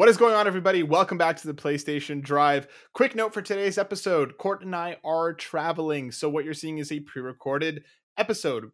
What 0.00 0.08
is 0.08 0.16
going 0.16 0.34
on, 0.34 0.46
everybody? 0.46 0.82
Welcome 0.82 1.18
back 1.18 1.36
to 1.36 1.46
the 1.46 1.52
PlayStation 1.52 2.22
Drive. 2.22 2.68
Quick 2.94 3.14
note 3.14 3.34
for 3.34 3.42
today's 3.42 3.76
episode 3.76 4.38
Court 4.38 4.64
and 4.64 4.74
I 4.74 4.96
are 5.04 5.34
traveling. 5.34 6.10
So, 6.10 6.26
what 6.30 6.46
you're 6.46 6.54
seeing 6.54 6.78
is 6.78 6.90
a 6.90 7.00
pre 7.00 7.20
recorded 7.20 7.84
episode. 8.16 8.70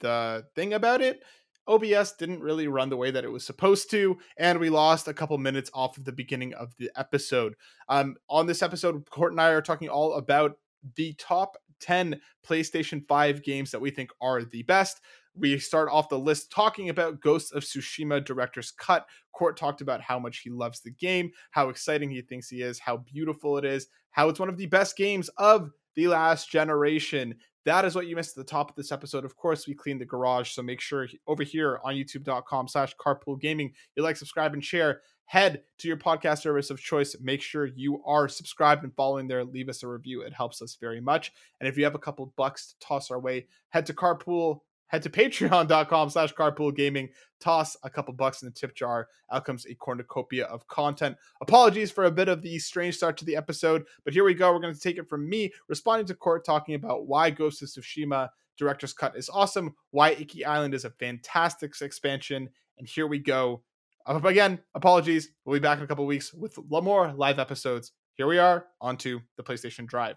The 0.00 0.44
thing 0.56 0.74
about 0.74 1.02
it, 1.02 1.22
OBS 1.68 2.14
didn't 2.18 2.40
really 2.40 2.66
run 2.66 2.88
the 2.88 2.96
way 2.96 3.12
that 3.12 3.22
it 3.22 3.30
was 3.30 3.46
supposed 3.46 3.92
to, 3.92 4.18
and 4.38 4.58
we 4.58 4.68
lost 4.68 5.06
a 5.06 5.14
couple 5.14 5.38
minutes 5.38 5.70
off 5.72 5.98
of 5.98 6.04
the 6.04 6.10
beginning 6.10 6.52
of 6.54 6.74
the 6.78 6.90
episode. 6.96 7.54
Um, 7.88 8.16
on 8.28 8.46
this 8.46 8.60
episode, 8.60 9.08
Court 9.08 9.30
and 9.30 9.40
I 9.40 9.50
are 9.50 9.62
talking 9.62 9.88
all 9.88 10.14
about 10.14 10.58
the 10.96 11.12
top 11.12 11.58
10 11.78 12.20
PlayStation 12.44 13.06
5 13.06 13.44
games 13.44 13.70
that 13.70 13.80
we 13.80 13.92
think 13.92 14.10
are 14.20 14.42
the 14.42 14.64
best 14.64 15.00
we 15.38 15.58
start 15.58 15.88
off 15.90 16.08
the 16.08 16.18
list 16.18 16.50
talking 16.50 16.88
about 16.88 17.20
Ghosts 17.20 17.52
of 17.52 17.62
Tsushima 17.62 18.24
Director's 18.24 18.70
Cut. 18.70 19.06
Court 19.32 19.56
talked 19.56 19.80
about 19.80 20.00
how 20.00 20.18
much 20.18 20.38
he 20.38 20.50
loves 20.50 20.80
the 20.80 20.90
game, 20.90 21.30
how 21.50 21.68
exciting 21.68 22.10
he 22.10 22.22
thinks 22.22 22.48
he 22.48 22.62
is, 22.62 22.78
how 22.78 22.98
beautiful 22.98 23.58
it 23.58 23.64
is, 23.64 23.88
how 24.10 24.28
it's 24.28 24.40
one 24.40 24.48
of 24.48 24.56
the 24.56 24.66
best 24.66 24.96
games 24.96 25.28
of 25.36 25.70
the 25.94 26.08
last 26.08 26.50
generation. 26.50 27.34
That 27.64 27.84
is 27.84 27.94
what 27.96 28.06
you 28.06 28.14
missed 28.14 28.38
at 28.38 28.46
the 28.46 28.50
top 28.50 28.70
of 28.70 28.76
this 28.76 28.92
episode. 28.92 29.24
Of 29.24 29.36
course, 29.36 29.66
we 29.66 29.74
cleaned 29.74 30.00
the 30.00 30.04
garage, 30.04 30.52
so 30.52 30.62
make 30.62 30.80
sure 30.80 31.08
over 31.26 31.42
here 31.42 31.80
on 31.84 31.94
youtube.com 31.94 32.68
slash 32.68 32.94
carpool 32.96 33.40
gaming, 33.40 33.72
you 33.96 34.02
like, 34.02 34.16
subscribe, 34.16 34.54
and 34.54 34.64
share. 34.64 35.00
Head 35.24 35.62
to 35.78 35.88
your 35.88 35.96
podcast 35.96 36.42
service 36.42 36.70
of 36.70 36.80
choice. 36.80 37.16
Make 37.20 37.42
sure 37.42 37.66
you 37.66 38.00
are 38.06 38.28
subscribed 38.28 38.84
and 38.84 38.94
following 38.94 39.26
there. 39.26 39.44
Leave 39.44 39.68
us 39.68 39.82
a 39.82 39.88
review. 39.88 40.22
It 40.22 40.32
helps 40.32 40.62
us 40.62 40.78
very 40.80 41.00
much. 41.00 41.32
And 41.58 41.68
if 41.68 41.76
you 41.76 41.82
have 41.82 41.96
a 41.96 41.98
couple 41.98 42.32
bucks 42.36 42.68
to 42.68 42.86
toss 42.86 43.10
our 43.10 43.18
way, 43.18 43.48
head 43.70 43.86
to 43.86 43.92
carpool 43.92 44.60
head 44.88 45.02
to 45.02 45.10
patreon.com 45.10 46.10
slash 46.10 46.34
carpool 46.34 46.74
gaming 46.74 47.08
toss 47.40 47.76
a 47.82 47.90
couple 47.90 48.14
bucks 48.14 48.42
in 48.42 48.48
the 48.48 48.54
tip 48.54 48.74
jar. 48.74 49.08
Out 49.30 49.44
comes 49.44 49.66
a 49.66 49.74
cornucopia 49.74 50.46
of 50.46 50.66
content. 50.68 51.16
Apologies 51.40 51.90
for 51.90 52.04
a 52.04 52.10
bit 52.10 52.28
of 52.28 52.42
the 52.42 52.58
strange 52.58 52.96
start 52.96 53.16
to 53.18 53.24
the 53.24 53.36
episode 53.36 53.84
but 54.04 54.14
here 54.14 54.24
we 54.24 54.34
go. 54.34 54.52
We're 54.52 54.60
going 54.60 54.74
to 54.74 54.80
take 54.80 54.98
it 54.98 55.08
from 55.08 55.28
me 55.28 55.52
responding 55.68 56.06
to 56.06 56.14
court 56.14 56.44
talking 56.44 56.74
about 56.74 57.06
why 57.06 57.30
ghost 57.30 57.62
of 57.62 57.68
tsushima 57.68 58.28
director's 58.56 58.94
cut 58.94 59.16
is 59.16 59.28
awesome 59.28 59.74
why 59.90 60.10
iki 60.10 60.42
island 60.44 60.72
is 60.72 60.86
a 60.86 60.90
fantastic 60.90 61.74
expansion 61.82 62.48
and 62.78 62.88
here 62.88 63.06
we 63.06 63.18
go. 63.18 63.62
Again 64.06 64.60
apologies. 64.74 65.30
We'll 65.44 65.58
be 65.58 65.62
back 65.62 65.78
in 65.78 65.84
a 65.84 65.86
couple 65.86 66.06
weeks 66.06 66.32
with 66.32 66.56
a 66.58 66.62
lot 66.70 66.84
more 66.84 67.12
live 67.12 67.38
episodes. 67.38 67.92
Here 68.14 68.26
we 68.26 68.38
are 68.38 68.66
onto 68.80 69.20
the 69.36 69.42
playstation 69.42 69.86
drive 69.86 70.16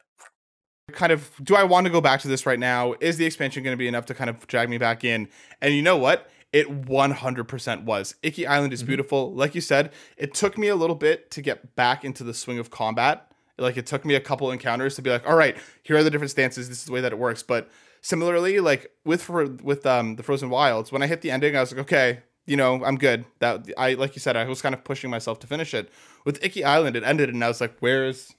kind 0.90 1.12
of 1.12 1.32
do 1.44 1.56
I 1.56 1.64
want 1.64 1.86
to 1.86 1.92
go 1.92 2.02
back 2.02 2.22
to 2.22 2.28
this 2.28 2.46
right 2.46 2.60
now? 2.60 2.96
Is 3.00 3.18
the 3.18 3.26
expansion 3.26 3.64
going 3.64 3.74
to 3.74 3.78
be 3.78 3.88
enough 3.88 4.06
to 4.08 4.14
kind 4.14 4.30
of 4.30 4.46
drag 4.48 4.70
me 4.70 4.78
back 4.78 5.04
in? 5.04 5.28
And 5.62 5.74
you 5.74 5.82
know 5.82 5.98
what? 5.98 6.30
It 6.52 6.86
100% 6.86 7.84
was. 7.84 8.16
Iki 8.24 8.48
Island 8.48 8.74
is 8.74 8.80
mm-hmm. 8.80 8.88
beautiful. 8.88 9.34
Like 9.34 9.54
you 9.54 9.62
said, 9.62 9.92
it 10.18 10.34
took 10.34 10.58
me 10.58 10.68
a 10.68 10.76
little 10.76 10.96
bit 10.96 11.30
to 11.32 11.42
get 11.42 11.76
back 11.76 12.04
into 12.04 12.24
the 12.24 12.34
swing 12.34 12.58
of 12.58 12.72
combat. 12.72 13.32
Like 13.58 13.78
it 13.78 13.86
took 13.86 14.06
me 14.06 14.16
a 14.16 14.20
couple 14.20 14.52
encounters 14.52 14.96
to 14.96 15.02
be 15.02 15.10
like, 15.10 15.28
all 15.28 15.36
right, 15.36 15.58
here 15.84 15.98
are 15.98 16.04
the 16.04 16.10
different 16.10 16.32
stances. 16.32 16.70
This 16.70 16.80
is 16.80 16.86
the 16.86 16.92
way 16.92 17.02
that 17.02 17.12
it 17.12 17.20
works. 17.20 17.44
But 17.44 17.70
similarly, 18.02 18.60
like 18.60 18.92
with 19.06 19.22
for, 19.22 19.46
with 19.46 19.86
um 19.86 20.16
the 20.16 20.24
Frozen 20.24 20.50
Wilds, 20.50 20.92
when 20.92 21.04
I 21.04 21.08
hit 21.08 21.22
the 21.22 21.30
ending, 21.30 21.56
I 21.56 21.60
was 21.60 21.72
like, 21.72 21.82
okay, 21.82 22.22
you 22.46 22.58
know, 22.58 22.84
I'm 22.84 22.98
good. 22.98 23.26
That 23.40 23.70
I 23.78 23.94
like 23.94 24.16
you 24.16 24.20
said, 24.20 24.36
I 24.36 24.46
was 24.46 24.62
kind 24.62 24.74
of 24.74 24.84
pushing 24.84 25.10
myself 25.10 25.40
to 25.40 25.48
finish 25.48 25.74
it. 25.74 25.92
With 26.26 26.44
Iki 26.44 26.64
Island, 26.64 26.96
it 26.96 27.04
ended, 27.04 27.30
and 27.30 27.44
I 27.44 27.48
was 27.48 27.62
like, 27.62 27.78
where's 27.80 28.34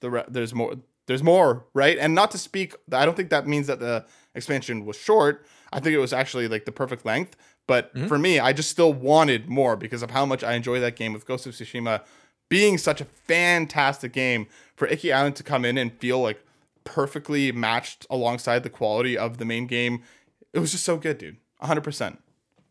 the 0.00 0.10
re- 0.10 0.24
there's 0.28 0.54
more 0.54 0.74
there's 1.06 1.22
more, 1.22 1.64
right? 1.74 1.96
And 1.98 2.14
not 2.14 2.30
to 2.32 2.38
speak, 2.38 2.74
I 2.92 3.04
don't 3.04 3.16
think 3.16 3.30
that 3.30 3.46
means 3.46 3.66
that 3.66 3.80
the 3.80 4.04
expansion 4.34 4.84
was 4.84 4.96
short. 4.96 5.46
I 5.72 5.80
think 5.80 5.94
it 5.94 5.98
was 5.98 6.12
actually 6.12 6.48
like 6.48 6.64
the 6.64 6.72
perfect 6.72 7.04
length. 7.04 7.36
But 7.66 7.94
mm-hmm. 7.94 8.06
for 8.06 8.18
me, 8.18 8.38
I 8.38 8.52
just 8.52 8.70
still 8.70 8.92
wanted 8.92 9.48
more 9.48 9.76
because 9.76 10.02
of 10.02 10.10
how 10.10 10.24
much 10.24 10.44
I 10.44 10.54
enjoy 10.54 10.80
that 10.80 10.96
game 10.96 11.12
with 11.12 11.26
Ghost 11.26 11.46
of 11.46 11.54
Tsushima 11.54 12.02
being 12.48 12.78
such 12.78 13.00
a 13.00 13.04
fantastic 13.04 14.12
game 14.12 14.46
for 14.76 14.86
Iki 14.86 15.12
Island 15.12 15.36
to 15.36 15.42
come 15.42 15.64
in 15.64 15.76
and 15.76 15.92
feel 15.98 16.20
like 16.20 16.40
perfectly 16.84 17.50
matched 17.50 18.06
alongside 18.08 18.62
the 18.62 18.70
quality 18.70 19.18
of 19.18 19.38
the 19.38 19.44
main 19.44 19.66
game. 19.66 20.02
It 20.52 20.60
was 20.60 20.72
just 20.72 20.84
so 20.84 20.96
good, 20.96 21.18
dude. 21.18 21.38
100%. 21.62 22.18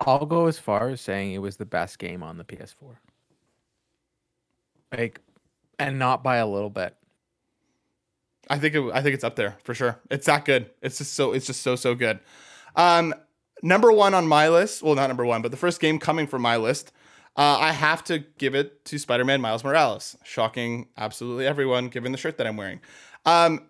I'll 0.01 0.25
go 0.25 0.47
as 0.47 0.59
far 0.59 0.89
as 0.89 1.01
saying 1.01 1.33
it 1.33 1.39
was 1.39 1.57
the 1.57 1.65
best 1.65 1.99
game 1.99 2.23
on 2.23 2.37
the 2.37 2.43
PS4. 2.43 2.97
Like, 4.97 5.21
and 5.77 5.99
not 5.99 6.23
by 6.23 6.37
a 6.37 6.47
little 6.47 6.69
bit. 6.69 6.95
I 8.49 8.59
think 8.59 8.75
it, 8.75 8.91
I 8.93 9.01
think 9.01 9.15
it's 9.15 9.23
up 9.23 9.35
there 9.35 9.57
for 9.63 9.73
sure. 9.73 9.99
It's 10.09 10.25
that 10.25 10.45
good. 10.45 10.69
It's 10.81 10.97
just 10.97 11.13
so 11.13 11.33
it's 11.33 11.45
just 11.45 11.61
so 11.61 11.75
so 11.75 11.95
good. 11.95 12.19
Um, 12.75 13.13
number 13.61 13.91
one 13.91 14.13
on 14.13 14.27
my 14.27 14.49
list. 14.49 14.83
Well, 14.83 14.95
not 14.95 15.07
number 15.07 15.25
one, 15.25 15.41
but 15.41 15.51
the 15.51 15.57
first 15.57 15.79
game 15.79 15.99
coming 15.99 16.27
from 16.27 16.41
my 16.41 16.57
list. 16.57 16.91
Uh, 17.37 17.57
I 17.59 17.73
have 17.73 18.01
to 18.05 18.19
give 18.37 18.55
it 18.55 18.85
to 18.85 18.97
Spider-Man 18.97 19.41
Miles 19.41 19.63
Morales. 19.63 20.15
Shocking, 20.23 20.87
absolutely 20.95 21.45
everyone, 21.45 21.89
given 21.89 22.13
the 22.13 22.17
shirt 22.17 22.37
that 22.37 22.47
I'm 22.47 22.55
wearing. 22.55 22.79
Um, 23.25 23.67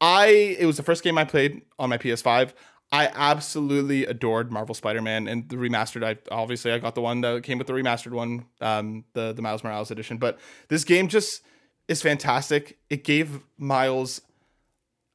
I 0.00 0.26
it 0.58 0.66
was 0.66 0.76
the 0.76 0.82
first 0.82 1.02
game 1.02 1.18
I 1.18 1.24
played 1.24 1.62
on 1.78 1.90
my 1.90 1.98
PS5. 1.98 2.52
I 2.92 3.10
absolutely 3.12 4.06
adored 4.06 4.52
Marvel 4.52 4.74
Spider-Man 4.74 5.26
and 5.26 5.48
the 5.48 5.56
remastered. 5.56 6.04
I 6.04 6.18
obviously 6.32 6.70
I 6.70 6.78
got 6.78 6.94
the 6.94 7.00
one 7.00 7.22
that 7.22 7.42
came 7.42 7.58
with 7.58 7.66
the 7.66 7.72
remastered 7.72 8.12
one, 8.12 8.46
um, 8.60 9.04
the 9.14 9.32
the 9.32 9.42
Miles 9.42 9.64
Morales 9.64 9.90
edition. 9.90 10.18
But 10.18 10.38
this 10.68 10.84
game 10.84 11.08
just 11.08 11.42
is 11.88 12.02
fantastic. 12.02 12.78
It 12.88 13.04
gave 13.04 13.40
Miles 13.58 14.20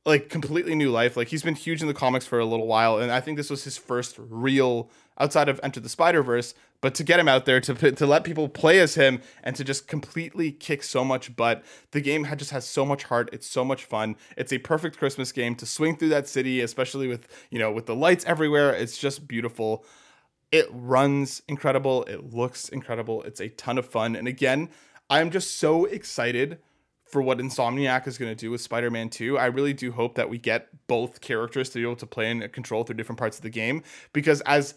like 0.05 0.29
completely 0.29 0.75
new 0.75 0.91
life. 0.91 1.17
Like 1.17 1.29
he's 1.29 1.43
been 1.43 1.55
huge 1.55 1.81
in 1.81 1.87
the 1.87 1.93
comics 1.93 2.25
for 2.25 2.39
a 2.39 2.45
little 2.45 2.67
while, 2.67 2.97
and 2.97 3.11
I 3.11 3.21
think 3.21 3.37
this 3.37 3.49
was 3.49 3.63
his 3.63 3.77
first 3.77 4.15
real 4.17 4.89
outside 5.17 5.49
of 5.49 5.59
Enter 5.63 5.79
the 5.79 5.89
Spider 5.89 6.23
Verse. 6.23 6.53
But 6.81 6.95
to 6.95 7.03
get 7.03 7.19
him 7.19 7.27
out 7.27 7.45
there 7.45 7.59
to 7.59 7.91
to 7.91 8.05
let 8.05 8.23
people 8.23 8.47
play 8.47 8.79
as 8.79 8.95
him 8.95 9.21
and 9.43 9.55
to 9.55 9.63
just 9.63 9.87
completely 9.87 10.51
kick 10.51 10.81
so 10.81 11.03
much 11.03 11.35
butt, 11.35 11.63
the 11.91 12.01
game 12.01 12.25
had, 12.25 12.39
just 12.39 12.51
has 12.51 12.65
so 12.65 12.85
much 12.85 13.03
heart. 13.03 13.29
It's 13.33 13.47
so 13.47 13.65
much 13.65 13.83
fun. 13.83 14.15
It's 14.37 14.53
a 14.53 14.59
perfect 14.59 14.97
Christmas 14.97 15.31
game 15.31 15.55
to 15.55 15.65
swing 15.65 15.97
through 15.97 16.09
that 16.09 16.27
city, 16.27 16.61
especially 16.61 17.07
with 17.07 17.27
you 17.49 17.59
know 17.59 17.71
with 17.71 17.85
the 17.85 17.95
lights 17.95 18.23
everywhere. 18.25 18.73
It's 18.73 18.97
just 18.97 19.27
beautiful. 19.27 19.85
It 20.51 20.67
runs 20.71 21.43
incredible. 21.47 22.05
It 22.05 22.33
looks 22.33 22.69
incredible. 22.69 23.21
It's 23.23 23.39
a 23.39 23.49
ton 23.49 23.77
of 23.77 23.85
fun. 23.85 24.15
And 24.15 24.27
again, 24.27 24.69
I'm 25.09 25.31
just 25.31 25.57
so 25.57 25.85
excited 25.85 26.59
for 27.03 27.21
what 27.21 27.39
Insomniac 27.39 28.07
is 28.07 28.19
going 28.19 28.31
to 28.31 28.35
do 28.35 28.51
with 28.51 28.61
Spider-Man 28.61 29.09
2. 29.09 29.37
I 29.37 29.47
really 29.47 29.73
do 29.73 29.91
hope 29.91 30.15
that 30.15 30.29
we 30.29 30.37
get 30.37 30.67
both 30.87 31.21
characters 31.21 31.69
to 31.69 31.79
be 31.79 31.83
able 31.83 31.95
to 31.95 32.05
play 32.05 32.29
and 32.29 32.51
control 32.53 32.83
through 32.83 32.97
different 32.97 33.17
parts 33.17 33.37
of 33.37 33.43
the 33.43 33.49
game 33.49 33.81
because 34.13 34.41
as 34.41 34.75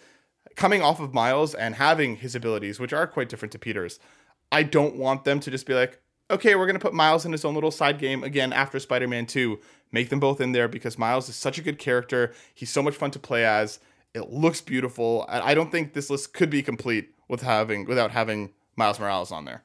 coming 0.56 0.80
off 0.80 1.00
of 1.00 1.12
Miles 1.12 1.54
and 1.54 1.74
having 1.74 2.16
his 2.16 2.34
abilities 2.34 2.80
which 2.80 2.92
are 2.92 3.06
quite 3.06 3.28
different 3.28 3.52
to 3.52 3.58
Peter's, 3.58 4.00
I 4.50 4.62
don't 4.62 4.96
want 4.96 5.24
them 5.24 5.40
to 5.40 5.50
just 5.50 5.66
be 5.66 5.74
like, 5.74 6.00
"Okay, 6.30 6.54
we're 6.54 6.66
going 6.66 6.78
to 6.78 6.80
put 6.80 6.94
Miles 6.94 7.26
in 7.26 7.32
his 7.32 7.44
own 7.44 7.54
little 7.54 7.70
side 7.70 7.98
game 7.98 8.24
again 8.24 8.52
after 8.52 8.78
Spider-Man 8.78 9.26
2. 9.26 9.58
Make 9.92 10.08
them 10.08 10.20
both 10.20 10.40
in 10.40 10.52
there 10.52 10.68
because 10.68 10.98
Miles 10.98 11.28
is 11.28 11.36
such 11.36 11.58
a 11.58 11.62
good 11.62 11.78
character. 11.78 12.32
He's 12.54 12.70
so 12.70 12.82
much 12.82 12.94
fun 12.94 13.10
to 13.10 13.18
play 13.18 13.44
as. 13.44 13.78
It 14.14 14.30
looks 14.30 14.62
beautiful. 14.62 15.26
I 15.28 15.52
don't 15.54 15.70
think 15.70 15.92
this 15.92 16.08
list 16.08 16.32
could 16.32 16.48
be 16.48 16.62
complete 16.62 17.14
with 17.28 17.42
having 17.42 17.84
without 17.84 18.10
having 18.10 18.52
Miles 18.76 18.98
Morales 18.98 19.30
on 19.30 19.44
there. 19.44 19.64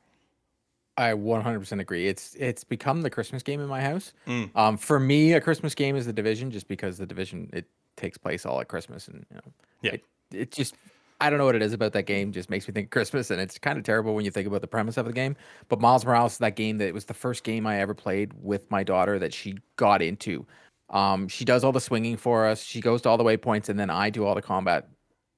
I 0.98 1.12
100% 1.12 1.80
agree. 1.80 2.08
It's 2.08 2.36
it's 2.36 2.64
become 2.64 3.02
the 3.02 3.10
Christmas 3.10 3.44
game 3.44 3.62
in 3.62 3.68
my 3.68 3.82
house. 3.82 4.14
Mm. 4.26 4.50
Um, 4.56 4.78
for 4.78 5.00
me, 5.00 5.34
a 5.34 5.42
Christmas 5.42 5.76
game 5.76 5.96
is 5.96 6.08
the 6.08 6.14
Division, 6.14 6.50
just 6.50 6.68
because 6.68 6.98
the 6.98 7.06
Division 7.06 7.50
it 7.54 7.66
takes 7.98 8.18
place 8.18 8.46
all 8.46 8.60
at 8.60 8.68
Christmas, 8.68 9.08
and 9.08 9.26
you 9.30 9.36
know, 9.36 9.54
yeah, 9.82 9.92
it, 9.92 10.04
it 10.32 10.52
just 10.52 10.76
I 11.22 11.30
don't 11.30 11.38
know 11.38 11.46
what 11.46 11.56
it 11.56 11.62
is 11.62 11.74
about 11.74 11.94
that 11.94 12.04
game. 12.04 12.32
Just 12.32 12.50
makes 12.50 12.68
me 12.68 12.74
think 12.74 12.90
Christmas, 12.90 13.30
and 13.30 13.40
it's 13.40 13.60
kind 13.60 13.78
of 13.78 13.84
terrible 13.84 14.16
when 14.16 14.26
you 14.26 14.32
think 14.32 14.48
about 14.48 14.62
the 14.62 14.68
premise 14.68 14.98
of 14.98 15.06
the 15.06 15.14
game. 15.14 15.36
But 15.70 15.80
Miles 15.80 16.04
Morales 16.04 16.34
is 16.34 16.38
that 16.40 16.56
game 16.56 16.80
that 16.80 16.94
was 16.94 17.06
the 17.06 17.14
first 17.14 17.44
game 17.44 17.68
I 17.68 17.80
ever 17.80 17.94
played 17.94 18.32
with 18.42 18.70
my 18.72 18.84
daughter 18.84 19.20
that 19.20 19.34
she 19.34 19.58
got 19.76 20.02
into. 20.02 20.48
Um, 20.90 21.28
she 21.28 21.46
does 21.46 21.64
all 21.64 21.72
the 21.72 21.82
swinging 21.82 22.18
for 22.18 22.48
us. 22.48 22.64
She 22.64 22.82
goes 22.82 23.04
to 23.04 23.10
all 23.10 23.18
the 23.18 23.24
waypoints, 23.24 23.70
and 23.70 23.80
then 23.80 23.92
I 23.92 24.10
do 24.10 24.26
all 24.26 24.34
the 24.34 24.42
combat. 24.42 24.88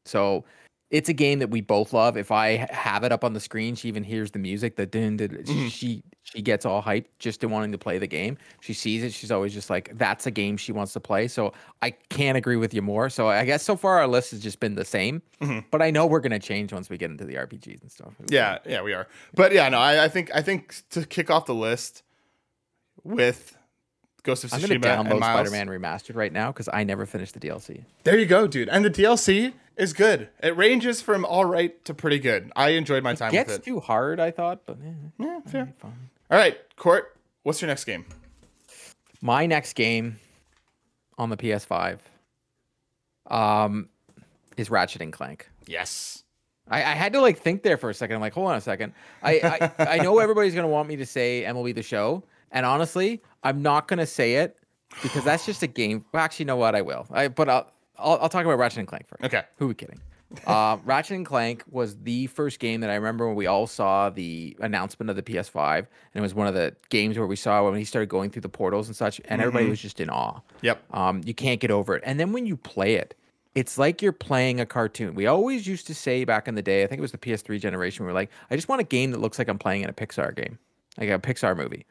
So 0.06 0.46
it's 0.90 1.08
a 1.08 1.14
game 1.14 1.40
that 1.40 1.52
we 1.52 1.62
both 1.62 1.94
love. 1.94 2.18
If 2.18 2.32
I 2.32 2.68
have 2.72 3.04
it 3.04 3.12
up 3.12 3.24
on 3.24 3.34
the 3.34 3.40
screen, 3.40 3.76
she 3.76 3.88
even 3.88 4.04
hears 4.04 4.32
the 4.32 4.40
music. 4.40 4.76
The 4.76 4.88
dun, 4.88 5.18
dun, 5.18 5.30
mm-hmm. 5.30 5.68
she 5.68 6.04
she 6.24 6.42
gets 6.42 6.66
all 6.66 6.82
hyped 6.82 7.06
just 7.20 7.44
in 7.44 7.52
wanting 7.52 7.72
to 7.72 7.78
play 7.78 8.00
the 8.00 8.08
game. 8.08 8.38
She 8.62 8.74
sees 8.74 9.04
it. 9.04 9.14
She's 9.14 9.32
always 9.32 9.54
just 9.54 9.70
like, 9.70 9.92
"That's 9.98 10.26
a 10.26 10.32
game 10.32 10.58
she 10.58 10.72
wants 10.72 10.94
to 10.94 11.00
play." 11.00 11.28
So 11.28 11.54
I 11.82 11.92
can't 11.92 12.38
agree 12.38 12.56
with 12.56 12.74
you 12.74 12.82
more. 12.82 13.10
So 13.10 13.28
I 13.28 13.46
guess 13.46 13.64
so 13.64 13.76
far 13.76 14.00
our 14.00 14.08
list 14.08 14.32
has 14.32 14.40
just 14.40 14.60
been 14.60 14.76
the 14.76 14.86
same, 14.86 15.22
mm-hmm. 15.42 15.60
but 15.70 15.82
I 15.82 15.92
know 15.92 16.08
we're 16.08 16.22
gonna 16.22 16.40
change 16.40 16.74
once 16.74 16.90
we 16.90 16.98
get 16.98 17.12
into 17.12 17.26
the 17.26 17.36
RPGs 17.36 17.82
and 17.82 17.92
stuff. 17.92 18.14
Yeah, 18.28 18.58
yeah, 18.66 18.82
we 18.82 18.94
are. 18.94 19.08
But 19.36 19.54
yeah, 19.54 19.70
no, 19.70 19.78
I, 19.78 20.06
I 20.06 20.08
think 20.08 20.32
I 20.34 20.42
think 20.42 20.84
to 20.92 21.06
kick 21.06 21.30
off 21.30 21.46
the 21.46 21.56
list 21.56 22.02
with 23.04 23.56
Ghost 24.24 24.44
of 24.44 24.50
Tsushima. 24.50 24.86
I'm 24.86 25.08
gonna 25.08 25.20
download 25.20 25.20
Spider-Man 25.20 25.68
Remastered 25.68 26.16
right 26.16 26.34
now 26.34 26.52
because 26.52 26.70
I 26.72 26.84
never 26.84 27.06
finished 27.06 27.36
the 27.36 27.40
DLC. 27.40 27.84
There 28.04 28.18
you 28.18 28.26
go, 28.26 28.48
dude. 28.48 28.70
And 28.70 28.84
the 28.84 28.90
DLC 28.90 29.54
is 29.80 29.94
good. 29.94 30.30
It 30.44 30.56
ranges 30.56 31.02
from 31.02 31.26
all 31.26 31.46
right 31.46 31.84
to 31.86 31.94
pretty 31.94 32.20
good. 32.20 32.52
I 32.56 32.70
enjoyed 32.72 33.04
my 33.04 33.16
time 33.16 33.32
with 33.32 33.34
it 33.34 33.38
gets 33.38 33.52
with 33.52 33.60
it. 33.60 33.64
too 33.64 33.80
hard, 33.80 34.20
I 34.20 34.32
thought, 34.32 34.62
but 34.66 34.78
eh, 34.86 34.92
yeah, 35.18 35.40
fair. 35.48 35.74
All 35.84 35.92
right, 36.30 36.58
Court. 36.76 37.16
What's 37.44 37.62
your 37.62 37.68
next 37.68 37.86
game? 37.86 38.06
My 39.22 39.46
next 39.46 39.74
game 39.74 40.20
on 41.18 41.30
the 41.30 41.38
PS5 41.38 42.00
um, 43.28 43.90
is 44.58 44.70
Ratchet 44.70 45.02
and 45.02 45.14
Clank. 45.14 45.50
Yes. 45.66 46.24
I, 46.70 46.80
I, 46.80 46.94
had 46.94 47.14
to 47.14 47.22
like 47.22 47.40
think 47.40 47.64
there 47.64 47.78
for 47.78 47.90
a 47.90 47.94
second. 47.94 48.16
I'm 48.16 48.22
like, 48.22 48.34
hold 48.34 48.50
on 48.50 48.56
a 48.56 48.62
second. 48.62 48.94
I 49.24 49.72
I, 49.80 49.86
I 49.96 49.98
know 49.98 50.20
everybody's 50.20 50.54
gonna 50.54 50.68
want 50.68 50.88
me 50.88 50.98
to 50.98 51.06
say 51.06 51.44
MLB 51.48 51.74
the 51.74 51.82
Show, 51.82 52.24
and 52.52 52.66
honestly, 52.66 53.24
I'm 53.44 53.64
not 53.64 53.88
gonna 53.88 54.06
say 54.06 54.36
it 54.36 54.56
because 55.02 55.24
that's 55.24 55.46
just 55.46 55.64
a 55.64 55.68
game. 55.68 56.06
Well, 56.12 56.22
actually, 56.22 56.44
you 56.44 56.48
know 56.48 56.58
what? 56.58 56.76
I 56.76 56.82
will. 56.82 57.08
I 57.10 57.28
but 57.28 57.50
I'll 57.50 57.72
I'll, 58.00 58.20
I'll 58.22 58.30
talk 58.30 58.46
about 58.46 58.58
Ratchet 58.58 58.80
and 58.80 58.88
Clank 58.88 59.08
first. 59.08 59.24
Okay. 59.24 59.44
Who 59.58 59.66
are 59.66 59.68
we 59.70 59.74
kidding? 59.76 60.00
uh, 60.46 60.78
Ratchet 60.86 61.18
and 61.18 61.26
Clank 61.26 61.64
was 61.70 61.98
the 61.98 62.28
first 62.28 62.60
game 62.60 62.82
that 62.82 62.90
I 62.90 62.96
remember 62.96 63.28
when 63.28 63.36
we 63.36 63.48
all 63.48 63.68
saw 63.68 64.10
the 64.10 64.56
announcement 64.60 65.10
of 65.10 65.16
the 65.16 65.24
PS5, 65.24 65.78
and 65.78 65.88
it 66.14 66.22
was 66.22 66.34
one 66.34 66.48
of 66.48 66.54
the 66.54 66.76
games 66.90 67.18
where 67.18 67.28
we 67.28 67.36
saw 67.36 67.64
when 67.66 67.76
he 67.76 67.86
started 67.86 68.10
going 68.10 68.30
through 68.30 68.44
the 68.44 68.50
portals 68.50 68.88
and 68.88 68.96
such, 68.96 69.20
and 69.20 69.28
mm-hmm. 69.28 69.42
everybody 69.42 69.70
was 69.70 69.82
just 69.82 70.00
in 70.00 70.10
awe. 70.10 70.40
Yep. 70.62 70.84
Um, 70.94 71.22
you 71.26 71.34
can't 71.34 71.60
get 71.60 71.72
over 71.72 71.96
it, 71.96 72.04
and 72.06 72.20
then 72.20 72.32
when 72.32 72.46
you 72.46 72.58
play 72.58 72.96
it, 72.96 73.16
it's 73.56 73.78
like 73.78 74.02
you're 74.02 74.12
playing 74.12 74.60
a 74.60 74.66
cartoon. 74.66 75.16
We 75.16 75.26
always 75.26 75.68
used 75.68 75.88
to 75.88 75.96
say 75.96 76.24
back 76.24 76.48
in 76.48 76.56
the 76.56 76.62
day, 76.62 76.84
I 76.84 76.88
think 76.88 77.00
it 77.00 77.02
was 77.02 77.12
the 77.12 77.18
PS3 77.18 77.60
generation, 77.60 78.06
we 78.06 78.12
were 78.12 78.14
like, 78.14 78.30
I 78.52 78.56
just 78.56 78.70
want 78.70 78.80
a 78.80 78.86
game 78.86 79.12
that 79.12 79.20
looks 79.20 79.40
like 79.40 79.48
I'm 79.48 79.58
playing 79.58 79.82
in 79.84 79.90
a 79.90 79.94
Pixar 79.94 80.36
game, 80.36 80.60
like 80.98 81.10
a 81.10 81.20
Pixar 81.20 81.58
movie. 81.58 81.86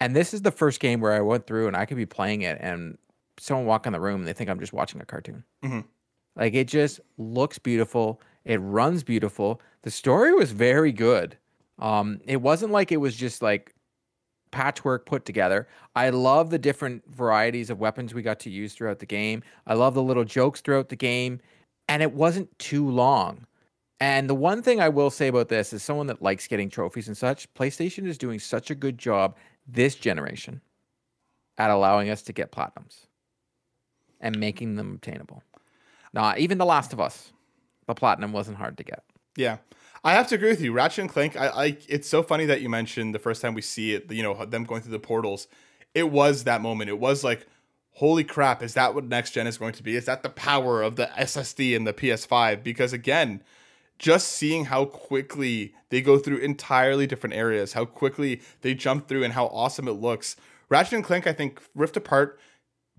And 0.00 0.16
this 0.16 0.34
is 0.34 0.42
the 0.42 0.50
first 0.50 0.80
game 0.80 1.00
where 1.00 1.12
I 1.12 1.20
went 1.20 1.46
through 1.46 1.68
and 1.68 1.76
I 1.76 1.84
could 1.84 1.96
be 1.96 2.06
playing 2.06 2.42
it, 2.42 2.58
and 2.60 2.98
someone 3.38 3.66
walk 3.66 3.86
in 3.86 3.92
the 3.92 4.00
room 4.00 4.20
and 4.20 4.28
they 4.28 4.32
think 4.32 4.50
I'm 4.50 4.60
just 4.60 4.72
watching 4.72 5.00
a 5.00 5.04
cartoon. 5.04 5.44
Mm-hmm. 5.64 5.80
Like 6.36 6.54
it 6.54 6.68
just 6.68 7.00
looks 7.18 7.58
beautiful. 7.58 8.20
It 8.44 8.58
runs 8.58 9.02
beautiful. 9.02 9.60
The 9.82 9.90
story 9.90 10.34
was 10.34 10.52
very 10.52 10.92
good. 10.92 11.36
Um, 11.78 12.20
it 12.26 12.40
wasn't 12.40 12.72
like 12.72 12.92
it 12.92 12.98
was 12.98 13.16
just 13.16 13.42
like 13.42 13.74
patchwork 14.50 15.06
put 15.06 15.24
together. 15.24 15.66
I 15.96 16.10
love 16.10 16.50
the 16.50 16.58
different 16.58 17.02
varieties 17.10 17.70
of 17.70 17.80
weapons 17.80 18.14
we 18.14 18.22
got 18.22 18.40
to 18.40 18.50
use 18.50 18.74
throughout 18.74 18.98
the 18.98 19.06
game. 19.06 19.42
I 19.66 19.74
love 19.74 19.94
the 19.94 20.02
little 20.02 20.24
jokes 20.24 20.60
throughout 20.60 20.90
the 20.90 20.96
game, 20.96 21.40
and 21.88 22.02
it 22.02 22.12
wasn't 22.12 22.56
too 22.58 22.88
long. 22.88 23.46
And 23.98 24.28
the 24.28 24.34
one 24.34 24.62
thing 24.62 24.80
I 24.80 24.88
will 24.88 25.10
say 25.10 25.28
about 25.28 25.48
this 25.48 25.72
is 25.72 25.82
someone 25.82 26.08
that 26.08 26.22
likes 26.22 26.48
getting 26.48 26.68
trophies 26.68 27.08
and 27.08 27.16
such, 27.16 27.52
PlayStation 27.54 28.06
is 28.06 28.18
doing 28.18 28.38
such 28.38 28.70
a 28.70 28.74
good 28.74 28.98
job 28.98 29.36
this 29.66 29.94
generation 29.94 30.60
at 31.56 31.70
allowing 31.70 32.10
us 32.10 32.22
to 32.22 32.32
get 32.32 32.50
platinums 32.50 33.06
and 34.22 34.38
making 34.38 34.76
them 34.76 34.94
obtainable. 34.94 35.42
Not 36.14 36.38
even 36.38 36.58
The 36.58 36.64
Last 36.64 36.92
of 36.92 37.00
Us, 37.00 37.32
the 37.86 37.94
platinum 37.94 38.32
wasn't 38.32 38.58
hard 38.58 38.78
to 38.78 38.84
get. 38.84 39.02
Yeah. 39.36 39.58
I 40.04 40.14
have 40.14 40.28
to 40.28 40.34
agree 40.34 40.50
with 40.50 40.60
you. 40.60 40.72
Ratchet 40.72 40.98
and 41.00 41.10
Clank, 41.10 41.36
I, 41.36 41.48
I 41.48 41.76
it's 41.88 42.08
so 42.08 42.22
funny 42.22 42.46
that 42.46 42.60
you 42.60 42.68
mentioned 42.68 43.14
the 43.14 43.20
first 43.20 43.40
time 43.40 43.54
we 43.54 43.62
see 43.62 43.94
it, 43.94 44.10
you 44.10 44.22
know, 44.22 44.44
them 44.44 44.64
going 44.64 44.82
through 44.82 44.92
the 44.92 44.98
portals. 44.98 45.46
It 45.94 46.10
was 46.10 46.44
that 46.44 46.60
moment. 46.60 46.90
It 46.90 46.98
was 46.98 47.22
like, 47.22 47.46
holy 47.92 48.24
crap, 48.24 48.62
is 48.62 48.74
that 48.74 48.94
what 48.94 49.04
next 49.04 49.32
gen 49.32 49.46
is 49.46 49.58
going 49.58 49.74
to 49.74 49.82
be? 49.82 49.94
Is 49.96 50.06
that 50.06 50.22
the 50.22 50.30
power 50.30 50.82
of 50.82 50.96
the 50.96 51.06
SSD 51.16 51.76
and 51.76 51.86
the 51.86 51.92
PS5? 51.92 52.62
Because 52.62 52.92
again, 52.92 53.42
just 53.98 54.28
seeing 54.28 54.64
how 54.64 54.86
quickly 54.86 55.74
they 55.90 56.00
go 56.00 56.18
through 56.18 56.38
entirely 56.38 57.06
different 57.06 57.36
areas, 57.36 57.74
how 57.74 57.84
quickly 57.84 58.40
they 58.62 58.74
jump 58.74 59.06
through, 59.06 59.22
and 59.22 59.34
how 59.34 59.46
awesome 59.46 59.86
it 59.86 59.92
looks. 59.92 60.34
Ratchet 60.68 60.94
and 60.94 61.04
Clank, 61.04 61.26
I 61.26 61.32
think, 61.32 61.62
Rift 61.74 61.96
Apart 61.96 62.40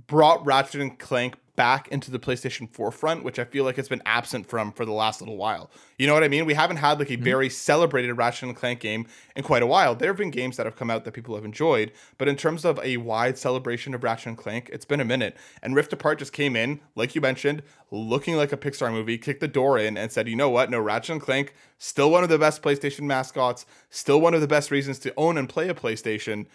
brought 0.07 0.45
Ratchet 0.45 0.81
and 0.81 0.97
Clank 0.97 1.35
back 1.55 1.87
into 1.89 2.09
the 2.09 2.19
PlayStation 2.19 2.67
forefront, 2.67 3.23
which 3.23 3.37
I 3.37 3.43
feel 3.43 3.63
like 3.63 3.77
it's 3.77 3.89
been 3.89 4.01
absent 4.05 4.47
from 4.47 4.71
for 4.71 4.85
the 4.85 4.91
last 4.91 5.21
little 5.21 5.37
while. 5.37 5.69
You 5.99 6.07
know 6.07 6.13
what 6.13 6.23
I 6.23 6.27
mean? 6.27 6.45
We 6.45 6.55
haven't 6.55 6.77
had 6.77 6.97
like 6.97 7.11
a 7.11 7.13
mm-hmm. 7.13 7.23
very 7.23 7.49
celebrated 7.49 8.13
Ratchet 8.13 8.49
and 8.49 8.55
Clank 8.55 8.79
game 8.79 9.05
in 9.35 9.43
quite 9.43 9.61
a 9.61 9.67
while. 9.67 9.93
There 9.93 10.09
have 10.09 10.17
been 10.17 10.31
games 10.31 10.57
that 10.57 10.65
have 10.65 10.75
come 10.75 10.89
out 10.89 11.05
that 11.05 11.11
people 11.11 11.35
have 11.35 11.45
enjoyed, 11.45 11.91
but 12.17 12.27
in 12.27 12.35
terms 12.35 12.65
of 12.65 12.79
a 12.81 12.97
wide 12.97 13.37
celebration 13.37 13.93
of 13.93 14.03
Ratchet 14.03 14.27
and 14.27 14.37
Clank, 14.37 14.69
it's 14.73 14.85
been 14.85 14.99
a 14.99 15.05
minute. 15.05 15.37
And 15.61 15.75
Rift 15.75 15.93
Apart 15.93 16.19
just 16.19 16.33
came 16.33 16.55
in, 16.55 16.79
like 16.95 17.13
you 17.13 17.21
mentioned, 17.21 17.61
looking 17.91 18.35
like 18.35 18.51
a 18.51 18.57
Pixar 18.57 18.91
movie, 18.91 19.19
kicked 19.19 19.41
the 19.41 19.47
door 19.47 19.77
in 19.77 19.95
and 19.95 20.11
said, 20.11 20.27
"You 20.27 20.35
know 20.35 20.49
what? 20.49 20.71
No, 20.71 20.79
Ratchet 20.79 21.11
and 21.11 21.21
Clank 21.21 21.53
still 21.77 22.09
one 22.09 22.23
of 22.23 22.29
the 22.29 22.39
best 22.39 22.63
PlayStation 22.63 23.01
mascots, 23.01 23.65
still 23.89 24.19
one 24.19 24.33
of 24.33 24.41
the 24.41 24.47
best 24.47 24.71
reasons 24.71 24.97
to 24.99 25.13
own 25.15 25.37
and 25.37 25.47
play 25.47 25.69
a 25.69 25.75
PlayStation." 25.75 26.47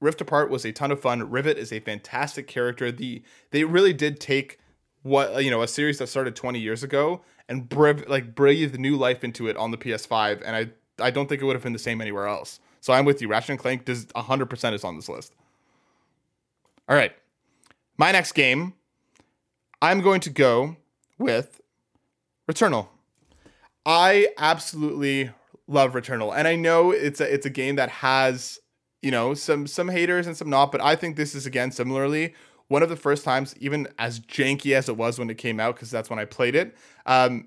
Rift 0.00 0.20
Apart 0.20 0.50
was 0.50 0.64
a 0.64 0.72
ton 0.72 0.90
of 0.90 1.00
fun. 1.00 1.30
Rivet 1.30 1.56
is 1.56 1.72
a 1.72 1.80
fantastic 1.80 2.46
character. 2.46 2.92
The 2.92 3.22
they 3.50 3.64
really 3.64 3.92
did 3.92 4.20
take 4.20 4.58
what 5.02 5.42
you 5.42 5.50
know 5.50 5.62
a 5.62 5.68
series 5.68 5.98
that 5.98 6.08
started 6.08 6.36
20 6.36 6.58
years 6.58 6.82
ago 6.82 7.22
and 7.48 7.68
brev- 7.68 8.08
like 8.08 8.34
breathe 8.34 8.76
new 8.76 8.96
life 8.96 9.22
into 9.24 9.46
it 9.48 9.56
on 9.56 9.70
the 9.70 9.78
PS5 9.78 10.42
and 10.44 10.56
I 10.56 10.70
I 11.02 11.10
don't 11.10 11.28
think 11.28 11.40
it 11.40 11.44
would 11.44 11.56
have 11.56 11.62
been 11.62 11.72
the 11.72 11.78
same 11.78 12.00
anywhere 12.00 12.26
else. 12.26 12.60
So 12.80 12.92
I'm 12.92 13.04
with 13.04 13.20
you. 13.20 13.28
Ratchet 13.28 13.50
and 13.50 13.58
Clank 13.58 13.84
does 13.84 14.06
100% 14.06 14.72
is 14.72 14.84
on 14.84 14.96
this 14.96 15.08
list. 15.08 15.34
All 16.88 16.96
right. 16.96 17.12
My 17.96 18.12
next 18.12 18.32
game 18.32 18.74
I'm 19.80 20.00
going 20.00 20.20
to 20.20 20.30
go 20.30 20.76
with 21.18 21.60
Returnal. 22.50 22.88
I 23.84 24.28
absolutely 24.38 25.30
love 25.68 25.92
Returnal 25.92 26.36
and 26.36 26.46
I 26.46 26.56
know 26.56 26.90
it's 26.90 27.20
a 27.20 27.32
it's 27.32 27.46
a 27.46 27.50
game 27.50 27.76
that 27.76 27.88
has 27.88 28.58
you 29.06 29.12
know 29.12 29.34
some 29.34 29.68
some 29.68 29.88
haters 29.88 30.26
and 30.26 30.36
some 30.36 30.50
not 30.50 30.72
but 30.72 30.80
i 30.80 30.96
think 30.96 31.14
this 31.14 31.32
is 31.34 31.46
again 31.46 31.70
similarly 31.70 32.34
one 32.66 32.82
of 32.82 32.88
the 32.88 32.96
first 32.96 33.24
times 33.24 33.54
even 33.60 33.86
as 34.00 34.18
janky 34.18 34.74
as 34.74 34.88
it 34.88 34.96
was 34.96 35.16
when 35.16 35.30
it 35.30 35.38
came 35.38 35.60
out 35.60 35.76
because 35.76 35.92
that's 35.92 36.10
when 36.10 36.18
i 36.18 36.24
played 36.24 36.56
it 36.56 36.76
um 37.06 37.46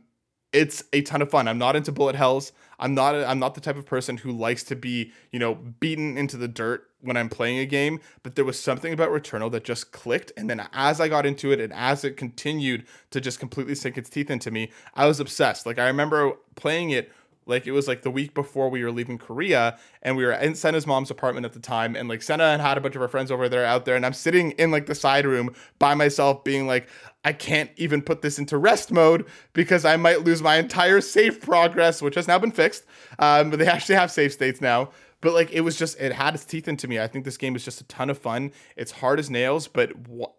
it's 0.52 0.84
a 0.94 1.02
ton 1.02 1.22
of 1.22 1.30
fun. 1.30 1.48
I'm 1.48 1.60
not 1.60 1.76
into 1.76 1.92
bullet 1.92 2.16
hells. 2.16 2.52
I'm 2.80 2.94
not 2.94 3.14
a, 3.14 3.28
i'm 3.28 3.40
not 3.40 3.56
the 3.56 3.62
type 3.62 3.76
of 3.76 3.86
person 3.86 4.16
who 4.16 4.32
likes 4.32 4.64
to 4.64 4.76
be 4.76 5.12
you 5.32 5.40
know 5.40 5.56
beaten 5.56 6.18
into 6.18 6.38
the 6.38 6.48
dirt 6.48 6.90
when 7.02 7.18
i'm 7.18 7.28
playing 7.28 7.60
a 7.60 7.66
game 7.66 8.00
but 8.24 8.36
there 8.36 8.46
was 8.46 8.58
something 8.58 8.94
about 8.94 9.10
returnal 9.10 9.52
that 9.52 9.66
just 9.66 9.92
clicked 9.92 10.32
and 10.38 10.50
then 10.50 10.66
as 10.72 11.02
i 11.02 11.10
got 11.10 11.26
into 11.26 11.52
it 11.52 11.60
and 11.60 11.74
as 11.74 12.06
it 12.06 12.16
continued 12.16 12.86
to 13.12 13.20
just 13.20 13.38
completely 13.38 13.76
sink 13.76 13.98
its 13.98 14.10
teeth 14.10 14.32
into 14.32 14.50
me 14.50 14.72
i 14.96 15.06
was 15.06 15.20
obsessed. 15.20 15.66
Like 15.66 15.78
i 15.78 15.88
remember 15.88 16.32
playing 16.56 16.92
it 16.92 17.12
like 17.50 17.68
it 17.68 17.72
was 17.72 17.88
like 17.88 18.04
the 18.04 18.12
week 18.12 18.34
before 18.34 18.70
we 18.70 18.84
were 18.84 18.92
leaving 18.92 19.18
Korea, 19.18 19.78
and 20.02 20.16
we 20.16 20.24
were 20.24 20.32
in 20.32 20.56
Senna's 20.56 20.88
mom's 20.88 21.12
apartment 21.12 21.46
at 21.46 21.54
the 21.54 21.60
time, 21.60 21.96
and 21.96 22.08
like 22.08 22.22
Senna 22.22 22.52
had 22.52 22.62
had 22.62 22.78
a 22.78 22.82
bunch 22.82 22.96
of 22.96 23.02
her 23.02 23.08
friends 23.08 23.32
over 23.32 23.50
there 23.50 23.66
out 23.66 23.86
there, 23.86 23.96
and 23.96 24.06
I'm 24.06 24.14
sitting 24.14 24.52
in 24.52 24.72
like 24.72 24.86
the 24.86 24.96
side 24.96 25.26
room 25.26 25.54
by 25.80 25.96
myself, 25.96 26.44
being 26.44 26.68
like, 26.68 26.88
I 27.26 27.34
can't 27.34 27.70
even 27.76 28.02
put 28.02 28.22
this 28.22 28.40
into 28.40 28.58
rest 28.58 28.92
mode 28.92 29.26
because 29.54 29.84
I 29.84 29.98
might 29.98 30.24
lose 30.24 30.42
my 30.42 30.56
entire 30.56 31.02
save 31.02 31.42
progress, 31.42 32.02
which 32.02 32.16
has 32.16 32.28
now 32.28 32.40
been 32.40 32.52
fixed. 32.52 32.86
Um, 33.18 33.50
but 33.50 33.60
they 33.60 33.68
actually 33.68 33.96
have 33.96 34.12
save 34.12 34.32
states 34.32 34.62
now. 34.62 34.92
But 35.22 35.34
like 35.34 35.52
it 35.52 35.62
was 35.62 35.78
just, 35.78 36.00
it 36.00 36.14
had 36.14 36.34
its 36.34 36.46
teeth 36.46 36.70
into 36.70 36.88
me. 36.88 36.98
I 36.98 37.08
think 37.08 37.26
this 37.26 37.36
game 37.38 37.54
is 37.56 37.66
just 37.66 37.82
a 37.82 37.84
ton 37.86 38.10
of 38.10 38.18
fun. 38.18 38.54
It's 38.78 38.92
hard 38.92 39.20
as 39.20 39.30
nails, 39.30 39.68
but 39.68 39.92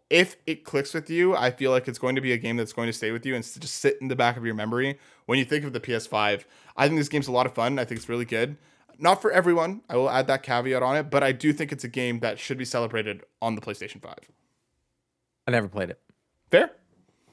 if 0.09 0.37
it 0.47 0.64
clicks 0.64 0.95
with 0.95 1.11
you, 1.11 1.37
I 1.37 1.50
feel 1.50 1.71
like 1.71 1.87
it's 1.87 1.99
going 1.99 2.14
to 2.14 2.23
be 2.23 2.33
a 2.33 2.38
game 2.38 2.57
that's 2.57 2.73
going 2.73 2.87
to 2.87 2.93
stay 2.95 3.11
with 3.11 3.26
you 3.26 3.35
and 3.35 3.45
just 3.45 3.76
sit 3.76 3.99
in 4.00 4.09
the 4.09 4.17
back 4.17 4.38
of 4.38 4.47
your 4.47 4.55
memory 4.55 4.99
when 5.30 5.38
you 5.38 5.44
think 5.44 5.64
of 5.64 5.72
the 5.72 5.78
PS5. 5.78 6.42
I 6.76 6.88
think 6.88 6.99
this 6.99 7.08
game's 7.08 7.28
a 7.28 7.32
lot 7.32 7.46
of 7.46 7.54
fun. 7.54 7.78
I 7.78 7.84
think 7.84 8.00
it's 8.00 8.08
really 8.08 8.25
good. 8.25 8.56
Not 8.99 9.22
for 9.22 9.30
everyone. 9.30 9.80
I 9.88 9.94
will 9.94 10.10
add 10.10 10.26
that 10.26 10.42
caveat 10.42 10.82
on 10.82 10.96
it, 10.96 11.04
but 11.04 11.22
I 11.22 11.30
do 11.30 11.52
think 11.52 11.70
it's 11.70 11.84
a 11.84 11.88
game 11.88 12.18
that 12.18 12.40
should 12.40 12.58
be 12.58 12.64
celebrated 12.64 13.22
on 13.40 13.54
the 13.54 13.60
PlayStation 13.60 14.02
5. 14.02 14.12
I 15.46 15.50
never 15.52 15.68
played 15.68 15.88
it. 15.88 16.00
Fair. 16.50 16.72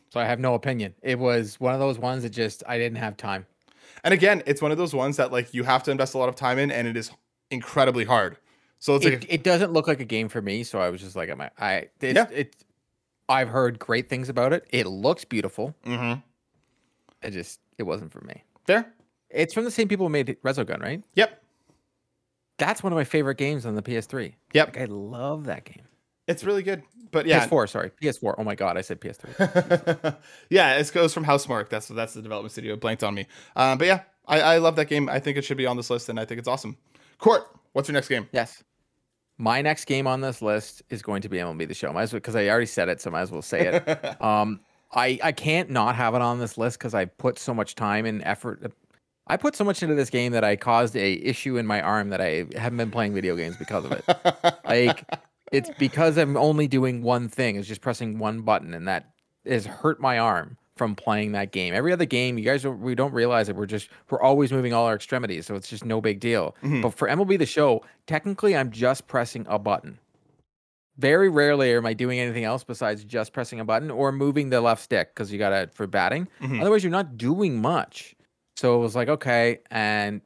So 0.09 0.19
I 0.19 0.25
have 0.25 0.39
no 0.39 0.53
opinion. 0.53 0.93
It 1.01 1.17
was 1.17 1.59
one 1.59 1.73
of 1.73 1.79
those 1.79 1.97
ones 1.97 2.21
that 2.21 2.29
just 2.29 2.61
I 2.67 2.77
didn't 2.77 2.99
have 2.99 3.17
time. 3.17 3.47
And 4.03 4.13
again, 4.13 4.43
it's 4.45 4.61
one 4.61 4.71
of 4.71 4.77
those 4.77 4.93
ones 4.93 5.17
that 5.17 5.31
like 5.31 5.55
you 5.55 5.63
have 5.63 5.81
to 5.85 5.91
invest 5.91 6.13
a 6.13 6.19
lot 6.19 6.29
of 6.29 6.35
time 6.35 6.59
in, 6.59 6.69
and 6.69 6.87
it 6.87 6.95
is 6.95 7.09
incredibly 7.49 8.05
hard. 8.05 8.37
So 8.77 8.95
it's 8.95 9.07
it, 9.07 9.13
like 9.13 9.25
it 9.27 9.43
doesn't 9.43 9.73
look 9.73 9.87
like 9.87 10.01
a 10.01 10.05
game 10.05 10.29
for 10.29 10.43
me. 10.43 10.63
So 10.63 10.77
I 10.79 10.91
was 10.91 11.01
just 11.01 11.15
like, 11.15 11.31
I, 11.31 11.49
I 11.57 11.71
it, 11.99 12.15
yeah. 12.15 12.27
it 12.31 12.55
I've 13.27 13.49
heard 13.49 13.79
great 13.79 14.07
things 14.07 14.29
about 14.29 14.53
it. 14.53 14.67
It 14.69 14.85
looks 14.85 15.25
beautiful. 15.25 15.75
Mm-hmm. 15.83 16.19
I 17.23 17.29
just 17.31 17.59
it 17.77 17.83
wasn't 17.83 18.11
for 18.11 18.21
me. 18.21 18.43
Fair. 18.65 18.93
It's 19.29 19.53
from 19.53 19.65
the 19.65 19.71
same 19.71 19.87
people 19.87 20.05
who 20.05 20.09
made 20.09 20.37
Resogun, 20.43 20.81
right? 20.81 21.03
Yep. 21.15 21.43
That's 22.57 22.81
one 22.81 22.91
of 22.91 22.97
my 22.97 23.03
favorite 23.03 23.37
games 23.37 23.65
on 23.65 23.75
the 23.75 23.81
PS3. 23.81 24.33
Yep. 24.53 24.67
Like, 24.67 24.81
I 24.81 24.85
love 24.85 25.45
that 25.45 25.65
game. 25.65 25.83
It's 26.27 26.43
really 26.43 26.63
good. 26.63 26.83
But 27.11 27.25
yeah. 27.25 27.47
PS4, 27.47 27.69
sorry. 27.69 27.91
PS4. 28.01 28.35
Oh 28.37 28.43
my 28.43 28.55
god, 28.55 28.77
I 28.77 28.81
said 28.81 28.99
PS3. 28.99 30.17
yeah, 30.49 30.75
it 30.75 30.91
goes 30.93 31.13
from 31.13 31.25
Housemarque. 31.25 31.69
That's 31.69 31.87
that's 31.87 32.13
the 32.13 32.21
development 32.21 32.51
studio. 32.51 32.73
It 32.73 32.81
blanked 32.81 33.03
on 33.03 33.15
me. 33.15 33.27
Um, 33.55 33.77
but 33.77 33.87
yeah, 33.87 34.01
I, 34.27 34.41
I 34.41 34.57
love 34.57 34.75
that 34.75 34.85
game. 34.85 35.07
I 35.07 35.19
think 35.19 35.37
it 35.37 35.45
should 35.45 35.57
be 35.57 35.65
on 35.65 35.77
this 35.77 35.89
list, 35.89 36.09
and 36.09 36.19
I 36.19 36.25
think 36.25 36.39
it's 36.39 36.47
awesome. 36.47 36.77
Court, 37.17 37.43
what's 37.71 37.87
your 37.87 37.93
next 37.93 38.09
game? 38.09 38.27
Yes. 38.33 38.63
My 39.37 39.61
next 39.61 39.85
game 39.85 40.07
on 40.07 40.19
this 40.21 40.41
list 40.41 40.81
is 40.89 41.01
going 41.01 41.21
to 41.21 41.29
be 41.29 41.37
MLB 41.37 41.67
The 41.67 41.73
Show. 41.73 41.93
Might 41.93 42.03
as 42.03 42.13
well 42.13 42.19
because 42.19 42.35
I 42.35 42.47
already 42.47 42.65
said 42.65 42.89
it, 42.89 42.99
so 42.99 43.11
might 43.11 43.21
as 43.21 43.31
well 43.31 43.41
say 43.41 43.67
it. 43.67 44.21
um, 44.21 44.59
I 44.91 45.19
I 45.23 45.31
can't 45.31 45.69
not 45.69 45.95
have 45.95 46.15
it 46.15 46.21
on 46.21 46.39
this 46.39 46.57
list 46.57 46.79
because 46.79 46.93
I 46.93 47.05
put 47.05 47.39
so 47.39 47.53
much 47.53 47.75
time 47.75 48.05
and 48.05 48.23
effort 48.23 48.71
I 49.29 49.37
put 49.37 49.55
so 49.55 49.63
much 49.63 49.83
into 49.83 49.95
this 49.95 50.09
game 50.09 50.31
that 50.31 50.43
I 50.43 50.55
caused 50.55 50.95
a 50.95 51.13
issue 51.13 51.57
in 51.57 51.67
my 51.67 51.81
arm 51.81 52.09
that 52.09 52.21
I 52.21 52.45
haven't 52.55 52.77
been 52.77 52.91
playing 52.91 53.13
video 53.13 53.35
games 53.35 53.57
because 53.57 53.85
of 53.85 53.91
it. 53.91 54.05
like 54.65 55.03
it's 55.51 55.69
because 55.77 56.17
I'm 56.17 56.37
only 56.37 56.67
doing 56.67 57.01
one 57.01 57.29
thing, 57.29 57.55
is 57.55 57.67
just 57.67 57.81
pressing 57.81 58.19
one 58.19 58.41
button, 58.41 58.73
and 58.73 58.87
that 58.87 59.11
has 59.45 59.65
hurt 59.65 59.99
my 59.99 60.19
arm 60.19 60.57
from 60.77 60.95
playing 60.95 61.31
that 61.33 61.51
game. 61.51 61.73
Every 61.73 61.91
other 61.91 62.05
game, 62.05 62.37
you 62.37 62.45
guys 62.45 62.63
don't, 62.63 62.79
we 62.79 62.95
don't 62.95 63.13
realize 63.13 63.47
that 63.47 63.55
we're 63.55 63.65
just 63.65 63.89
we're 64.09 64.21
always 64.21 64.51
moving 64.51 64.73
all 64.73 64.85
our 64.85 64.95
extremities, 64.95 65.45
so 65.45 65.55
it's 65.55 65.69
just 65.69 65.83
no 65.83 65.99
big 65.99 66.19
deal. 66.19 66.55
Mm-hmm. 66.63 66.81
But 66.81 66.93
for 66.93 67.07
MLB 67.09 67.37
the 67.37 67.45
Show, 67.45 67.83
technically, 68.05 68.55
I'm 68.55 68.71
just 68.71 69.07
pressing 69.07 69.45
a 69.49 69.59
button. 69.59 69.99
Very 70.97 71.29
rarely 71.29 71.73
am 71.73 71.85
I 71.85 71.93
doing 71.93 72.19
anything 72.19 72.43
else 72.43 72.63
besides 72.63 73.03
just 73.03 73.31
pressing 73.31 73.59
a 73.59 73.65
button 73.65 73.91
or 73.91 74.11
moving 74.11 74.49
the 74.49 74.61
left 74.61 74.81
stick 74.81 75.13
because 75.13 75.31
you 75.31 75.37
got 75.37 75.49
to 75.49 75.69
for 75.73 75.85
batting. 75.85 76.27
Mm-hmm. 76.41 76.61
Otherwise, 76.61 76.83
you're 76.83 76.91
not 76.91 77.17
doing 77.17 77.61
much. 77.61 78.15
So 78.55 78.75
it 78.75 78.79
was 78.79 78.95
like, 78.95 79.07
okay, 79.07 79.59
and 79.69 80.21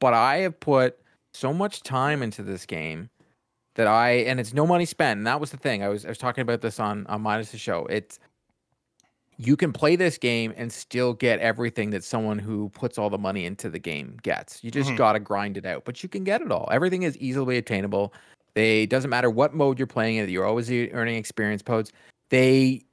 but 0.00 0.14
I 0.14 0.38
have 0.38 0.58
put 0.58 0.98
so 1.34 1.52
much 1.52 1.82
time 1.82 2.22
into 2.22 2.42
this 2.42 2.64
game 2.64 3.10
that 3.74 3.86
I 3.86 4.10
and 4.10 4.40
it's 4.40 4.54
no 4.54 4.66
money 4.66 4.86
spent. 4.86 5.18
And 5.18 5.26
that 5.26 5.40
was 5.40 5.50
the 5.50 5.56
thing. 5.56 5.82
I 5.82 5.88
was 5.88 6.04
I 6.04 6.08
was 6.08 6.18
talking 6.18 6.42
about 6.42 6.62
this 6.62 6.80
on 6.80 7.06
on 7.08 7.20
Minus 7.20 7.50
the 7.50 7.58
show. 7.58 7.86
It's 7.86 8.18
you 9.36 9.56
can 9.56 9.72
play 9.72 9.96
this 9.96 10.16
game 10.16 10.54
and 10.56 10.72
still 10.72 11.12
get 11.12 11.40
everything 11.40 11.90
that 11.90 12.04
someone 12.04 12.38
who 12.38 12.68
puts 12.70 12.98
all 12.98 13.10
the 13.10 13.18
money 13.18 13.44
into 13.44 13.68
the 13.68 13.78
game 13.78 14.16
gets. 14.22 14.62
You 14.62 14.70
just 14.70 14.88
mm-hmm. 14.88 14.96
got 14.96 15.14
to 15.14 15.20
grind 15.20 15.56
it 15.56 15.66
out, 15.66 15.84
but 15.84 16.02
you 16.02 16.08
can 16.08 16.24
get 16.24 16.40
it 16.40 16.52
all. 16.52 16.68
Everything 16.70 17.02
is 17.02 17.18
easily 17.18 17.58
attainable. 17.58 18.14
They 18.54 18.86
doesn't 18.86 19.10
matter 19.10 19.30
what 19.30 19.54
mode 19.54 19.78
you're 19.78 19.86
playing 19.86 20.16
in, 20.16 20.28
you're 20.28 20.46
always 20.46 20.70
earning 20.70 21.16
experience 21.16 21.62
pods. 21.62 21.92
They 22.30 22.84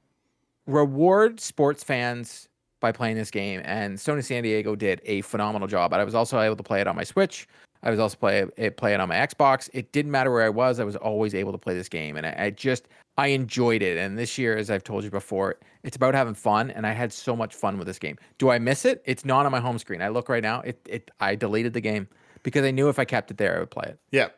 reward 0.66 1.40
sports 1.40 1.82
fans 1.82 2.48
by 2.80 2.92
playing 2.92 3.16
this 3.16 3.30
game, 3.30 3.62
and 3.64 3.96
Sony 3.96 4.24
San 4.24 4.42
Diego 4.42 4.74
did 4.74 5.00
a 5.04 5.22
phenomenal 5.22 5.68
job. 5.68 5.92
I 5.92 6.04
was 6.04 6.14
also 6.14 6.40
able 6.40 6.56
to 6.56 6.62
play 6.62 6.80
it 6.80 6.86
on 6.88 6.96
my 6.96 7.04
Switch. 7.04 7.46
I 7.84 7.90
was 7.90 7.98
also 7.98 8.16
play 8.16 8.44
it 8.56 8.76
play 8.76 8.94
it 8.94 9.00
on 9.00 9.08
my 9.08 9.16
Xbox. 9.16 9.68
It 9.72 9.92
didn't 9.92 10.10
matter 10.10 10.30
where 10.30 10.44
I 10.44 10.48
was; 10.48 10.78
I 10.78 10.84
was 10.84 10.96
always 10.96 11.34
able 11.34 11.52
to 11.52 11.58
play 11.58 11.74
this 11.74 11.88
game, 11.88 12.16
and 12.16 12.26
I, 12.26 12.34
I, 12.38 12.50
just 12.50 12.88
I 13.18 13.28
enjoyed 13.28 13.82
it. 13.82 13.98
And 13.98 14.18
this 14.18 14.38
year, 14.38 14.56
as 14.56 14.70
I've 14.70 14.84
told 14.84 15.04
you 15.04 15.10
before, 15.10 15.56
it's 15.82 15.96
about 15.96 16.14
having 16.14 16.34
fun, 16.34 16.70
and 16.70 16.86
I 16.86 16.92
had 16.92 17.12
so 17.12 17.34
much 17.34 17.54
fun 17.54 17.78
with 17.78 17.86
this 17.86 17.98
game. 17.98 18.18
Do 18.38 18.50
I 18.50 18.58
miss 18.58 18.84
it? 18.84 19.02
It's 19.04 19.24
not 19.24 19.46
on 19.46 19.52
my 19.52 19.60
home 19.60 19.78
screen. 19.78 20.02
I 20.02 20.08
look 20.08 20.28
right 20.28 20.42
now; 20.42 20.60
it 20.60 20.78
it 20.88 21.10
I 21.20 21.34
deleted 21.34 21.72
the 21.72 21.80
game 21.80 22.08
because 22.42 22.64
I 22.64 22.70
knew 22.70 22.88
if 22.88 22.98
I 22.98 23.04
kept 23.04 23.30
it 23.30 23.36
there, 23.36 23.56
I 23.56 23.60
would 23.60 23.70
play 23.70 23.86
it. 23.88 23.98
Yeah. 24.10 24.28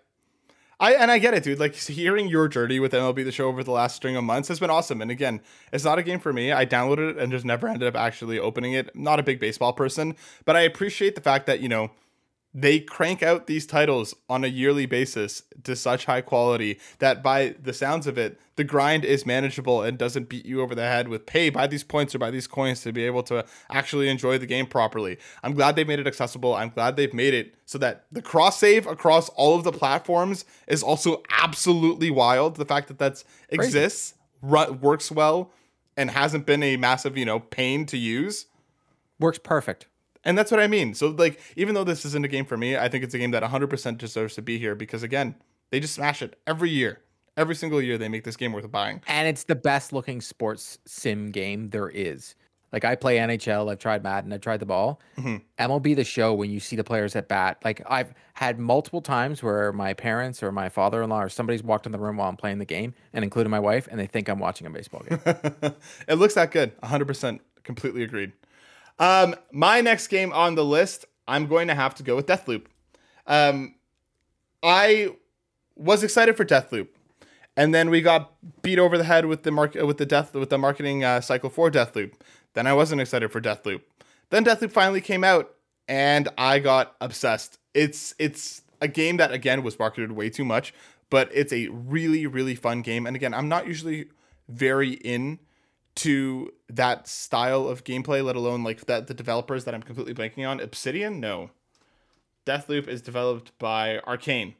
I 0.80 0.94
and 0.94 1.10
I 1.10 1.18
get 1.18 1.34
it, 1.34 1.44
dude. 1.44 1.58
Like 1.60 1.74
hearing 1.74 2.28
your 2.28 2.48
journey 2.48 2.80
with 2.80 2.92
MLB 2.92 3.24
the 3.24 3.32
Show 3.32 3.46
over 3.48 3.62
the 3.62 3.70
last 3.70 3.96
string 3.96 4.16
of 4.16 4.24
months 4.24 4.48
has 4.48 4.60
been 4.60 4.70
awesome. 4.70 5.00
And 5.00 5.10
again, 5.10 5.40
it's 5.72 5.84
not 5.84 5.98
a 5.98 6.02
game 6.02 6.20
for 6.20 6.32
me. 6.32 6.52
I 6.52 6.66
downloaded 6.66 7.10
it 7.10 7.18
and 7.18 7.30
just 7.32 7.44
never 7.44 7.68
ended 7.68 7.88
up 7.88 7.96
actually 7.96 8.38
opening 8.38 8.72
it. 8.72 8.94
Not 8.94 9.20
a 9.20 9.22
big 9.22 9.38
baseball 9.38 9.72
person, 9.72 10.16
but 10.44 10.56
I 10.56 10.62
appreciate 10.62 11.14
the 11.14 11.20
fact 11.20 11.46
that 11.46 11.60
you 11.60 11.68
know 11.68 11.90
they 12.56 12.78
crank 12.78 13.20
out 13.20 13.48
these 13.48 13.66
titles 13.66 14.14
on 14.28 14.44
a 14.44 14.48
yearly 14.48 14.86
basis 14.86 15.42
to 15.64 15.74
such 15.74 16.04
high 16.04 16.20
quality 16.20 16.78
that 17.00 17.20
by 17.20 17.56
the 17.60 17.72
sounds 17.72 18.06
of 18.06 18.16
it 18.16 18.38
the 18.54 18.62
grind 18.62 19.04
is 19.04 19.26
manageable 19.26 19.82
and 19.82 19.98
doesn't 19.98 20.28
beat 20.28 20.46
you 20.46 20.62
over 20.62 20.74
the 20.74 20.82
head 20.82 21.08
with 21.08 21.26
pay 21.26 21.50
by 21.50 21.66
these 21.66 21.82
points 21.82 22.14
or 22.14 22.20
by 22.20 22.30
these 22.30 22.46
coins 22.46 22.82
to 22.82 22.92
be 22.92 23.04
able 23.04 23.24
to 23.24 23.44
actually 23.68 24.08
enjoy 24.08 24.38
the 24.38 24.46
game 24.46 24.66
properly. 24.66 25.18
I'm 25.42 25.54
glad 25.54 25.74
they've 25.74 25.88
made 25.88 25.98
it 25.98 26.06
accessible. 26.06 26.54
I'm 26.54 26.68
glad 26.68 26.94
they've 26.94 27.12
made 27.12 27.34
it 27.34 27.56
so 27.66 27.78
that 27.78 28.04
the 28.12 28.22
cross 28.22 28.60
save 28.60 28.86
across 28.86 29.28
all 29.30 29.56
of 29.56 29.64
the 29.64 29.72
platforms 29.72 30.44
is 30.68 30.84
also 30.84 31.24
absolutely 31.30 32.12
wild. 32.12 32.54
The 32.54 32.64
fact 32.64 32.86
that 32.86 32.98
that's 32.98 33.24
Crazy. 33.48 33.64
exists 33.64 34.14
works 34.40 35.10
well 35.10 35.50
and 35.96 36.10
hasn't 36.10 36.46
been 36.46 36.62
a 36.62 36.76
massive 36.76 37.18
you 37.18 37.24
know 37.24 37.40
pain 37.40 37.86
to 37.86 37.98
use. 37.98 38.46
Works 39.18 39.40
perfect 39.40 39.86
and 40.24 40.36
that's 40.36 40.50
what 40.50 40.60
I 40.60 40.66
mean. 40.66 40.94
So 40.94 41.08
like, 41.08 41.40
even 41.56 41.74
though 41.74 41.84
this 41.84 42.04
isn't 42.04 42.24
a 42.24 42.28
game 42.28 42.44
for 42.44 42.56
me, 42.56 42.76
I 42.76 42.88
think 42.88 43.04
it's 43.04 43.14
a 43.14 43.18
game 43.18 43.30
that 43.32 43.42
100% 43.42 43.98
deserves 43.98 44.34
to 44.34 44.42
be 44.42 44.58
here 44.58 44.74
because 44.74 45.02
again, 45.02 45.34
they 45.70 45.80
just 45.80 45.94
smash 45.94 46.22
it 46.22 46.38
every 46.46 46.70
year. 46.70 47.00
Every 47.36 47.56
single 47.56 47.82
year 47.82 47.98
they 47.98 48.08
make 48.08 48.24
this 48.24 48.36
game 48.36 48.52
worth 48.52 48.70
buying. 48.70 49.02
And 49.08 49.26
it's 49.26 49.44
the 49.44 49.56
best 49.56 49.92
looking 49.92 50.20
sports 50.20 50.78
sim 50.86 51.30
game 51.30 51.70
there 51.70 51.88
is. 51.88 52.36
Like 52.74 52.84
I 52.84 52.96
play 52.96 53.18
NHL, 53.18 53.70
I've 53.70 53.78
tried 53.78 54.02
Madden, 54.02 54.32
I've 54.32 54.40
tried 54.40 54.58
the 54.58 54.66
ball. 54.66 55.00
Mm-hmm. 55.16 55.36
MLB 55.64 55.94
the 55.94 56.02
show 56.02 56.34
when 56.34 56.50
you 56.50 56.58
see 56.58 56.74
the 56.74 56.82
players 56.82 57.14
at 57.14 57.28
bat. 57.28 57.58
Like 57.64 57.80
I've 57.88 58.12
had 58.34 58.58
multiple 58.58 59.00
times 59.00 59.44
where 59.44 59.72
my 59.72 59.94
parents 59.94 60.42
or 60.42 60.50
my 60.50 60.68
father-in-law 60.68 61.22
or 61.22 61.28
somebody's 61.28 61.62
walked 61.62 61.86
in 61.86 61.92
the 61.92 62.00
room 62.00 62.16
while 62.16 62.28
I'm 62.28 62.36
playing 62.36 62.58
the 62.58 62.64
game, 62.64 62.92
and 63.12 63.22
including 63.22 63.52
my 63.52 63.60
wife, 63.60 63.86
and 63.88 64.00
they 64.00 64.08
think 64.08 64.28
I'm 64.28 64.40
watching 64.40 64.66
a 64.66 64.70
baseball 64.70 65.04
game. 65.08 65.20
it 66.08 66.14
looks 66.14 66.34
that 66.34 66.50
good. 66.50 66.76
100% 66.80 67.38
completely 67.62 68.02
agreed. 68.02 68.32
Um, 68.98 69.34
my 69.52 69.80
next 69.80 70.08
game 70.08 70.32
on 70.32 70.54
the 70.54 70.64
list, 70.64 71.04
I'm 71.26 71.46
going 71.46 71.68
to 71.68 71.74
have 71.74 71.94
to 71.96 72.02
go 72.02 72.16
with 72.16 72.26
Deathloop. 72.26 72.66
Um, 73.26 73.74
I 74.62 75.16
was 75.76 76.02
excited 76.02 76.36
for 76.36 76.44
Deathloop, 76.44 76.88
and 77.56 77.74
then 77.74 77.90
we 77.90 78.00
got 78.00 78.32
beat 78.62 78.78
over 78.78 78.96
the 78.96 79.04
head 79.04 79.26
with 79.26 79.42
the 79.42 79.50
market 79.50 79.86
with 79.86 79.98
the 79.98 80.06
death 80.06 80.34
with 80.34 80.50
the 80.50 80.58
marketing 80.58 81.04
uh, 81.04 81.20
cycle 81.20 81.50
for 81.50 81.70
Deathloop. 81.70 82.12
Then 82.54 82.66
I 82.66 82.72
wasn't 82.72 83.00
excited 83.00 83.32
for 83.32 83.40
Deathloop. 83.40 83.82
Then 84.30 84.44
Deathloop 84.44 84.72
finally 84.72 85.00
came 85.00 85.24
out, 85.24 85.54
and 85.88 86.28
I 86.38 86.58
got 86.58 86.94
obsessed. 87.00 87.58
It's 87.72 88.14
it's 88.18 88.62
a 88.80 88.88
game 88.88 89.16
that 89.16 89.32
again 89.32 89.62
was 89.62 89.78
marketed 89.78 90.12
way 90.12 90.30
too 90.30 90.44
much, 90.44 90.72
but 91.10 91.28
it's 91.32 91.52
a 91.52 91.68
really 91.68 92.26
really 92.26 92.54
fun 92.54 92.82
game. 92.82 93.06
And 93.06 93.16
again, 93.16 93.34
I'm 93.34 93.48
not 93.48 93.66
usually 93.66 94.06
very 94.48 94.92
in 94.92 95.38
to 95.96 96.52
that 96.68 97.06
style 97.06 97.68
of 97.68 97.84
gameplay, 97.84 98.24
let 98.24 98.36
alone 98.36 98.64
like 98.64 98.86
that 98.86 99.06
the 99.06 99.14
developers 99.14 99.64
that 99.64 99.74
I'm 99.74 99.82
completely 99.82 100.14
blanking 100.14 100.48
on. 100.48 100.60
Obsidian, 100.60 101.20
no. 101.20 101.50
Deathloop 102.46 102.88
is 102.88 103.00
developed 103.00 103.56
by 103.58 104.00
Arkane. 104.06 104.54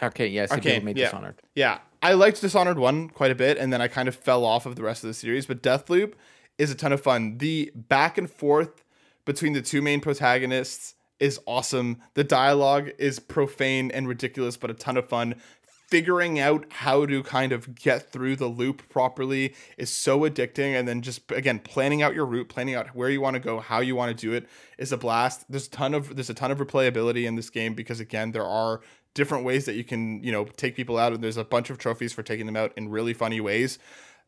Arkane, 0.00 0.32
yes, 0.32 0.50
Arkane, 0.50 0.82
made 0.82 0.96
yeah. 0.96 1.06
Dishonored. 1.06 1.40
Yeah, 1.54 1.78
I 2.02 2.14
liked 2.14 2.40
Dishonored 2.40 2.78
one 2.78 3.08
quite 3.08 3.30
a 3.30 3.34
bit, 3.34 3.56
and 3.56 3.72
then 3.72 3.80
I 3.80 3.88
kind 3.88 4.08
of 4.08 4.14
fell 4.14 4.44
off 4.44 4.66
of 4.66 4.76
the 4.76 4.82
rest 4.82 5.04
of 5.04 5.08
the 5.08 5.14
series. 5.14 5.46
But 5.46 5.62
Deathloop 5.62 6.14
is 6.58 6.70
a 6.70 6.74
ton 6.74 6.92
of 6.92 7.00
fun. 7.00 7.38
The 7.38 7.72
back 7.74 8.18
and 8.18 8.30
forth 8.30 8.84
between 9.24 9.52
the 9.52 9.62
two 9.62 9.80
main 9.80 10.00
protagonists 10.00 10.94
is 11.20 11.40
awesome. 11.46 12.02
The 12.14 12.24
dialogue 12.24 12.90
is 12.98 13.18
profane 13.18 13.90
and 13.90 14.06
ridiculous, 14.08 14.56
but 14.56 14.70
a 14.70 14.74
ton 14.74 14.96
of 14.96 15.08
fun 15.08 15.36
figuring 15.94 16.40
out 16.40 16.66
how 16.70 17.06
to 17.06 17.22
kind 17.22 17.52
of 17.52 17.72
get 17.76 18.10
through 18.10 18.34
the 18.34 18.48
loop 18.48 18.82
properly 18.88 19.54
is 19.78 19.88
so 19.88 20.22
addicting. 20.22 20.76
And 20.76 20.88
then 20.88 21.02
just 21.02 21.30
again 21.30 21.60
planning 21.60 22.02
out 22.02 22.16
your 22.16 22.26
route 22.26 22.48
planning 22.48 22.74
out 22.74 22.88
where 22.96 23.08
you 23.08 23.20
want 23.20 23.34
to 23.34 23.40
go 23.40 23.60
how 23.60 23.78
you 23.78 23.94
want 23.94 24.10
to 24.10 24.20
do 24.20 24.32
it 24.32 24.48
is 24.76 24.90
a 24.90 24.96
blast. 24.96 25.44
There's 25.48 25.68
a 25.68 25.70
ton 25.70 25.94
of 25.94 26.16
there's 26.16 26.30
a 26.30 26.34
ton 26.34 26.50
of 26.50 26.58
replayability 26.58 27.26
in 27.26 27.36
this 27.36 27.48
game 27.48 27.74
because 27.74 28.00
again 28.00 28.32
there 28.32 28.44
are 28.44 28.80
different 29.14 29.44
ways 29.44 29.66
that 29.66 29.74
you 29.74 29.84
can 29.84 30.20
you 30.24 30.32
know 30.32 30.46
take 30.56 30.74
people 30.74 30.98
out 30.98 31.12
and 31.12 31.22
there's 31.22 31.36
a 31.36 31.44
bunch 31.44 31.70
of 31.70 31.78
trophies 31.78 32.12
for 32.12 32.24
taking 32.24 32.46
them 32.46 32.56
out 32.56 32.72
in 32.76 32.88
really 32.88 33.14
funny 33.14 33.40
ways. 33.40 33.78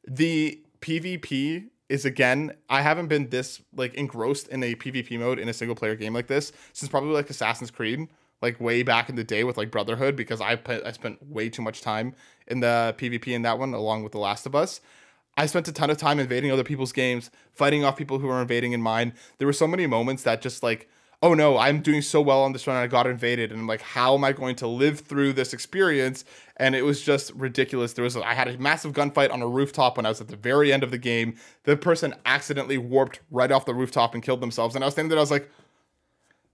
The 0.06 0.62
pvp 0.80 1.68
is 1.88 2.04
again 2.04 2.52
i 2.68 2.82
haven't 2.82 3.06
been 3.06 3.30
this 3.30 3.62
like 3.74 3.94
engrossed 3.94 4.46
in 4.48 4.62
a 4.62 4.74
pvp 4.74 5.18
mode 5.18 5.38
in 5.38 5.48
a 5.48 5.54
single 5.54 5.74
player 5.74 5.96
game 5.96 6.12
like 6.12 6.26
this 6.26 6.52
since 6.74 6.90
probably 6.90 7.12
like 7.12 7.30
assassin's 7.30 7.70
creed 7.70 8.06
like 8.42 8.60
way 8.60 8.82
back 8.82 9.08
in 9.08 9.16
the 9.16 9.24
day 9.24 9.44
with 9.44 9.56
like 9.56 9.70
Brotherhood 9.70 10.16
because 10.16 10.40
I 10.40 10.56
put, 10.56 10.84
I 10.84 10.92
spent 10.92 11.24
way 11.26 11.48
too 11.48 11.62
much 11.62 11.80
time 11.80 12.14
in 12.46 12.60
the 12.60 12.94
PvP 12.98 13.28
in 13.28 13.42
that 13.42 13.58
one 13.58 13.72
along 13.74 14.02
with 14.02 14.12
The 14.12 14.18
Last 14.18 14.46
of 14.46 14.54
Us. 14.54 14.80
I 15.38 15.46
spent 15.46 15.68
a 15.68 15.72
ton 15.72 15.90
of 15.90 15.98
time 15.98 16.18
invading 16.18 16.50
other 16.50 16.64
people's 16.64 16.92
games, 16.92 17.30
fighting 17.52 17.84
off 17.84 17.96
people 17.96 18.18
who 18.18 18.26
were 18.26 18.40
invading 18.40 18.72
in 18.72 18.80
mine. 18.80 19.12
There 19.38 19.46
were 19.46 19.52
so 19.52 19.66
many 19.66 19.86
moments 19.86 20.22
that 20.22 20.40
just 20.40 20.62
like, 20.62 20.88
oh 21.22 21.34
no, 21.34 21.58
I'm 21.58 21.80
doing 21.80 22.02
so 22.02 22.20
well 22.20 22.42
on 22.42 22.52
this 22.52 22.66
run, 22.66 22.76
and 22.76 22.84
I 22.84 22.86
got 22.86 23.06
invaded, 23.06 23.50
and 23.50 23.60
I'm 23.60 23.66
like, 23.66 23.80
how 23.80 24.14
am 24.14 24.24
I 24.24 24.32
going 24.32 24.56
to 24.56 24.66
live 24.66 25.00
through 25.00 25.32
this 25.32 25.52
experience? 25.52 26.24
And 26.58 26.74
it 26.74 26.82
was 26.82 27.02
just 27.02 27.32
ridiculous. 27.34 27.94
There 27.94 28.04
was 28.04 28.16
I 28.16 28.34
had 28.34 28.48
a 28.48 28.58
massive 28.58 28.92
gunfight 28.92 29.32
on 29.32 29.42
a 29.42 29.48
rooftop 29.48 29.96
when 29.96 30.06
I 30.06 30.10
was 30.10 30.20
at 30.20 30.28
the 30.28 30.36
very 30.36 30.72
end 30.72 30.82
of 30.82 30.90
the 30.90 30.98
game. 30.98 31.36
The 31.64 31.76
person 31.76 32.14
accidentally 32.24 32.78
warped 32.78 33.20
right 33.30 33.50
off 33.50 33.66
the 33.66 33.74
rooftop 33.74 34.14
and 34.14 34.22
killed 34.22 34.40
themselves, 34.40 34.74
and 34.74 34.84
I 34.84 34.86
was 34.86 34.94
standing 34.94 35.10
there, 35.10 35.18
I 35.18 35.22
was 35.22 35.30
like, 35.30 35.50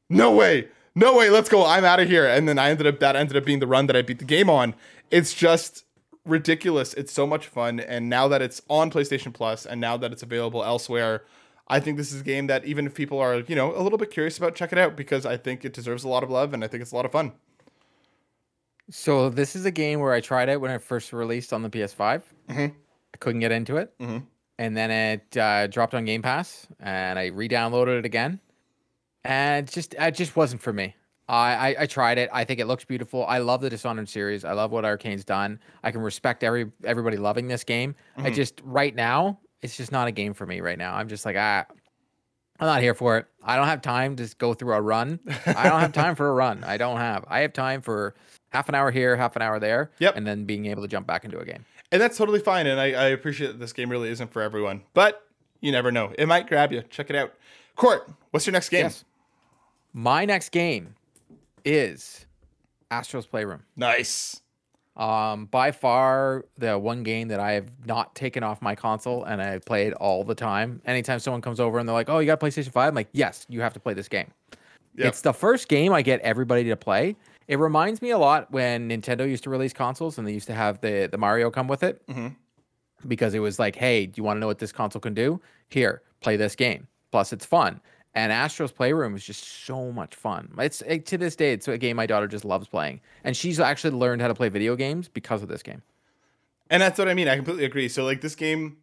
no 0.09 0.33
way 0.33 0.69
no 0.95 1.17
way, 1.17 1.31
let's 1.31 1.49
go. 1.49 1.65
I'm 1.65 1.85
out 1.85 2.01
of 2.01 2.09
here. 2.09 2.27
And 2.27 2.49
then 2.49 2.59
I 2.59 2.71
ended 2.71 2.87
up 2.87 3.01
that 3.01 3.17
ended 3.17 3.37
up 3.37 3.45
being 3.45 3.61
the 3.61 3.67
run 3.67 3.87
that 3.87 3.97
I 3.97 4.03
beat 4.03 4.19
the 4.19 4.25
game 4.25 4.51
on. 4.51 4.75
It's 5.11 5.33
just 5.33 5.85
ridiculous. 6.25 6.95
It's 6.95 7.13
so 7.13 7.27
much 7.27 7.47
fun. 7.47 7.81
And 7.81 8.09
now 8.09 8.29
that 8.29 8.43
it's 8.43 8.63
on 8.69 8.91
PlayStation 8.91 9.33
Plus 9.33 9.67
and 9.67 9.81
now 9.81 9.97
that 9.97 10.13
it's 10.13 10.23
available 10.23 10.63
elsewhere, 10.63 11.25
I 11.69 11.81
think 11.81 11.97
this 11.97 12.13
is 12.13 12.21
a 12.21 12.25
game 12.25 12.49
that 12.49 12.65
even 12.65 12.87
if 12.87 12.95
people 12.95 13.19
are, 13.19 13.41
you 13.41 13.57
know, 13.57 13.75
a 13.75 13.81
little 13.83 13.99
bit 13.99 14.11
curious 14.11 14.37
about, 14.37 14.55
check 14.55 14.73
it 14.73 14.79
out 14.79 14.97
because 14.97 15.25
I 15.25 15.37
think 15.37 15.65
it 15.65 15.73
deserves 15.73 16.05
a 16.05 16.09
lot 16.09 16.23
of 16.23 16.31
love 16.31 16.53
and 16.53 16.63
I 16.63 16.69
think 16.69 16.83
it's 16.83 16.93
a 16.93 16.97
lot 16.97 17.07
of 17.07 17.13
fun. 17.13 17.33
So 18.91 19.31
this 19.31 19.57
is 19.57 19.65
a 19.65 19.71
game 19.71 20.01
where 20.01 20.13
I 20.13 20.21
tried 20.21 20.49
it 20.49 20.61
when 20.61 20.71
it 20.71 20.83
first 20.83 21.13
released 21.13 21.53
on 21.53 21.63
the 21.63 21.71
PS5. 21.71 22.23
Mm-hmm. 22.49 22.61
I 22.61 23.17
couldn't 23.19 23.41
get 23.41 23.53
into 23.53 23.77
it. 23.77 23.97
Mm-hmm. 23.99 24.19
And 24.59 24.77
then 24.77 24.91
it 24.91 25.37
uh, 25.37 25.67
dropped 25.67 25.95
on 25.95 26.05
Game 26.05 26.21
Pass 26.21 26.67
and 26.79 27.19
I 27.19 27.27
re-downloaded 27.27 28.01
it 28.01 28.05
again 28.05 28.39
and 29.25 29.71
just 29.71 29.95
it 29.99 30.13
just 30.13 30.37
wasn't 30.37 30.63
for 30.63 30.73
me. 30.73 30.95
I, 31.29 31.55
I, 31.55 31.77
I 31.81 31.87
tried 31.87 32.19
it. 32.19 32.29
I 32.33 32.45
think 32.45 32.61
it 32.61 32.67
looks 32.67 32.85
beautiful. 32.85 33.25
I 33.27 33.39
love 33.39 33.61
the 33.61 33.71
Dishonored 33.71 34.09
series. 34.09 34.45
I 34.45 34.53
love 34.53 34.71
what 34.73 34.85
Arkane's 34.85 35.25
done. 35.25 35.61
I 35.83 35.91
can 35.91 36.01
respect 36.01 36.43
every 36.45 36.71
everybody 36.85 37.17
loving 37.17 37.49
this 37.49 37.65
game. 37.65 37.95
Mm-hmm. 38.17 38.27
I 38.27 38.31
just 38.31 38.61
right 38.65 38.95
now 38.95 39.39
it's 39.63 39.77
just 39.77 39.93
not 39.93 40.09
a 40.09 40.13
game 40.13 40.35
for 40.35 40.47
me 40.47 40.61
right 40.61 40.79
now. 40.79 40.95
I'm 40.95 41.09
just 41.09 41.25
like 41.25 41.37
ah, 41.39 41.65
I'm 42.61 42.67
not 42.67 42.83
here 42.83 42.95
for 42.95 43.19
it. 43.19 43.27
I 43.43 43.57
don't 43.57 43.67
have 43.67 43.83
time 43.83 44.17
to 44.17 44.35
go 44.39 44.55
through 44.55 44.75
a 44.75 44.81
run. 44.81 45.21
I 45.47 45.69
don't 45.69 45.81
have 45.81 45.93
time 45.93 46.15
for 46.15 46.29
a 46.29 46.33
run. 46.33 46.65
I 46.65 46.77
don't 46.77 46.99
have. 46.99 47.25
I 47.29 47.41
have 47.41 47.53
time 47.53 47.81
for 47.81 48.15
half 48.51 48.69
an 48.69 48.75
hour 48.75 48.91
here, 48.91 49.17
half 49.17 49.35
an 49.37 49.43
hour 49.43 49.59
there, 49.59 49.91
yep. 49.99 50.17
and 50.17 50.27
then 50.27 50.45
being 50.45 50.67
able 50.67 50.83
to 50.83 50.89
jump 50.89 51.07
back 51.07 51.25
into 51.25 51.39
a 51.39 51.45
game. 51.45 51.65
And 51.91 52.01
that's 52.01 52.17
totally 52.17 52.41
fine. 52.41 52.67
And 52.67 52.81
I, 52.81 52.93
I 52.93 53.07
appreciate 53.07 53.49
that 53.49 53.59
this 53.59 53.73
game 53.73 53.91
really 53.91 54.11
isn't 54.11 54.33
for 54.33 54.43
everyone, 54.43 54.83
but 54.95 55.27
you 55.61 55.73
never 55.73 55.91
know. 55.91 56.13
It 56.19 56.27
might 56.27 56.49
grab 56.49 56.73
you. 56.73 56.83
Check 56.83 57.11
it 57.11 57.17
out. 57.17 57.35
Court, 57.77 58.09
what's 58.31 58.47
your 58.47 58.53
next 58.53 58.69
game? 58.69 58.85
Yes. 58.85 59.05
My 59.93 60.25
next 60.25 60.51
game 60.51 60.95
is 61.65 62.27
Astro's 62.91 63.27
Playroom. 63.27 63.63
Nice. 63.77 64.41
Um, 64.97 65.47
by 65.47 65.71
far 65.71 66.45
the 66.59 66.79
one 66.79 67.03
game 67.03 67.29
that 67.29 67.41
I 67.41 67.53
have 67.53 67.71
not 67.87 68.15
taken 68.15 68.43
off 68.43 68.61
my 68.61 68.75
console 68.75 69.25
and 69.25 69.41
I 69.41 69.59
play 69.59 69.87
it 69.87 69.95
all 69.95 70.23
the 70.23 70.35
time. 70.35 70.83
Anytime 70.85 71.19
someone 71.19 71.41
comes 71.41 71.61
over 71.61 71.79
and 71.79 71.89
they're 71.89 71.95
like, 71.95 72.11
"Oh, 72.11 72.19
you 72.19 72.27
got 72.27 72.41
PlayStation 72.41 72.73
5?" 72.73 72.89
I'm 72.89 72.95
like, 72.95 73.09
"Yes, 73.13 73.47
you 73.49 73.63
have 73.63 73.73
to 73.73 73.81
play 73.81 73.95
this 73.95 74.09
game." 74.09 74.31
Yep. 74.97 75.07
It's 75.09 75.21
the 75.23 75.33
first 75.33 75.69
game 75.69 75.93
I 75.95 76.03
get 76.03 76.21
everybody 76.21 76.65
to 76.65 76.77
play. 76.77 77.17
It 77.49 77.59
reminds 77.59 78.03
me 78.03 78.11
a 78.11 78.19
lot 78.19 78.53
when 78.53 78.91
Nintendo 78.91 79.27
used 79.29 79.45
to 79.45 79.51
release 79.51 79.73
consoles 79.73 80.19
and 80.19 80.29
they 80.29 80.33
used 80.33 80.47
to 80.49 80.55
have 80.55 80.81
the 80.83 81.09
the 81.11 81.19
Mario 81.19 81.51
come 81.51 81.69
with 81.69 81.83
it. 81.83 82.07
Mm-hmm. 82.07 82.29
Because 83.09 83.35
it 83.35 83.41
was 83.41 83.59
like, 83.59 83.75
hey, 83.75 84.07
do 84.07 84.13
you 84.17 84.25
want 84.25 84.37
to 84.37 84.41
know 84.41 84.47
what 84.47 84.59
this 84.59 84.73
console 84.73 85.01
can 85.01 85.15
do? 85.15 85.41
Here, 85.69 86.03
play 86.21 86.37
this 86.37 86.55
game. 86.55 86.87
Plus, 87.11 87.33
it's 87.33 87.47
fun. 87.47 87.81
And 88.15 88.31
Astro's 88.31 88.73
Playroom 88.73 89.15
is 89.15 89.25
just 89.25 89.65
so 89.65 89.91
much 89.91 90.15
fun. 90.15 90.53
It's 90.59 90.83
it, 90.83 91.07
to 91.07 91.19
this 91.19 91.35
day, 91.35 91.53
it's 91.53 91.67
a 91.67 91.79
game 91.79 91.97
my 91.97 92.07
daughter 92.07 92.27
just 92.27 92.45
loves 92.45 92.69
playing, 92.69 93.01
and 93.25 93.37
she's 93.37 93.59
actually 93.59 93.97
learned 93.97 94.21
how 94.21 94.29
to 94.29 94.35
play 94.35 94.51
video 94.51 94.77
games 94.77 95.09
because 95.09 95.43
of 95.43 95.49
this 95.49 95.63
game. 95.63 95.83
And 96.69 96.83
that's 96.83 96.99
what 96.99 97.09
I 97.09 97.15
mean. 97.15 97.29
I 97.29 97.37
completely 97.37 97.65
agree. 97.65 97.89
So 97.89 98.05
like 98.05 98.21
this 98.21 98.35
game 98.35 98.77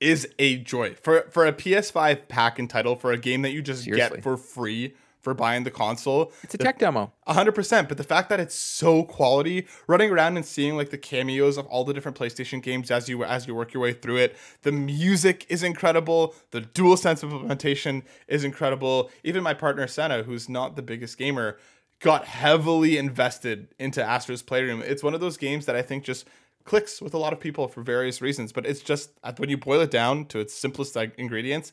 is 0.00 0.28
a 0.38 0.58
joy 0.58 0.94
for 0.94 1.26
for 1.30 1.46
a 1.46 1.52
PS5 1.52 2.28
pack 2.28 2.58
and 2.58 2.70
title 2.70 2.96
for 2.96 3.12
a 3.12 3.18
game 3.18 3.42
that 3.42 3.50
you 3.50 3.60
just 3.60 3.84
Seriously. 3.84 4.16
get 4.16 4.22
for 4.22 4.36
free 4.36 4.94
for 5.20 5.34
buying 5.34 5.64
the 5.64 5.70
console. 5.70 6.32
It's 6.42 6.54
a 6.54 6.58
tech 6.58 6.78
demo. 6.78 7.12
100%, 7.28 7.88
but 7.88 7.96
the 7.96 8.04
fact 8.04 8.28
that 8.28 8.40
it's 8.40 8.54
so 8.54 9.02
quality, 9.02 9.66
running 9.86 10.10
around 10.10 10.36
and 10.36 10.46
seeing 10.46 10.76
like 10.76 10.90
the 10.90 10.98
cameos 10.98 11.56
of 11.56 11.66
all 11.66 11.84
the 11.84 11.92
different 11.92 12.16
PlayStation 12.16 12.62
games 12.62 12.90
as 12.90 13.08
you 13.08 13.24
as 13.24 13.46
you 13.46 13.54
work 13.54 13.74
your 13.74 13.82
way 13.82 13.92
through 13.92 14.16
it. 14.16 14.36
The 14.62 14.72
music 14.72 15.46
is 15.48 15.62
incredible, 15.62 16.34
the 16.50 16.60
DualSense 16.60 17.22
implementation 17.22 18.02
is 18.26 18.44
incredible. 18.44 19.10
Even 19.24 19.42
my 19.42 19.54
partner 19.54 19.86
Senna, 19.86 20.22
who's 20.22 20.48
not 20.48 20.76
the 20.76 20.82
biggest 20.82 21.18
gamer, 21.18 21.58
got 22.00 22.24
heavily 22.24 22.96
invested 22.96 23.68
into 23.78 24.02
Astro's 24.02 24.42
Playroom. 24.42 24.82
It's 24.84 25.02
one 25.02 25.14
of 25.14 25.20
those 25.20 25.36
games 25.36 25.66
that 25.66 25.76
I 25.76 25.82
think 25.82 26.04
just 26.04 26.26
clicks 26.64 27.00
with 27.00 27.14
a 27.14 27.18
lot 27.18 27.32
of 27.32 27.40
people 27.40 27.66
for 27.66 27.82
various 27.82 28.20
reasons, 28.20 28.52
but 28.52 28.66
it's 28.66 28.80
just 28.80 29.10
uh, 29.22 29.32
when 29.38 29.48
you 29.48 29.56
boil 29.56 29.80
it 29.80 29.90
down 29.90 30.26
to 30.26 30.38
its 30.38 30.54
simplest 30.54 30.94
like, 30.94 31.14
ingredients, 31.16 31.72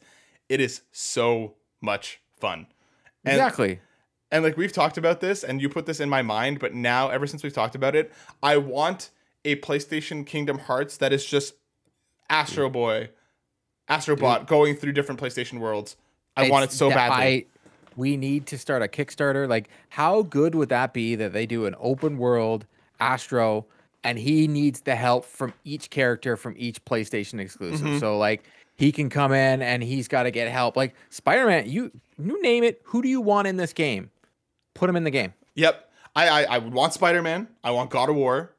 it 0.50 0.60
is 0.60 0.82
so 0.92 1.56
much 1.82 2.22
fun. 2.40 2.68
And, 3.26 3.36
exactly. 3.36 3.80
And 4.32 4.44
like 4.44 4.58
we've 4.58 4.72
talked 4.72 4.98
about 4.98 5.22
this, 5.22 5.44
and 5.44 5.62
you 5.62 5.70
put 5.70 5.86
this 5.86 6.00
in 6.00 6.10
my 6.10 6.22
mind, 6.22 6.60
but 6.60 6.74
now 6.74 7.10
ever 7.10 7.28
since 7.28 7.44
we've 7.44 7.54
talked 7.54 7.76
about 7.76 7.96
it, 7.96 8.12
I 8.42 8.58
want 8.58 9.12
a 9.44 9.56
PlayStation 9.58 10.26
Kingdom 10.26 10.60
Hearts 10.60 10.98
that 10.98 11.14
is 11.14 11.26
just 11.26 11.56
Astro 12.30 12.70
Boy, 12.70 13.10
Astrobot 13.90 14.40
Dude. 14.40 14.48
going 14.48 14.76
through 14.76 14.94
different 14.94 15.22
PlayStation 15.22 15.60
worlds. 15.60 15.96
I 16.36 16.44
it's, 16.44 16.52
want 16.52 16.66
it 16.66 16.72
so 16.72 16.90
badly. 16.90 17.16
I, 17.16 17.46
we 17.96 18.18
need 18.18 18.48
to 18.48 18.58
start 18.58 18.82
a 18.82 18.88
Kickstarter. 18.88 19.48
Like, 19.48 19.70
how 19.90 20.24
good 20.24 20.56
would 20.56 20.70
that 20.70 20.94
be 20.94 21.16
that 21.16 21.32
they 21.34 21.46
do 21.46 21.66
an 21.66 21.76
open 21.80 22.18
world 22.18 22.66
Astro 23.00 23.66
and 24.04 24.20
he 24.20 24.48
needs 24.48 24.82
the 24.82 24.96
help 24.96 25.26
from 25.26 25.54
each 25.64 25.90
character 25.90 26.38
from 26.38 26.54
each 26.58 26.84
PlayStation 26.86 27.40
exclusive. 27.40 27.86
Mm-hmm. 27.86 28.00
So 28.00 28.18
like 28.18 28.44
he 28.76 28.92
can 28.92 29.10
come 29.10 29.32
in 29.32 29.62
and 29.62 29.84
he's 29.84 30.08
got 30.08 30.24
to 30.24 30.32
get 30.32 30.50
help. 30.50 30.78
Like 30.78 30.96
Spider-Man, 31.10 31.70
you 31.70 31.92
you 32.18 32.42
name 32.42 32.64
it, 32.64 32.82
who 32.86 33.02
do 33.02 33.10
you 33.10 33.22
want 33.22 33.48
in 33.48 33.58
this 33.58 33.74
game? 33.74 34.12
Put 34.74 34.90
him 34.90 34.96
in 34.96 35.04
the 35.04 35.12
game. 35.12 35.34
Yep. 35.56 35.90
I 36.16 36.28
I, 36.28 36.44
I 36.56 36.58
would 36.60 36.74
want 36.74 36.94
Spider-Man. 36.94 37.48
I 37.64 37.72
want 37.72 37.90
God 37.90 38.10
of 38.10 38.16
War. 38.16 38.54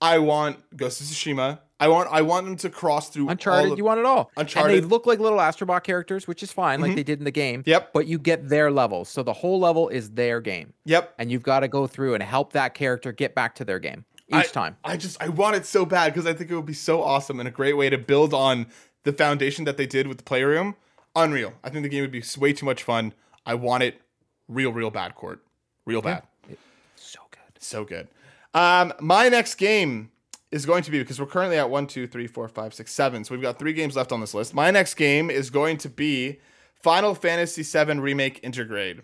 I 0.00 0.18
want 0.18 0.58
Ghost 0.76 1.00
of 1.00 1.06
Tsushima. 1.06 1.60
I 1.78 1.88
want 1.88 2.08
I 2.12 2.22
want 2.22 2.46
them 2.46 2.56
to 2.56 2.70
cross 2.70 3.08
through 3.08 3.28
Uncharted. 3.28 3.72
Of, 3.72 3.78
you 3.78 3.84
want 3.84 3.98
it 3.98 4.06
all. 4.06 4.30
Uncharted. 4.36 4.76
And 4.76 4.84
they 4.84 4.88
look 4.88 5.04
like 5.04 5.18
little 5.18 5.38
Astrobot 5.38 5.82
characters, 5.82 6.28
which 6.28 6.42
is 6.42 6.52
fine, 6.52 6.78
mm-hmm. 6.78 6.88
like 6.88 6.94
they 6.94 7.02
did 7.02 7.18
in 7.18 7.24
the 7.24 7.32
game. 7.32 7.64
Yep. 7.66 7.92
But 7.92 8.06
you 8.06 8.20
get 8.20 8.48
their 8.48 8.70
levels, 8.70 9.08
so 9.08 9.24
the 9.24 9.32
whole 9.32 9.58
level 9.58 9.88
is 9.88 10.10
their 10.10 10.40
game. 10.40 10.74
Yep. 10.84 11.14
And 11.18 11.32
you've 11.32 11.42
got 11.42 11.60
to 11.60 11.68
go 11.68 11.88
through 11.88 12.14
and 12.14 12.22
help 12.22 12.52
that 12.52 12.74
character 12.74 13.10
get 13.10 13.34
back 13.34 13.56
to 13.56 13.64
their 13.64 13.80
game 13.80 14.04
each 14.28 14.34
I, 14.34 14.42
time. 14.44 14.76
I 14.84 14.96
just 14.96 15.20
I 15.20 15.28
want 15.28 15.56
it 15.56 15.66
so 15.66 15.84
bad 15.84 16.12
because 16.12 16.26
I 16.26 16.34
think 16.34 16.50
it 16.50 16.54
would 16.54 16.66
be 16.66 16.72
so 16.72 17.02
awesome 17.02 17.40
and 17.40 17.48
a 17.48 17.52
great 17.52 17.76
way 17.76 17.90
to 17.90 17.98
build 17.98 18.32
on 18.32 18.66
the 19.04 19.12
foundation 19.12 19.64
that 19.64 19.76
they 19.76 19.86
did 19.86 20.06
with 20.06 20.18
the 20.18 20.24
playroom. 20.24 20.76
Unreal. 21.14 21.52
I 21.62 21.70
think 21.70 21.82
the 21.82 21.88
game 21.88 22.02
would 22.02 22.10
be 22.10 22.22
way 22.38 22.52
too 22.52 22.66
much 22.66 22.82
fun. 22.82 23.12
I 23.44 23.54
want 23.54 23.82
it 23.82 24.00
real, 24.48 24.72
real 24.72 24.90
bad, 24.90 25.14
court. 25.14 25.42
Real 25.84 26.00
bad. 26.00 26.22
Yeah. 26.48 26.56
So 26.96 27.20
good. 27.30 27.62
So 27.62 27.84
good. 27.84 28.08
Um, 28.54 28.92
my 29.00 29.28
next 29.28 29.56
game 29.56 30.10
is 30.50 30.66
going 30.66 30.82
to 30.84 30.90
be 30.90 30.98
because 30.98 31.18
we're 31.18 31.26
currently 31.26 31.58
at 31.58 31.70
one, 31.70 31.86
two, 31.86 32.06
three, 32.06 32.26
four, 32.26 32.46
five, 32.48 32.74
six, 32.74 32.92
seven. 32.92 33.24
So 33.24 33.34
we've 33.34 33.42
got 33.42 33.58
three 33.58 33.72
games 33.72 33.96
left 33.96 34.12
on 34.12 34.20
this 34.20 34.34
list. 34.34 34.54
My 34.54 34.70
next 34.70 34.94
game 34.94 35.30
is 35.30 35.50
going 35.50 35.78
to 35.78 35.88
be 35.88 36.38
Final 36.74 37.14
Fantasy 37.14 37.62
VII 37.62 37.98
Remake 37.98 38.42
Intergrade. 38.42 39.00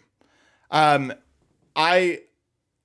Um, 0.70 1.12
I 1.74 2.20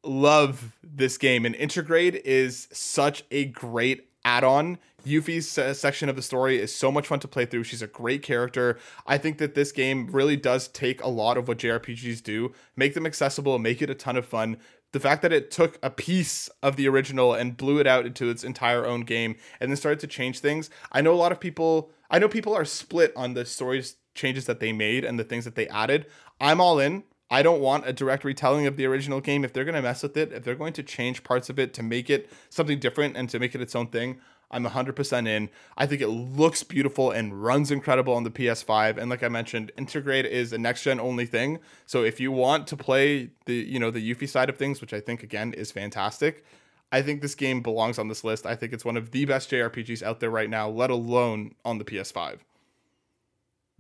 love 0.04 0.78
this 0.84 1.18
game, 1.18 1.46
and 1.46 1.56
Intergrade 1.56 2.22
is 2.24 2.68
such 2.72 3.24
a 3.32 3.46
great 3.46 4.10
add-on. 4.26 4.78
Yuffie's 5.06 5.58
uh, 5.58 5.74
section 5.74 6.08
of 6.08 6.16
the 6.16 6.22
story 6.22 6.60
is 6.60 6.74
so 6.74 6.92
much 6.92 7.08
fun 7.08 7.20
to 7.20 7.28
play 7.28 7.46
through. 7.46 7.64
She's 7.64 7.82
a 7.82 7.88
great 7.88 8.24
character. 8.24 8.80
I 9.06 9.18
think 9.18 9.38
that 9.38 9.54
this 9.54 9.72
game 9.72 10.08
really 10.12 10.38
does 10.38 10.68
take 10.70 11.04
a 11.04 11.10
lot 11.10 11.38
of 11.38 11.48
what 11.48 11.58
JRPGs 11.58 12.24
do, 12.24 12.54
make 12.76 12.94
them 12.94 13.06
accessible, 13.06 13.60
make 13.60 13.82
it 13.82 13.90
a 13.90 13.96
ton 13.96 14.16
of 14.16 14.26
fun. 14.26 14.58
The 14.94 15.00
fact 15.00 15.24
that 15.24 15.34
it 15.34 15.52
took 15.52 15.78
a 15.84 15.90
piece 15.90 16.50
of 16.62 16.76
the 16.76 16.88
original 16.88 17.34
and 17.34 17.58
blew 17.58 17.80
it 17.80 17.88
out 17.88 18.06
into 18.06 18.30
its 18.30 18.44
entire 18.44 18.86
own 18.86 19.02
game 19.02 19.36
and 19.60 19.70
then 19.70 19.76
started 19.76 20.00
to 20.02 20.08
change 20.08 20.40
things. 20.40 20.70
I 20.92 21.02
know 21.02 21.14
a 21.14 21.16
lot 21.16 21.32
of 21.32 21.40
people, 21.40 21.92
I 22.10 22.20
know 22.20 22.30
people 22.30 22.54
are 22.54 22.66
split 22.66 23.12
on 23.16 23.34
the 23.34 23.44
stories 23.44 23.98
changes 24.16 24.46
that 24.46 24.60
they 24.60 24.72
made 24.72 25.04
and 25.04 25.20
the 25.20 25.24
things 25.24 25.46
that 25.46 25.56
they 25.56 25.68
added. 25.68 26.06
I'm 26.40 26.62
all 26.62 26.80
in. 26.80 27.04
I 27.34 27.42
don't 27.42 27.62
want 27.62 27.88
a 27.88 27.94
direct 27.94 28.24
retelling 28.24 28.68
of 28.68 28.78
the 28.78 28.86
original 28.86 29.20
game. 29.20 29.44
If 29.44 29.54
they're 29.54 29.66
going 29.66 29.74
to 29.74 29.82
mess 29.82 30.04
with 30.04 30.16
it, 30.16 30.32
if 30.32 30.44
they're 30.44 30.54
going 30.54 30.74
to 30.74 30.84
change 30.84 31.24
parts 31.24 31.50
of 31.50 31.58
it 31.58 31.74
to 31.74 31.82
make 31.82 32.08
it 32.08 32.30
something 32.52 32.78
different 32.78 33.18
and 33.18 33.28
to 33.32 33.40
make 33.40 33.56
it 33.56 33.62
its 33.62 33.74
own 33.74 33.88
thing, 33.88 34.20
I'm 34.52 34.64
100% 34.64 35.28
in. 35.28 35.50
I 35.76 35.88
think 35.88 36.00
it 36.02 36.10
looks 36.10 36.62
beautiful 36.62 37.10
and 37.10 37.44
runs 37.44 37.72
incredible 37.72 38.14
on 38.14 38.24
the 38.24 38.30
PS5. 38.30 39.00
And 39.00 39.10
like 39.10 39.24
I 39.24 39.30
mentioned, 39.30 39.72
Intergrade 39.80 40.26
is 40.26 40.54
a 40.54 40.60
next 40.60 40.84
gen 40.84 41.00
only 41.00 41.26
thing. 41.26 41.58
So 41.88 42.04
if 42.04 42.20
you 42.20 42.32
want 42.32 42.68
to 42.68 42.78
play 42.78 43.32
the, 43.48 43.56
you 43.56 43.80
know, 43.80 43.90
the 43.90 44.14
Yuffie 44.14 44.30
side 44.30 44.48
of 44.48 44.58
things, 44.58 44.80
which 44.80 44.94
I 44.94 45.00
think 45.00 45.24
again 45.24 45.54
is 45.54 45.72
fantastic, 45.72 46.46
I 46.92 47.02
think 47.02 47.24
this 47.24 47.34
game 47.34 47.64
belongs 47.64 47.98
on 47.98 48.10
this 48.10 48.24
list. 48.24 48.46
I 48.46 48.56
think 48.56 48.74
it's 48.74 48.86
one 48.86 48.96
of 48.96 49.10
the 49.10 49.26
best 49.26 49.50
JRPGs 49.50 50.04
out 50.04 50.20
there 50.20 50.30
right 50.30 50.52
now, 50.52 50.70
let 50.70 50.92
alone 50.92 51.56
on 51.66 51.80
the 51.80 51.84
PS5. 51.84 52.42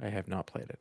I 0.02 0.10
have 0.10 0.28
not 0.28 0.48
played 0.48 0.72
it. 0.72 0.80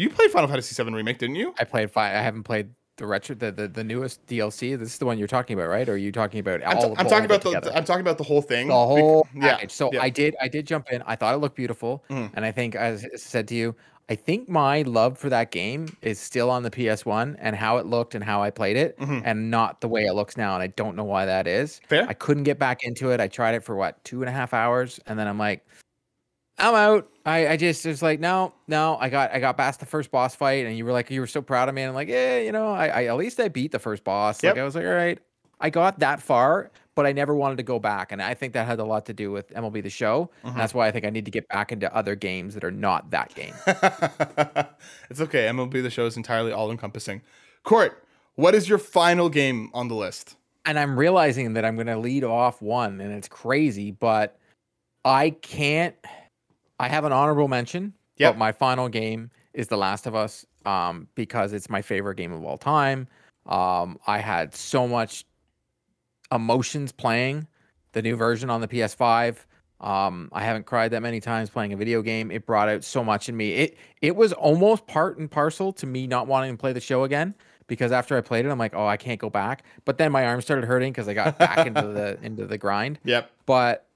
You 0.00 0.08
played 0.08 0.30
Final 0.30 0.48
Fantasy 0.48 0.82
VII 0.82 0.90
Remake, 0.92 1.18
didn't 1.18 1.36
you? 1.36 1.54
I 1.58 1.64
played 1.64 1.90
five. 1.90 2.16
I 2.16 2.22
haven't 2.22 2.44
played 2.44 2.70
the 2.96 3.06
retro, 3.06 3.36
the, 3.36 3.52
the, 3.52 3.68
the 3.68 3.84
newest 3.84 4.24
DLC. 4.26 4.78
This 4.78 4.94
is 4.94 4.98
the 4.98 5.04
one 5.04 5.18
you're 5.18 5.28
talking 5.28 5.52
about, 5.52 5.68
right? 5.68 5.86
Or 5.86 5.92
are 5.92 5.96
you 5.98 6.10
talking 6.10 6.40
about 6.40 6.62
I'm, 6.66 6.78
all? 6.78 6.94
T- 6.94 6.94
I'm 6.96 7.06
talking 7.06 7.26
about 7.26 7.42
the. 7.42 7.76
I'm 7.76 7.84
talking 7.84 8.00
about 8.00 8.16
the 8.16 8.24
whole 8.24 8.40
thing. 8.40 8.68
The 8.68 8.74
whole 8.74 9.28
yeah. 9.34 9.56
package. 9.56 9.72
So 9.72 9.90
yeah. 9.92 10.00
I 10.00 10.08
did. 10.08 10.36
I 10.40 10.48
did 10.48 10.66
jump 10.66 10.90
in. 10.90 11.02
I 11.02 11.16
thought 11.16 11.34
it 11.34 11.36
looked 11.36 11.54
beautiful, 11.54 12.02
mm. 12.08 12.30
and 12.32 12.46
I 12.46 12.50
think, 12.50 12.76
as 12.76 13.04
I 13.04 13.16
said 13.16 13.46
to 13.48 13.54
you, 13.54 13.76
I 14.08 14.14
think 14.14 14.48
my 14.48 14.82
love 14.82 15.18
for 15.18 15.28
that 15.28 15.50
game 15.50 15.94
is 16.00 16.18
still 16.18 16.50
on 16.50 16.62
the 16.62 16.70
PS1 16.70 17.36
and 17.38 17.54
how 17.54 17.76
it 17.76 17.84
looked 17.84 18.14
and 18.14 18.24
how 18.24 18.42
I 18.42 18.48
played 18.48 18.78
it, 18.78 18.98
mm-hmm. 18.98 19.20
and 19.24 19.50
not 19.50 19.82
the 19.82 19.88
way 19.88 20.06
it 20.06 20.14
looks 20.14 20.38
now. 20.38 20.54
And 20.54 20.62
I 20.62 20.68
don't 20.68 20.96
know 20.96 21.04
why 21.04 21.26
that 21.26 21.46
is. 21.46 21.78
Fair. 21.90 22.06
I 22.08 22.14
couldn't 22.14 22.44
get 22.44 22.58
back 22.58 22.84
into 22.84 23.10
it. 23.10 23.20
I 23.20 23.28
tried 23.28 23.54
it 23.54 23.62
for 23.62 23.76
what 23.76 24.02
two 24.04 24.22
and 24.22 24.30
a 24.30 24.32
half 24.32 24.54
hours, 24.54 24.98
and 25.06 25.18
then 25.18 25.28
I'm 25.28 25.38
like, 25.38 25.66
I'm 26.60 26.74
out. 26.74 27.10
I, 27.24 27.48
I 27.48 27.56
just 27.56 27.84
was 27.86 28.02
like, 28.02 28.20
no, 28.20 28.52
no. 28.68 28.96
I 29.00 29.08
got 29.08 29.32
I 29.32 29.40
got 29.40 29.56
past 29.56 29.80
the 29.80 29.86
first 29.86 30.10
boss 30.10 30.34
fight, 30.34 30.66
and 30.66 30.76
you 30.76 30.84
were 30.84 30.92
like, 30.92 31.10
you 31.10 31.20
were 31.20 31.26
so 31.26 31.42
proud 31.42 31.68
of 31.68 31.74
me. 31.74 31.82
And 31.82 31.88
I'm 31.88 31.94
like, 31.94 32.08
yeah, 32.08 32.38
you 32.38 32.52
know, 32.52 32.72
I, 32.72 32.86
I 32.88 33.04
at 33.06 33.16
least 33.16 33.40
I 33.40 33.48
beat 33.48 33.72
the 33.72 33.78
first 33.78 34.04
boss. 34.04 34.42
Yep. 34.42 34.54
Like 34.54 34.60
I 34.60 34.64
was 34.64 34.74
like, 34.74 34.84
all 34.84 34.92
right, 34.92 35.18
I 35.60 35.70
got 35.70 35.98
that 35.98 36.22
far, 36.22 36.70
but 36.94 37.06
I 37.06 37.12
never 37.12 37.34
wanted 37.34 37.56
to 37.56 37.62
go 37.62 37.78
back, 37.78 38.12
and 38.12 38.22
I 38.22 38.34
think 38.34 38.54
that 38.54 38.66
had 38.66 38.78
a 38.78 38.84
lot 38.84 39.06
to 39.06 39.12
do 39.12 39.30
with 39.30 39.50
MLB 39.50 39.82
the 39.82 39.90
Show. 39.90 40.30
Mm-hmm. 40.44 40.56
that's 40.56 40.74
why 40.74 40.86
I 40.88 40.90
think 40.90 41.04
I 41.04 41.10
need 41.10 41.26
to 41.26 41.30
get 41.30 41.48
back 41.48 41.72
into 41.72 41.94
other 41.94 42.14
games 42.14 42.54
that 42.54 42.64
are 42.64 42.70
not 42.70 43.10
that 43.10 43.34
game. 43.34 43.54
it's 45.10 45.20
okay. 45.20 45.46
MLB 45.46 45.82
the 45.82 45.90
Show 45.90 46.06
is 46.06 46.16
entirely 46.16 46.52
all 46.52 46.70
encompassing. 46.70 47.22
Court, 47.62 48.02
what 48.36 48.54
is 48.54 48.68
your 48.68 48.78
final 48.78 49.28
game 49.28 49.70
on 49.74 49.88
the 49.88 49.94
list? 49.94 50.36
And 50.64 50.78
I'm 50.78 50.98
realizing 50.98 51.54
that 51.54 51.64
I'm 51.64 51.74
going 51.74 51.86
to 51.86 51.98
lead 51.98 52.24
off 52.24 52.62
one, 52.62 53.00
and 53.00 53.12
it's 53.12 53.28
crazy, 53.28 53.90
but 53.90 54.38
I 55.04 55.30
can't. 55.30 55.94
I 56.80 56.88
have 56.88 57.04
an 57.04 57.12
honorable 57.12 57.46
mention, 57.46 57.92
yep. 58.16 58.32
but 58.32 58.38
my 58.38 58.52
final 58.52 58.88
game 58.88 59.30
is 59.52 59.68
The 59.68 59.76
Last 59.76 60.06
of 60.06 60.14
Us 60.14 60.46
um, 60.64 61.08
because 61.14 61.52
it's 61.52 61.68
my 61.68 61.82
favorite 61.82 62.16
game 62.16 62.32
of 62.32 62.42
all 62.42 62.56
time. 62.56 63.06
Um, 63.44 63.98
I 64.06 64.18
had 64.18 64.54
so 64.54 64.88
much 64.88 65.26
emotions 66.32 66.90
playing 66.90 67.46
the 67.92 68.00
new 68.00 68.16
version 68.16 68.48
on 68.48 68.62
the 68.62 68.68
PS5. 68.68 69.44
Um, 69.82 70.30
I 70.32 70.42
haven't 70.42 70.64
cried 70.64 70.92
that 70.92 71.02
many 71.02 71.20
times 71.20 71.50
playing 71.50 71.74
a 71.74 71.76
video 71.76 72.00
game. 72.00 72.30
It 72.30 72.46
brought 72.46 72.70
out 72.70 72.82
so 72.82 73.04
much 73.04 73.28
in 73.28 73.36
me. 73.36 73.52
It 73.52 73.78
it 74.00 74.16
was 74.16 74.32
almost 74.32 74.86
part 74.86 75.18
and 75.18 75.30
parcel 75.30 75.74
to 75.74 75.86
me 75.86 76.06
not 76.06 76.26
wanting 76.26 76.52
to 76.52 76.58
play 76.58 76.72
the 76.72 76.80
show 76.80 77.04
again 77.04 77.34
because 77.66 77.92
after 77.92 78.16
I 78.16 78.22
played 78.22 78.46
it, 78.46 78.50
I'm 78.50 78.58
like, 78.58 78.74
oh, 78.74 78.86
I 78.86 78.96
can't 78.96 79.20
go 79.20 79.28
back. 79.28 79.64
But 79.84 79.98
then 79.98 80.12
my 80.12 80.26
arm 80.26 80.40
started 80.40 80.66
hurting 80.66 80.92
because 80.92 81.08
I 81.08 81.14
got 81.14 81.38
back 81.38 81.66
into 81.66 81.82
the 81.82 82.18
into 82.22 82.46
the 82.46 82.58
grind. 82.58 82.98
Yep. 83.04 83.30
But 83.44 83.86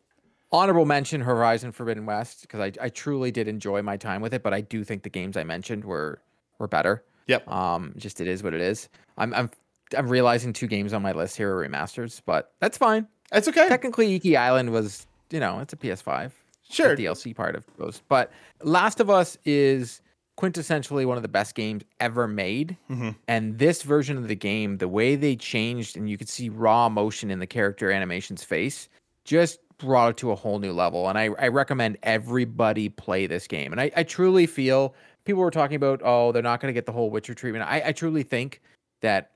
honorable 0.54 0.84
mention 0.84 1.20
Horizon 1.20 1.72
Forbidden 1.72 2.06
West 2.06 2.42
because 2.42 2.60
I, 2.60 2.72
I 2.80 2.88
truly 2.88 3.32
did 3.32 3.48
enjoy 3.48 3.82
my 3.82 3.96
time 3.96 4.22
with 4.22 4.32
it, 4.32 4.42
but 4.42 4.54
I 4.54 4.60
do 4.60 4.84
think 4.84 5.02
the 5.02 5.10
games 5.10 5.36
I 5.36 5.42
mentioned 5.42 5.84
were 5.84 6.20
were 6.58 6.68
better. 6.68 7.04
Yep. 7.26 7.50
Um, 7.50 7.92
just 7.96 8.20
it 8.20 8.28
is 8.28 8.42
what 8.42 8.54
it 8.54 8.60
is. 8.60 8.88
I'm 9.18 9.34
I'm 9.34 9.50
I'm 9.96 10.08
realizing 10.08 10.52
two 10.52 10.68
games 10.68 10.92
on 10.92 11.02
my 11.02 11.12
list 11.12 11.36
here 11.36 11.56
are 11.56 11.68
remasters, 11.68 12.22
but 12.24 12.52
that's 12.60 12.78
fine. 12.78 13.08
That's 13.32 13.48
okay. 13.48 13.68
Technically, 13.68 14.14
Iki 14.14 14.36
Island 14.36 14.70
was 14.70 15.06
you 15.30 15.40
know 15.40 15.58
it's 15.58 15.72
a 15.72 15.76
PS5. 15.76 16.30
Sure. 16.70 16.96
DLC 16.96 17.36
part 17.36 17.56
of 17.56 17.66
those, 17.76 18.00
but 18.08 18.32
Last 18.62 18.98
of 18.98 19.10
Us 19.10 19.36
is 19.44 20.00
quintessentially 20.38 21.06
one 21.06 21.16
of 21.16 21.22
the 21.22 21.28
best 21.28 21.54
games 21.54 21.82
ever 22.00 22.26
made. 22.26 22.76
Mm-hmm. 22.90 23.10
And 23.28 23.58
this 23.58 23.82
version 23.82 24.16
of 24.16 24.28
the 24.28 24.34
game, 24.34 24.78
the 24.78 24.88
way 24.88 25.14
they 25.14 25.36
changed, 25.36 25.96
and 25.96 26.08
you 26.08 26.16
could 26.16 26.28
see 26.28 26.48
raw 26.48 26.86
emotion 26.86 27.30
in 27.30 27.38
the 27.38 27.46
character 27.46 27.90
animation's 27.90 28.42
face, 28.42 28.88
just 29.24 29.58
brought 29.78 30.10
it 30.10 30.16
to 30.18 30.30
a 30.30 30.34
whole 30.34 30.58
new 30.58 30.72
level. 30.72 31.08
And 31.08 31.18
I, 31.18 31.30
I 31.38 31.48
recommend 31.48 31.98
everybody 32.02 32.88
play 32.88 33.26
this 33.26 33.46
game. 33.46 33.72
And 33.72 33.80
I, 33.80 33.90
I 33.96 34.02
truly 34.02 34.46
feel 34.46 34.94
people 35.24 35.42
were 35.42 35.50
talking 35.50 35.76
about, 35.76 36.00
oh, 36.04 36.32
they're 36.32 36.42
not 36.42 36.60
going 36.60 36.72
to 36.72 36.74
get 36.74 36.86
the 36.86 36.92
whole 36.92 37.10
Witcher 37.10 37.34
treatment. 37.34 37.64
I, 37.68 37.82
I 37.86 37.92
truly 37.92 38.22
think 38.22 38.60
that 39.00 39.32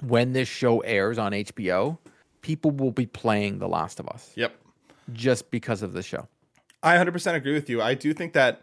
when 0.00 0.32
this 0.32 0.48
show 0.48 0.80
airs 0.80 1.18
on 1.18 1.32
HBO, 1.32 1.98
people 2.40 2.70
will 2.70 2.90
be 2.90 3.06
playing 3.06 3.58
The 3.58 3.68
Last 3.68 4.00
of 4.00 4.08
Us. 4.08 4.32
Yep. 4.34 4.54
Just 5.12 5.50
because 5.50 5.82
of 5.82 5.92
the 5.92 6.02
show. 6.02 6.26
I 6.82 6.96
100% 6.96 7.34
agree 7.34 7.54
with 7.54 7.70
you. 7.70 7.80
I 7.80 7.94
do 7.94 8.12
think 8.12 8.32
that 8.34 8.62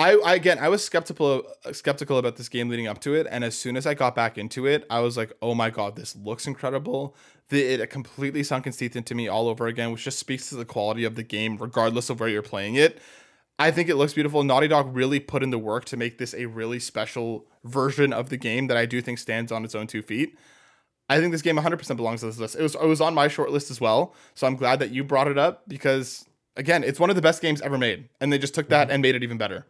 I, 0.00 0.14
I 0.14 0.34
again 0.34 0.58
I 0.58 0.70
was 0.70 0.82
skeptical 0.82 1.44
skeptical 1.72 2.16
about 2.16 2.36
this 2.36 2.48
game 2.48 2.70
leading 2.70 2.86
up 2.86 3.02
to 3.02 3.14
it, 3.14 3.26
and 3.30 3.44
as 3.44 3.54
soon 3.56 3.76
as 3.76 3.86
I 3.86 3.92
got 3.92 4.14
back 4.14 4.38
into 4.38 4.66
it, 4.66 4.86
I 4.88 5.00
was 5.00 5.18
like, 5.18 5.30
"Oh 5.42 5.54
my 5.54 5.68
god, 5.68 5.94
this 5.94 6.16
looks 6.16 6.46
incredible!" 6.46 7.14
The, 7.50 7.62
it 7.62 7.90
completely 7.90 8.42
sunk 8.42 8.66
its 8.66 8.78
teeth 8.78 8.96
into 8.96 9.14
me 9.14 9.28
all 9.28 9.46
over 9.46 9.66
again, 9.66 9.92
which 9.92 10.04
just 10.04 10.18
speaks 10.18 10.48
to 10.48 10.54
the 10.54 10.64
quality 10.64 11.04
of 11.04 11.16
the 11.16 11.22
game, 11.22 11.58
regardless 11.58 12.08
of 12.08 12.18
where 12.18 12.30
you're 12.30 12.40
playing 12.40 12.76
it. 12.76 12.98
I 13.58 13.70
think 13.70 13.90
it 13.90 13.96
looks 13.96 14.14
beautiful. 14.14 14.42
Naughty 14.42 14.68
Dog 14.68 14.96
really 14.96 15.20
put 15.20 15.42
in 15.42 15.50
the 15.50 15.58
work 15.58 15.84
to 15.86 15.98
make 15.98 16.16
this 16.16 16.32
a 16.32 16.46
really 16.46 16.78
special 16.78 17.44
version 17.64 18.14
of 18.14 18.30
the 18.30 18.38
game 18.38 18.68
that 18.68 18.78
I 18.78 18.86
do 18.86 19.02
think 19.02 19.18
stands 19.18 19.52
on 19.52 19.66
its 19.66 19.74
own 19.74 19.86
two 19.86 20.00
feet. 20.00 20.38
I 21.10 21.18
think 21.18 21.32
this 21.32 21.42
game 21.42 21.56
100% 21.56 21.96
belongs 21.96 22.20
to 22.20 22.26
this 22.26 22.38
list. 22.38 22.56
It 22.56 22.62
was 22.62 22.74
it 22.74 22.86
was 22.86 23.02
on 23.02 23.12
my 23.12 23.28
short 23.28 23.50
list 23.50 23.70
as 23.70 23.82
well, 23.82 24.14
so 24.34 24.46
I'm 24.46 24.56
glad 24.56 24.78
that 24.78 24.92
you 24.92 25.04
brought 25.04 25.28
it 25.28 25.36
up 25.36 25.68
because 25.68 26.24
again, 26.56 26.84
it's 26.84 26.98
one 26.98 27.10
of 27.10 27.16
the 27.16 27.22
best 27.22 27.42
games 27.42 27.60
ever 27.60 27.76
made, 27.76 28.08
and 28.18 28.32
they 28.32 28.38
just 28.38 28.54
took 28.54 28.70
that 28.70 28.86
mm-hmm. 28.86 28.94
and 28.94 29.02
made 29.02 29.14
it 29.14 29.22
even 29.22 29.36
better 29.36 29.66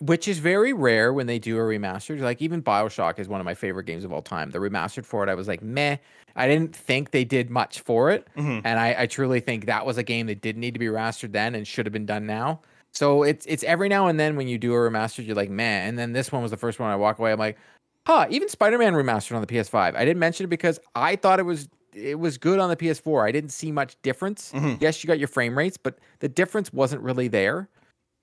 which 0.00 0.28
is 0.28 0.38
very 0.38 0.72
rare 0.72 1.12
when 1.12 1.26
they 1.26 1.38
do 1.38 1.56
a 1.56 1.60
remastered. 1.60 2.20
Like 2.20 2.40
even 2.40 2.62
Bioshock 2.62 3.18
is 3.18 3.28
one 3.28 3.40
of 3.40 3.44
my 3.44 3.54
favorite 3.54 3.84
games 3.84 4.04
of 4.04 4.12
all 4.12 4.22
time. 4.22 4.50
The 4.50 4.58
remastered 4.58 5.04
for 5.04 5.22
it, 5.22 5.28
I 5.28 5.34
was 5.34 5.48
like, 5.48 5.62
meh. 5.62 5.96
I 6.36 6.46
didn't 6.46 6.74
think 6.74 7.10
they 7.10 7.24
did 7.24 7.50
much 7.50 7.80
for 7.80 8.10
it, 8.10 8.28
mm-hmm. 8.36 8.60
and 8.64 8.78
I, 8.78 8.94
I, 8.96 9.06
truly 9.06 9.40
think 9.40 9.66
that 9.66 9.84
was 9.84 9.98
a 9.98 10.04
game 10.04 10.28
that 10.28 10.40
didn't 10.40 10.60
need 10.60 10.74
to 10.74 10.78
be 10.78 10.86
remastered 10.86 11.32
then 11.32 11.56
and 11.56 11.66
should 11.66 11.84
have 11.84 11.92
been 11.92 12.06
done 12.06 12.26
now. 12.26 12.60
So 12.92 13.24
it's 13.24 13.44
it's 13.46 13.64
every 13.64 13.88
now 13.88 14.06
and 14.06 14.20
then 14.20 14.36
when 14.36 14.46
you 14.46 14.56
do 14.56 14.72
a 14.72 14.76
remastered, 14.76 15.26
you're 15.26 15.34
like, 15.34 15.50
man. 15.50 15.88
And 15.88 15.98
then 15.98 16.12
this 16.12 16.30
one 16.30 16.42
was 16.42 16.50
the 16.50 16.56
first 16.56 16.78
one 16.78 16.90
I 16.90 16.96
walk 16.96 17.18
away. 17.18 17.32
I'm 17.32 17.38
like, 17.38 17.58
huh. 18.06 18.26
Even 18.30 18.48
Spider-Man 18.48 18.94
remastered 18.94 19.34
on 19.34 19.40
the 19.40 19.46
PS5. 19.46 19.96
I 19.96 20.04
didn't 20.04 20.18
mention 20.18 20.44
it 20.44 20.48
because 20.48 20.78
I 20.94 21.16
thought 21.16 21.40
it 21.40 21.44
was 21.44 21.68
it 21.92 22.18
was 22.18 22.38
good 22.38 22.58
on 22.58 22.70
the 22.70 22.76
PS4. 22.76 23.26
I 23.26 23.32
didn't 23.32 23.50
see 23.50 23.72
much 23.72 24.00
difference. 24.02 24.52
Mm-hmm. 24.52 24.74
Yes, 24.80 25.02
you 25.02 25.08
got 25.08 25.18
your 25.18 25.28
frame 25.28 25.56
rates, 25.56 25.76
but 25.76 25.98
the 26.20 26.28
difference 26.28 26.72
wasn't 26.72 27.02
really 27.02 27.28
there. 27.28 27.68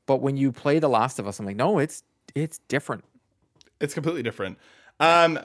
But 0.05 0.17
when 0.21 0.37
you 0.37 0.51
play 0.51 0.79
The 0.79 0.89
Last 0.89 1.19
of 1.19 1.27
Us, 1.27 1.39
I'm 1.39 1.45
like, 1.45 1.55
no, 1.55 1.79
it's 1.79 2.03
it's 2.33 2.59
different. 2.67 3.03
It's 3.79 3.93
completely 3.93 4.23
different. 4.23 4.57
Um, 4.99 5.39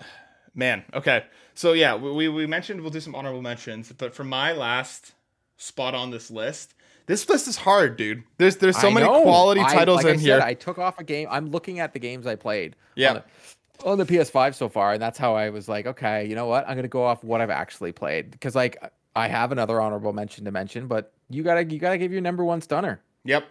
man, 0.55 0.85
okay. 0.95 1.25
So 1.55 1.73
yeah, 1.73 1.95
we 1.95 2.29
we 2.29 2.47
mentioned 2.47 2.81
we'll 2.81 2.91
do 2.91 3.01
some 3.01 3.15
honorable 3.15 3.43
mentions, 3.43 3.93
but 3.93 4.15
for 4.15 4.25
my 4.25 4.53
last 4.53 5.13
spot 5.57 5.95
on 5.95 6.11
this 6.11 6.31
list, 6.31 6.75
this 7.07 7.29
list 7.29 7.49
is 7.49 7.57
hard, 7.57 7.97
dude. 7.97 8.23
There's 8.39 8.57
there's 8.57 8.79
so 8.79 8.89
I 8.89 8.95
many 8.95 9.07
know. 9.07 9.23
quality 9.23 9.63
titles 9.63 10.05
I, 10.05 10.09
like 10.09 10.15
in 10.15 10.21
I 10.21 10.23
here. 10.23 10.39
Said, 10.39 10.47
I 10.47 10.55
took 10.55 10.79
off 10.79 10.99
a 10.99 11.05
game. 11.05 11.29
I'm 11.31 11.51
looking 11.51 11.81
at 11.81 11.93
the 11.93 11.99
games 11.99 12.27
I 12.27 12.37
played. 12.37 12.77
Yeah. 12.95 13.09
On 13.09 13.15
the, 13.15 13.87
on 13.87 13.99
the 13.99 14.07
PS5 14.07 14.55
so 14.55 14.69
far, 14.69 14.93
and 14.93 15.03
that's 15.03 15.19
how 15.19 15.35
I 15.35 15.51
was 15.51 15.69
like, 15.69 15.87
okay, 15.87 16.27
you 16.27 16.35
know 16.35 16.47
what? 16.47 16.69
I'm 16.69 16.77
gonna 16.77 16.89
go 16.89 17.03
off 17.03 17.25
what 17.25 17.41
I've 17.41 17.51
actually 17.51 17.93
played 17.93 18.31
because 18.31 18.55
like 18.55 18.77
I 19.17 19.29
have 19.29 19.53
another 19.53 19.81
honorable 19.81 20.13
mention 20.13 20.45
to 20.45 20.51
mention, 20.51 20.87
but 20.87 21.13
you 21.29 21.43
gotta 21.43 21.65
you 21.65 21.79
gotta 21.79 21.99
give 21.99 22.13
your 22.13 22.21
number 22.21 22.45
one 22.45 22.61
stunner. 22.61 23.01
Yep. 23.25 23.45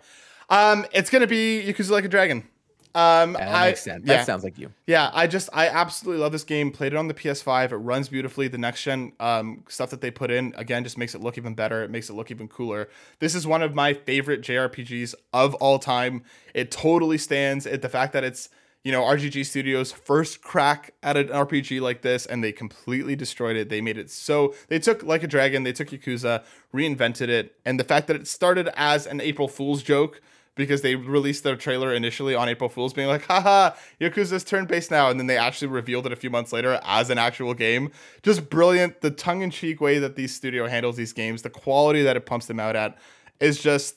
Um, 0.49 0.85
it's 0.91 1.09
gonna 1.09 1.27
be 1.27 1.63
Yakuza 1.65 1.91
Like 1.91 2.05
a 2.05 2.09
Dragon. 2.09 2.47
Um, 2.95 3.33
yeah, 3.33 3.45
that 3.45 3.55
I, 3.55 3.67
makes 3.67 3.81
sense. 3.81 4.05
That 4.07 4.25
sounds 4.25 4.43
like 4.43 4.57
you. 4.57 4.71
Yeah, 4.87 5.11
I 5.13 5.27
just 5.27 5.49
I 5.53 5.67
absolutely 5.67 6.21
love 6.21 6.31
this 6.31 6.43
game. 6.43 6.71
Played 6.71 6.93
it 6.93 6.95
on 6.95 7.07
the 7.07 7.13
PS5. 7.13 7.71
It 7.71 7.77
runs 7.77 8.09
beautifully. 8.09 8.47
The 8.47 8.57
next 8.57 8.83
gen 8.83 9.13
um, 9.19 9.63
stuff 9.69 9.91
that 9.91 10.01
they 10.01 10.09
put 10.09 10.31
in 10.31 10.53
again 10.57 10.83
just 10.83 10.97
makes 10.97 11.13
it 11.13 11.21
look 11.21 11.37
even 11.37 11.53
better. 11.53 11.83
It 11.83 11.91
makes 11.91 12.09
it 12.09 12.13
look 12.13 12.31
even 12.31 12.47
cooler. 12.47 12.89
This 13.19 13.35
is 13.35 13.45
one 13.45 13.61
of 13.61 13.75
my 13.75 13.93
favorite 13.93 14.41
JRPGs 14.41 15.13
of 15.33 15.53
all 15.55 15.77
time. 15.77 16.23
It 16.55 16.71
totally 16.71 17.19
stands. 17.19 17.67
It 17.67 17.83
the 17.83 17.89
fact 17.89 18.11
that 18.13 18.23
it's 18.23 18.49
you 18.83 18.91
know 18.91 19.03
RGG 19.03 19.45
Studios 19.45 19.91
first 19.91 20.41
crack 20.41 20.95
at 21.03 21.15
an 21.15 21.27
RPG 21.27 21.81
like 21.81 22.01
this, 22.01 22.25
and 22.25 22.43
they 22.43 22.51
completely 22.51 23.15
destroyed 23.15 23.55
it. 23.55 23.69
They 23.69 23.81
made 23.81 23.99
it 23.99 24.09
so 24.09 24.55
they 24.67 24.79
took 24.79 25.03
like 25.03 25.21
a 25.21 25.27
dragon. 25.27 25.61
They 25.61 25.73
took 25.73 25.89
Yakuza, 25.89 26.43
reinvented 26.73 27.27
it, 27.27 27.55
and 27.65 27.79
the 27.79 27.83
fact 27.83 28.07
that 28.07 28.15
it 28.15 28.27
started 28.27 28.67
as 28.75 29.05
an 29.05 29.21
April 29.21 29.47
Fool's 29.47 29.83
joke 29.83 30.21
because 30.59 30.81
they 30.81 30.95
released 30.95 31.45
their 31.45 31.55
trailer 31.55 31.93
initially 31.93 32.35
on 32.35 32.49
April 32.49 32.69
Fools, 32.69 32.91
being 32.91 33.07
like, 33.07 33.25
haha, 33.25 33.71
Yakuza's 33.99 34.43
turn 34.43 34.65
based 34.65 34.91
now. 34.91 35.09
And 35.09 35.17
then 35.17 35.25
they 35.25 35.37
actually 35.37 35.69
revealed 35.69 36.05
it 36.05 36.11
a 36.11 36.17
few 36.17 36.29
months 36.29 36.51
later 36.51 36.79
as 36.83 37.09
an 37.09 37.17
actual 37.17 37.53
game. 37.53 37.91
Just 38.23 38.49
brilliant. 38.49 38.99
The 38.99 39.09
tongue 39.09 39.41
in 39.41 39.51
cheek 39.51 39.79
way 39.79 39.99
that 39.99 40.17
these 40.17 40.35
studio 40.35 40.67
handles 40.67 40.97
these 40.97 41.13
games, 41.13 41.43
the 41.43 41.49
quality 41.49 42.03
that 42.03 42.17
it 42.17 42.25
pumps 42.25 42.45
them 42.45 42.59
out 42.59 42.75
at 42.75 42.97
is 43.39 43.59
just. 43.59 43.95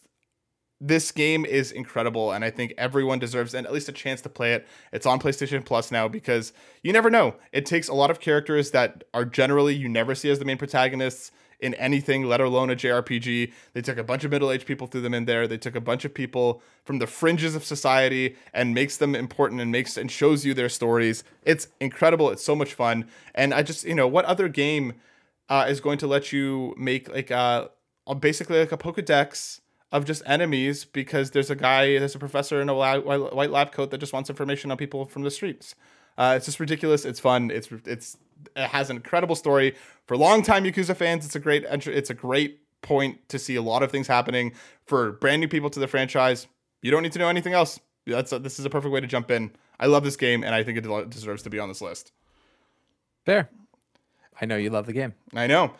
This 0.84 1.12
game 1.12 1.44
is 1.44 1.70
incredible, 1.70 2.32
and 2.32 2.44
I 2.44 2.50
think 2.50 2.74
everyone 2.76 3.20
deserves 3.20 3.54
and 3.54 3.68
at 3.68 3.72
least 3.72 3.88
a 3.88 3.92
chance 3.92 4.20
to 4.22 4.28
play 4.28 4.52
it. 4.52 4.66
It's 4.92 5.06
on 5.06 5.20
PlayStation 5.20 5.64
Plus 5.64 5.92
now 5.92 6.08
because 6.08 6.52
you 6.82 6.92
never 6.92 7.08
know. 7.08 7.36
It 7.52 7.66
takes 7.66 7.86
a 7.86 7.94
lot 7.94 8.10
of 8.10 8.18
characters 8.18 8.72
that 8.72 9.04
are 9.14 9.24
generally 9.24 9.76
you 9.76 9.88
never 9.88 10.16
see 10.16 10.28
as 10.28 10.40
the 10.40 10.44
main 10.44 10.58
protagonists 10.58 11.30
in 11.60 11.74
anything, 11.74 12.24
let 12.24 12.40
alone 12.40 12.68
a 12.68 12.74
JRPG. 12.74 13.52
They 13.74 13.80
took 13.80 13.96
a 13.96 14.02
bunch 14.02 14.24
of 14.24 14.32
middle 14.32 14.50
aged 14.50 14.66
people, 14.66 14.88
threw 14.88 15.00
them 15.00 15.14
in 15.14 15.24
there. 15.24 15.46
They 15.46 15.56
took 15.56 15.76
a 15.76 15.80
bunch 15.80 16.04
of 16.04 16.12
people 16.12 16.60
from 16.84 16.98
the 16.98 17.06
fringes 17.06 17.54
of 17.54 17.62
society 17.62 18.34
and 18.52 18.74
makes 18.74 18.96
them 18.96 19.14
important 19.14 19.60
and 19.60 19.70
makes 19.70 19.96
and 19.96 20.10
shows 20.10 20.44
you 20.44 20.52
their 20.52 20.68
stories. 20.68 21.22
It's 21.44 21.68
incredible. 21.80 22.28
It's 22.30 22.42
so 22.42 22.56
much 22.56 22.74
fun. 22.74 23.08
And 23.36 23.54
I 23.54 23.62
just, 23.62 23.84
you 23.84 23.94
know, 23.94 24.08
what 24.08 24.24
other 24.24 24.48
game 24.48 24.94
uh, 25.48 25.66
is 25.68 25.80
going 25.80 25.98
to 25.98 26.08
let 26.08 26.32
you 26.32 26.74
make 26.76 27.08
like 27.08 27.30
uh 27.30 27.68
basically 28.18 28.58
like 28.58 28.72
a 28.72 28.76
Pokedex 28.76 29.60
of 29.92 30.04
just 30.06 30.22
enemies 30.26 30.84
because 30.84 31.30
there's 31.30 31.50
a 31.50 31.54
guy, 31.54 31.98
there's 31.98 32.14
a 32.14 32.18
professor 32.18 32.60
in 32.60 32.68
a 32.68 32.74
white 32.74 33.50
lab 33.50 33.72
coat 33.72 33.90
that 33.90 33.98
just 33.98 34.12
wants 34.12 34.30
information 34.30 34.70
on 34.70 34.76
people 34.76 35.04
from 35.04 35.22
the 35.22 35.30
streets. 35.30 35.74
Uh, 36.18 36.34
it's 36.36 36.46
just 36.46 36.58
ridiculous. 36.58 37.04
It's 37.04 37.20
fun. 37.20 37.50
It's 37.50 37.68
it's 37.86 38.16
it 38.56 38.68
has 38.68 38.90
an 38.90 38.96
incredible 38.96 39.36
story 39.36 39.76
for 40.06 40.16
longtime 40.16 40.64
Yakuza 40.64 40.96
fans. 40.96 41.24
It's 41.24 41.36
a 41.36 41.40
great 41.40 41.64
entry. 41.68 41.94
It's 41.94 42.10
a 42.10 42.14
great 42.14 42.60
point 42.82 43.28
to 43.28 43.38
see 43.38 43.54
a 43.54 43.62
lot 43.62 43.82
of 43.82 43.90
things 43.90 44.08
happening 44.08 44.52
for 44.84 45.12
brand 45.12 45.40
new 45.40 45.48
people 45.48 45.70
to 45.70 45.80
the 45.80 45.86
franchise. 45.86 46.46
You 46.80 46.90
don't 46.90 47.02
need 47.02 47.12
to 47.12 47.18
know 47.18 47.28
anything 47.28 47.52
else. 47.52 47.78
That's 48.06 48.32
a, 48.32 48.38
this 48.38 48.58
is 48.58 48.64
a 48.64 48.70
perfect 48.70 48.92
way 48.92 49.00
to 49.00 49.06
jump 49.06 49.30
in. 49.30 49.52
I 49.78 49.86
love 49.86 50.04
this 50.04 50.16
game, 50.16 50.42
and 50.42 50.54
I 50.54 50.64
think 50.64 50.78
it 50.78 51.10
deserves 51.10 51.42
to 51.44 51.50
be 51.50 51.58
on 51.58 51.68
this 51.68 51.80
list. 51.80 52.12
Fair. 53.24 53.48
I 54.40 54.46
know 54.46 54.56
you 54.56 54.70
love 54.70 54.86
the 54.86 54.92
game. 54.92 55.14
I 55.34 55.46
know. 55.46 55.74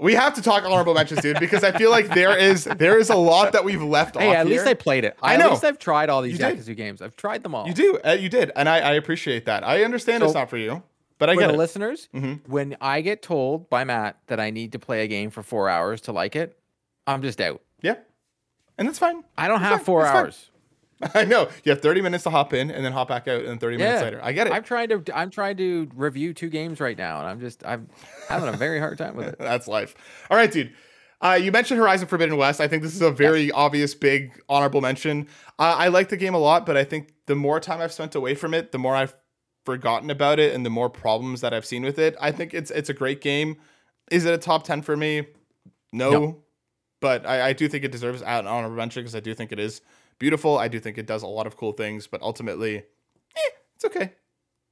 We 0.00 0.14
have 0.14 0.34
to 0.34 0.42
talk 0.42 0.64
honorable 0.64 0.94
mentions, 0.94 1.20
dude, 1.20 1.38
because 1.40 1.64
I 1.64 1.72
feel 1.72 1.90
like 1.90 2.08
there 2.08 2.36
is 2.36 2.64
there 2.64 2.98
is 2.98 3.10
a 3.10 3.16
lot 3.16 3.52
that 3.52 3.64
we've 3.64 3.82
left 3.82 4.16
hey, 4.16 4.30
off. 4.30 4.36
at 4.36 4.46
here. 4.46 4.56
least 4.56 4.66
I 4.66 4.74
played 4.74 5.04
it. 5.04 5.16
I, 5.22 5.34
I 5.34 5.36
know. 5.36 5.46
At 5.46 5.50
least 5.52 5.64
I've 5.64 5.78
tried 5.78 6.08
all 6.08 6.22
these 6.22 6.38
Yakuza 6.38 6.76
games. 6.76 7.02
I've 7.02 7.16
tried 7.16 7.42
them 7.42 7.54
all. 7.54 7.66
You 7.66 7.74
do. 7.74 7.98
Uh, 8.04 8.12
you 8.12 8.28
did, 8.28 8.52
and 8.56 8.68
I, 8.68 8.78
I 8.78 8.92
appreciate 8.92 9.46
that. 9.46 9.64
I 9.64 9.84
understand 9.84 10.22
so, 10.22 10.26
it's 10.26 10.34
not 10.34 10.50
for 10.50 10.56
you. 10.56 10.82
But 11.18 11.30
I 11.30 11.34
get 11.34 11.48
the 11.48 11.54
it. 11.54 11.56
listeners, 11.56 12.08
mm-hmm. 12.14 12.50
when 12.50 12.76
I 12.80 13.00
get 13.00 13.22
told 13.22 13.70
by 13.70 13.84
Matt 13.84 14.18
that 14.26 14.38
I 14.38 14.50
need 14.50 14.72
to 14.72 14.78
play 14.78 15.02
a 15.02 15.06
game 15.06 15.30
for 15.30 15.42
four 15.42 15.68
hours 15.68 16.02
to 16.02 16.12
like 16.12 16.36
it, 16.36 16.58
I'm 17.06 17.22
just 17.22 17.40
out. 17.40 17.62
Yeah, 17.80 17.96
and 18.76 18.86
that's 18.86 18.98
fine. 18.98 19.24
I 19.38 19.48
don't 19.48 19.60
that's 19.60 19.70
have 19.70 19.78
fine. 19.80 19.84
four 19.84 20.02
that's 20.02 20.16
hours. 20.16 20.36
Fine. 20.36 20.55
I 21.14 21.24
know 21.24 21.48
you 21.64 21.70
have 21.70 21.82
30 21.82 22.00
minutes 22.00 22.24
to 22.24 22.30
hop 22.30 22.52
in 22.52 22.70
and 22.70 22.84
then 22.84 22.92
hop 22.92 23.08
back 23.08 23.28
out, 23.28 23.44
and 23.44 23.60
30 23.60 23.76
yeah. 23.76 23.84
minutes 23.84 24.02
later. 24.02 24.20
I 24.22 24.32
get 24.32 24.46
it. 24.46 24.52
I'm 24.52 24.62
trying 24.62 24.88
to 24.88 25.02
I'm 25.14 25.30
trying 25.30 25.56
to 25.58 25.88
review 25.94 26.32
two 26.32 26.48
games 26.48 26.80
right 26.80 26.96
now, 26.96 27.18
and 27.20 27.28
I'm 27.28 27.40
just 27.40 27.64
I'm 27.66 27.88
having 28.28 28.48
a 28.48 28.56
very 28.56 28.80
hard 28.80 28.98
time 28.98 29.16
with 29.16 29.28
it. 29.28 29.36
that's 29.38 29.68
life. 29.68 29.94
All 30.30 30.36
right, 30.36 30.50
dude. 30.50 30.72
Uh, 31.20 31.38
you 31.40 31.50
mentioned 31.50 31.80
Horizon 31.80 32.06
Forbidden 32.08 32.36
West. 32.36 32.60
I 32.60 32.68
think 32.68 32.82
this 32.82 32.94
is 32.94 33.00
a 33.00 33.10
very 33.10 33.44
yes. 33.44 33.52
obvious, 33.54 33.94
big, 33.94 34.38
honorable 34.50 34.82
mention. 34.82 35.28
Uh, 35.58 35.74
I 35.78 35.88
like 35.88 36.10
the 36.10 36.16
game 36.16 36.34
a 36.34 36.38
lot, 36.38 36.66
but 36.66 36.76
I 36.76 36.84
think 36.84 37.14
the 37.24 37.34
more 37.34 37.58
time 37.58 37.80
I've 37.80 37.92
spent 37.92 38.14
away 38.14 38.34
from 38.34 38.52
it, 38.52 38.70
the 38.70 38.78
more 38.78 38.94
I've 38.94 39.16
forgotten 39.64 40.10
about 40.10 40.38
it 40.38 40.54
and 40.54 40.64
the 40.64 40.70
more 40.70 40.90
problems 40.90 41.40
that 41.40 41.54
I've 41.54 41.66
seen 41.66 41.82
with 41.82 41.98
it. 41.98 42.16
I 42.20 42.32
think 42.32 42.54
it's 42.54 42.70
it's 42.70 42.88
a 42.88 42.94
great 42.94 43.20
game. 43.20 43.56
Is 44.10 44.24
it 44.24 44.32
a 44.32 44.38
top 44.38 44.64
ten 44.64 44.82
for 44.82 44.96
me? 44.96 45.26
No, 45.92 46.10
no. 46.10 46.42
but 47.00 47.26
I, 47.26 47.48
I, 47.48 47.52
do 47.52 47.68
think 47.68 47.84
it 47.84 47.92
deserves 47.92 48.20
an 48.20 48.46
honorable 48.46 48.76
mention 48.76 49.02
because 49.02 49.14
I 49.14 49.20
do 49.20 49.34
think 49.34 49.50
it 49.50 49.58
is 49.58 49.80
beautiful. 50.18 50.58
I 50.58 50.68
do 50.68 50.80
think 50.80 50.98
it 50.98 51.06
does 51.06 51.22
a 51.22 51.26
lot 51.26 51.46
of 51.46 51.56
cool 51.56 51.72
things, 51.72 52.06
but 52.06 52.22
ultimately, 52.22 52.78
eh, 52.78 53.50
it's 53.74 53.84
okay. 53.84 54.12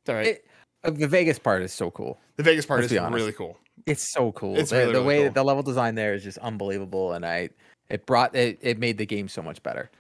It's 0.02 0.08
all 0.08 0.14
right. 0.14 0.26
It, 0.26 0.46
uh, 0.84 0.90
the 0.90 1.08
Vegas 1.08 1.38
part 1.38 1.62
is 1.62 1.72
so 1.72 1.90
cool. 1.90 2.20
The 2.36 2.42
Vegas 2.42 2.66
part 2.66 2.80
Let's 2.80 2.92
is 2.92 3.00
really 3.00 3.32
cool. 3.32 3.58
It's 3.86 4.12
so 4.12 4.32
cool. 4.32 4.58
It's 4.58 4.70
the, 4.70 4.76
really, 4.76 4.92
the 4.92 4.98
really 4.98 5.06
way 5.06 5.22
cool. 5.24 5.32
the 5.32 5.44
level 5.44 5.62
design 5.62 5.94
there 5.94 6.14
is 6.14 6.22
just 6.22 6.38
unbelievable, 6.38 7.12
and 7.12 7.24
I 7.24 7.50
it 7.88 8.06
brought 8.06 8.34
it 8.34 8.58
it 8.60 8.78
made 8.78 8.98
the 8.98 9.06
game 9.06 9.28
so 9.28 9.42
much 9.42 9.62
better. 9.62 9.90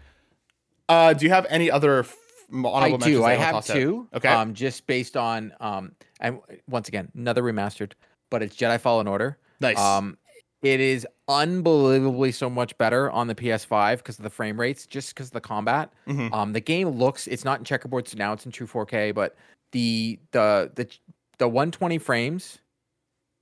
Uh, 0.88 1.14
do 1.14 1.24
you 1.24 1.32
have 1.32 1.46
any 1.48 1.70
other 1.70 2.04
I 2.52 2.96
do. 2.96 3.24
I 3.24 3.34
have 3.34 3.64
two. 3.64 4.06
Okay. 4.14 4.28
Um, 4.28 4.54
just 4.54 4.86
based 4.86 5.16
on 5.16 5.52
um, 5.60 5.92
and 6.20 6.40
once 6.68 6.88
again, 6.88 7.10
another 7.14 7.42
remastered, 7.42 7.92
but 8.30 8.42
it's 8.42 8.56
Jedi 8.56 8.80
Fallen 8.80 9.06
Order. 9.06 9.38
Nice. 9.60 9.78
Um, 9.78 10.18
It 10.64 10.80
is 10.80 11.06
unbelievably 11.28 12.32
so 12.32 12.48
much 12.48 12.76
better 12.78 13.10
on 13.10 13.26
the 13.26 13.34
PS5 13.34 13.98
because 13.98 14.18
of 14.18 14.22
the 14.22 14.30
frame 14.30 14.58
rates, 14.58 14.86
just 14.86 15.14
because 15.14 15.26
of 15.26 15.32
the 15.32 15.40
combat. 15.42 15.92
Mm-hmm. 16.08 16.32
Um, 16.32 16.54
the 16.54 16.60
game 16.60 16.88
looks 16.88 17.26
it's 17.26 17.44
not 17.44 17.58
in 17.58 17.66
checkerboard, 17.66 18.08
so 18.08 18.16
now 18.16 18.32
it's 18.32 18.46
in 18.46 18.50
true 18.50 18.66
4K, 18.66 19.14
but 19.14 19.36
the 19.72 20.18
the 20.30 20.72
the 20.74 20.88
the 21.36 21.48
120 21.48 21.98
frames 21.98 22.60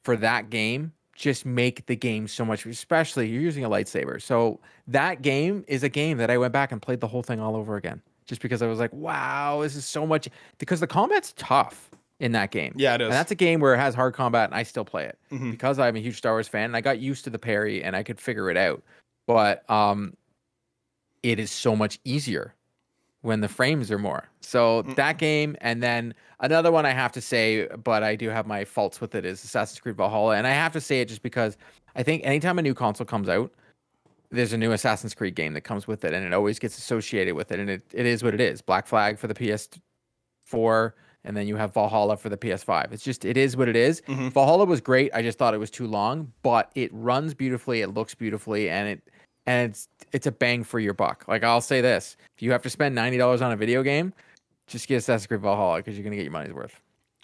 for 0.05 0.17
that 0.17 0.51
game 0.51 0.93
just 1.15 1.47
make 1.47 1.87
the 1.87 1.95
game 1.95 2.27
so 2.27 2.45
much, 2.45 2.67
especially 2.67 3.29
you're 3.29 3.41
using 3.41 3.65
a 3.65 3.71
lightsaber. 3.71 4.21
So 4.21 4.59
that 4.89 5.23
game 5.23 5.65
is 5.69 5.85
a 5.85 5.89
game 5.89 6.19
that 6.19 6.29
I 6.29 6.39
went 6.39 6.53
back 6.53 6.73
and 6.73 6.83
played 6.83 6.99
the 6.99 7.07
whole 7.07 7.23
thing 7.23 7.39
all 7.39 7.55
over 7.55 7.77
again, 7.77 8.03
just 8.27 8.43
because 8.43 8.63
I 8.63 8.67
was 8.67 8.81
like, 8.81 8.93
wow, 8.93 9.61
this 9.63 9.77
is 9.77 9.85
so 9.85 10.05
much 10.09 10.29
because 10.59 10.81
the 10.81 10.89
combat's 10.89 11.35
tough 11.37 11.92
in 12.23 12.33
that 12.33 12.53
game. 12.53 12.73
Yeah, 12.77 12.95
it 12.95 13.01
is. 13.01 13.07
And 13.07 13.13
that's 13.13 13.33
a 13.33 13.35
game 13.35 13.59
where 13.59 13.75
it 13.75 13.79
has 13.79 13.97
hard 13.97 14.15
combat, 14.15 14.49
and 14.49 14.55
I 14.55 14.63
still 14.63 14.85
play 14.85 15.05
it 15.05 15.19
mm-hmm. 15.33 15.51
because 15.51 15.81
I'm 15.81 15.97
a 15.97 15.99
huge 15.99 16.17
Star 16.17 16.35
Wars 16.35 16.47
fan. 16.47 16.67
And 16.67 16.77
I 16.77 16.81
got 16.81 17.01
used 17.01 17.25
to 17.25 17.31
the 17.31 17.39
parry, 17.39 17.83
and 17.83 17.97
I 17.97 18.05
could 18.05 18.21
figure 18.21 18.49
it 18.49 18.57
out. 18.57 18.81
But 19.27 19.69
um, 19.69 20.17
it 21.25 21.41
is 21.41 21.51
so 21.51 21.75
much 21.75 21.99
easier 22.05 22.55
when 23.23 23.41
the 23.41 23.49
frames 23.49 23.91
are 23.91 23.99
more. 23.99 24.29
So 24.41 24.83
mm-hmm. 24.83 24.95
that 24.95 25.19
game, 25.19 25.57
and 25.61 25.83
then 25.83 26.15
another 26.39 26.71
one 26.71 26.87
I 26.87 26.91
have 26.91 27.11
to 27.13 27.21
say, 27.21 27.67
but 27.83 28.05
I 28.05 28.15
do 28.15 28.29
have 28.29 28.47
my 28.47 28.65
faults 28.65 29.01
with 29.01 29.17
it, 29.17 29.27
is 29.27 29.43
Assassin's 29.43 29.81
Creed 29.81 29.97
Valhalla, 29.97 30.37
and 30.37 30.47
I 30.47 30.53
have 30.53 30.73
to 30.75 30.81
say 30.81 31.01
it 31.01 31.09
just 31.09 31.23
because 31.23 31.57
I 31.97 32.05
think 32.05 32.25
anytime 32.25 32.59
a 32.61 32.63
new 32.63 32.75
console 32.75 33.05
comes 33.05 33.29
out, 33.29 33.53
there's 34.31 34.53
a 34.53 34.59
new 34.59 34.71
Assassin's 34.71 35.13
Creed 35.13 35.35
game 35.35 35.55
that 35.55 35.63
comes 35.63 35.89
with 35.89 36.05
it, 36.05 36.15
and 36.15 36.25
it 36.25 36.33
always 36.33 36.61
gets 36.61 36.79
associated 36.79 37.35
with 37.35 37.51
it, 37.51 37.59
and 37.59 37.69
it, 37.69 37.83
it 37.93 38.07
is 38.07 38.23
what 38.23 38.33
it 38.33 38.41
is. 38.41 38.63
Black 38.63 38.87
Flag 38.87 39.19
for 39.19 39.27
the 39.27 39.35
PS4 39.35 40.93
and 41.25 41.37
then 41.37 41.47
you 41.47 41.57
have 41.57 41.73
Valhalla 41.75 42.17
for 42.17 42.29
the 42.29 42.37
PS5. 42.37 42.93
It's 42.93 43.05
just 43.05 43.25
it 43.25 43.37
is 43.37 43.57
what 43.57 43.69
it 43.69 43.77
is. 43.77 44.01
Mm-hmm. 44.03 44.29
Valhalla 44.29 44.65
was 44.65 44.81
great. 44.81 45.11
I 45.15 45.23
just 45.23 45.39
thought 45.39 45.55
it 45.55 45.59
was 45.59 45.71
too 45.71 45.87
long, 45.87 46.33
but 46.43 46.71
it 46.75 46.91
runs 46.93 47.35
beautifully, 47.35 47.81
it 47.83 47.89
looks 47.89 48.15
beautifully, 48.15 48.69
and 48.71 48.89
it 48.89 49.03
and 49.47 49.71
it's 49.71 49.89
it's 50.13 50.27
a 50.27 50.33
bang 50.33 50.65
for 50.65 50.79
your 50.79 50.95
buck. 50.95 51.25
Like 51.29 51.45
I'll 51.45 51.61
say 51.61 51.81
this: 51.81 52.17
if 52.37 52.43
you 52.43 52.53
have 52.53 52.63
to 52.63 52.71
spend 52.71 52.95
ninety 52.95 53.19
dollars 53.19 53.43
on 53.43 53.53
a 53.53 53.57
video 53.57 53.83
game, 53.83 54.13
just 54.67 54.89
get 54.89 54.97
Assassin's 54.97 55.27
Creed 55.27 55.41
Valhalla 55.41 55.79
because 55.79 55.97
you're 55.97 56.05
gonna 56.05 56.17
get 56.17 56.23
your 56.23 56.33
money's 56.33 56.53
worth. 56.53 56.81